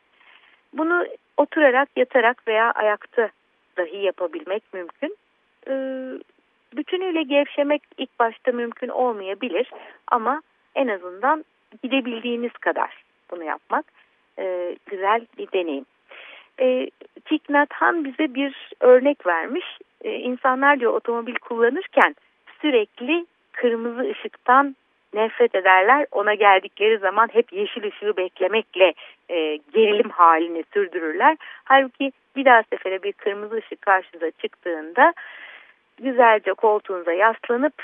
Bunu 0.72 1.06
oturarak, 1.36 1.88
yatarak 1.96 2.48
veya 2.48 2.70
ayakta 2.70 3.30
dahi 3.76 3.96
yapabilmek 3.96 4.62
mümkün. 4.72 5.16
Ee, 5.68 5.72
bütünüyle 6.76 7.22
gevşemek 7.22 7.82
ilk 7.98 8.18
başta 8.18 8.52
mümkün 8.52 8.88
olmayabilir 8.88 9.70
ama 10.06 10.42
en 10.74 10.88
azından 10.88 11.44
gidebildiğiniz 11.82 12.52
kadar 12.52 13.04
bunu 13.30 13.44
yapmak 13.44 13.84
e, 14.38 14.76
güzel 14.86 15.26
bir 15.38 15.52
deneyim. 15.52 15.86
E, 16.60 16.90
Thich 17.24 17.50
Nhat 17.50 17.72
Hanh 17.72 18.04
bize 18.04 18.34
bir 18.34 18.72
örnek 18.80 19.26
vermiş. 19.26 19.64
E, 20.04 20.14
insanlar 20.14 20.80
diyor 20.80 20.94
otomobil 20.94 21.34
kullanırken 21.34 22.16
sürekli 22.60 23.26
kırmızı 23.52 24.10
ışıktan 24.10 24.76
nefret 25.14 25.54
ederler. 25.54 26.06
Ona 26.12 26.34
geldikleri 26.34 26.98
zaman 26.98 27.28
hep 27.32 27.52
yeşil 27.52 27.84
ışığı 27.84 28.16
beklemekle 28.16 28.94
e, 29.28 29.56
gerilim 29.56 30.10
halini 30.10 30.64
sürdürürler. 30.72 31.36
Halbuki 31.64 32.12
bir 32.36 32.44
daha 32.44 32.62
sefere 32.70 33.02
bir 33.02 33.12
kırmızı 33.12 33.54
ışık 33.54 33.82
karşınıza 33.82 34.30
çıktığında 34.30 35.12
güzelce 36.02 36.52
koltuğunuza 36.52 37.12
yaslanıp 37.12 37.74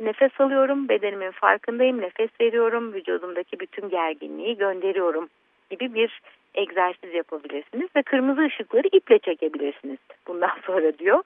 nefes 0.00 0.40
alıyorum, 0.40 0.88
bedenimin 0.88 1.30
farkındayım, 1.30 2.00
nefes 2.00 2.30
veriyorum, 2.40 2.92
vücudumdaki 2.92 3.60
bütün 3.60 3.88
gerginliği 3.88 4.56
gönderiyorum 4.56 5.28
gibi 5.70 5.94
bir 5.94 6.20
egzersiz 6.54 7.14
yapabilirsiniz 7.14 7.88
ve 7.96 8.02
kırmızı 8.02 8.40
ışıkları 8.40 8.88
iple 8.92 9.18
çekebilirsiniz 9.18 9.98
bundan 10.26 10.52
sonra 10.66 10.98
diyor. 10.98 11.22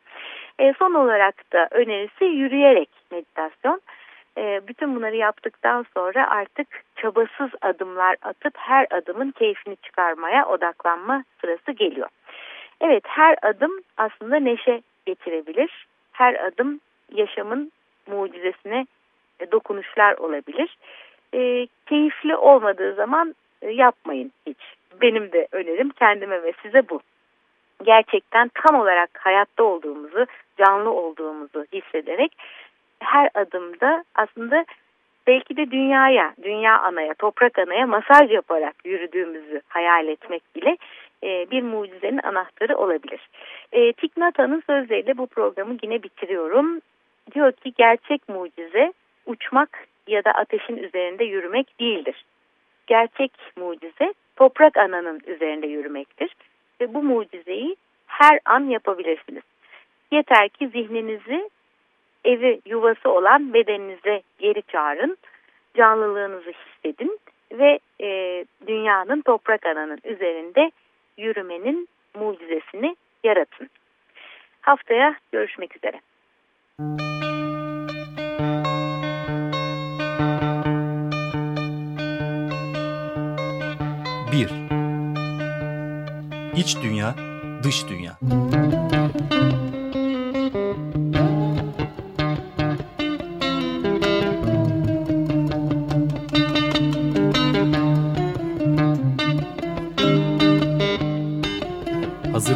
E, 0.59 0.73
son 0.79 0.95
olarak 0.95 1.53
da 1.53 1.69
önerisi 1.71 2.25
yürüyerek 2.25 2.89
meditasyon. 3.11 3.81
E, 4.39 4.61
bütün 4.69 4.97
bunları 4.97 5.17
yaptıktan 5.17 5.87
sonra 5.95 6.31
artık 6.31 6.67
çabasız 6.97 7.51
adımlar 7.61 8.17
atıp 8.23 8.53
her 8.57 8.87
adımın 8.91 9.31
keyfini 9.31 9.77
çıkarmaya 9.77 10.47
odaklanma 10.47 11.25
sırası 11.41 11.73
geliyor. 11.73 12.09
Evet 12.81 13.03
her 13.07 13.37
adım 13.43 13.81
aslında 13.97 14.37
neşe 14.37 14.83
getirebilir. 15.07 15.87
Her 16.13 16.35
adım 16.35 16.81
yaşamın 17.13 17.73
mucizesine 18.07 18.87
e, 19.41 19.53
dokunuşlar 19.53 20.17
olabilir. 20.19 20.77
E, 21.35 21.67
keyifli 21.87 22.37
olmadığı 22.37 22.95
zaman 22.95 23.35
e, 23.63 23.71
yapmayın 23.71 24.33
hiç. 24.47 24.59
Benim 25.01 25.33
de 25.33 25.49
önerim 25.53 25.91
kendime 25.91 26.43
ve 26.43 26.53
size 26.63 26.89
bu. 26.89 27.01
Gerçekten 27.85 28.51
tam 28.55 28.81
olarak 28.81 29.11
hayatta 29.19 29.65
olduğumuzu, 29.65 30.27
canlı 30.59 30.91
olduğumuzu 30.91 31.65
hissederek 31.73 32.37
her 33.05 33.31
adımda 33.35 34.05
aslında 34.15 34.65
belki 35.27 35.57
de 35.57 35.71
dünyaya, 35.71 36.35
dünya 36.43 36.79
anaya, 36.79 37.15
toprak 37.15 37.59
anaya 37.59 37.87
masaj 37.87 38.31
yaparak 38.31 38.75
yürüdüğümüzü 38.85 39.61
hayal 39.69 40.09
etmek 40.09 40.43
bile 40.57 40.77
e, 41.23 41.51
bir 41.51 41.63
mucizenin 41.63 42.21
anahtarı 42.23 42.77
olabilir. 42.77 43.29
E, 43.73 43.93
Tiknata'nın 43.93 44.63
sözleriyle 44.67 45.19
bu 45.19 45.27
programı 45.27 45.77
yine 45.83 46.03
bitiriyorum. 46.03 46.81
Diyor 47.35 47.53
ki 47.53 47.73
gerçek 47.77 48.29
mucize 48.29 48.93
uçmak 49.27 49.87
ya 50.07 50.25
da 50.25 50.31
ateşin 50.31 50.77
üzerinde 50.77 51.25
yürümek 51.25 51.81
değildir. 51.81 52.25
Gerçek 52.87 53.33
mucize 53.57 54.15
toprak 54.37 54.77
ananın 54.77 55.21
üzerinde 55.27 55.67
yürümektir. 55.67 56.37
Ve 56.81 56.95
bu 56.95 57.03
mucizeyi 57.03 57.77
her 58.07 58.41
an 58.45 58.65
yapabilirsiniz. 58.65 59.43
Yeter 60.13 60.49
ki 60.49 60.69
zihninizi 60.69 61.51
evi 62.25 62.61
yuvası 62.67 63.11
olan 63.11 63.55
bedeninize 63.55 64.23
geri 64.39 64.63
çağırın. 64.63 65.17
Canlılığınızı 65.77 66.51
hissedin 66.51 67.19
ve 67.53 67.79
e, 68.01 68.45
dünyanın 68.67 69.21
toprak 69.21 69.67
ananın 69.67 69.99
üzerinde 70.05 70.71
yürümenin 71.19 71.89
mucizesini 72.15 72.97
yaratın. 73.25 73.71
Haftaya 74.61 75.15
görüşmek 75.33 75.77
üzere. 75.77 76.01
Bir. 84.33 84.51
İç 86.57 86.83
dünya, 86.83 87.15
dış 87.63 87.89
dünya. 87.89 88.13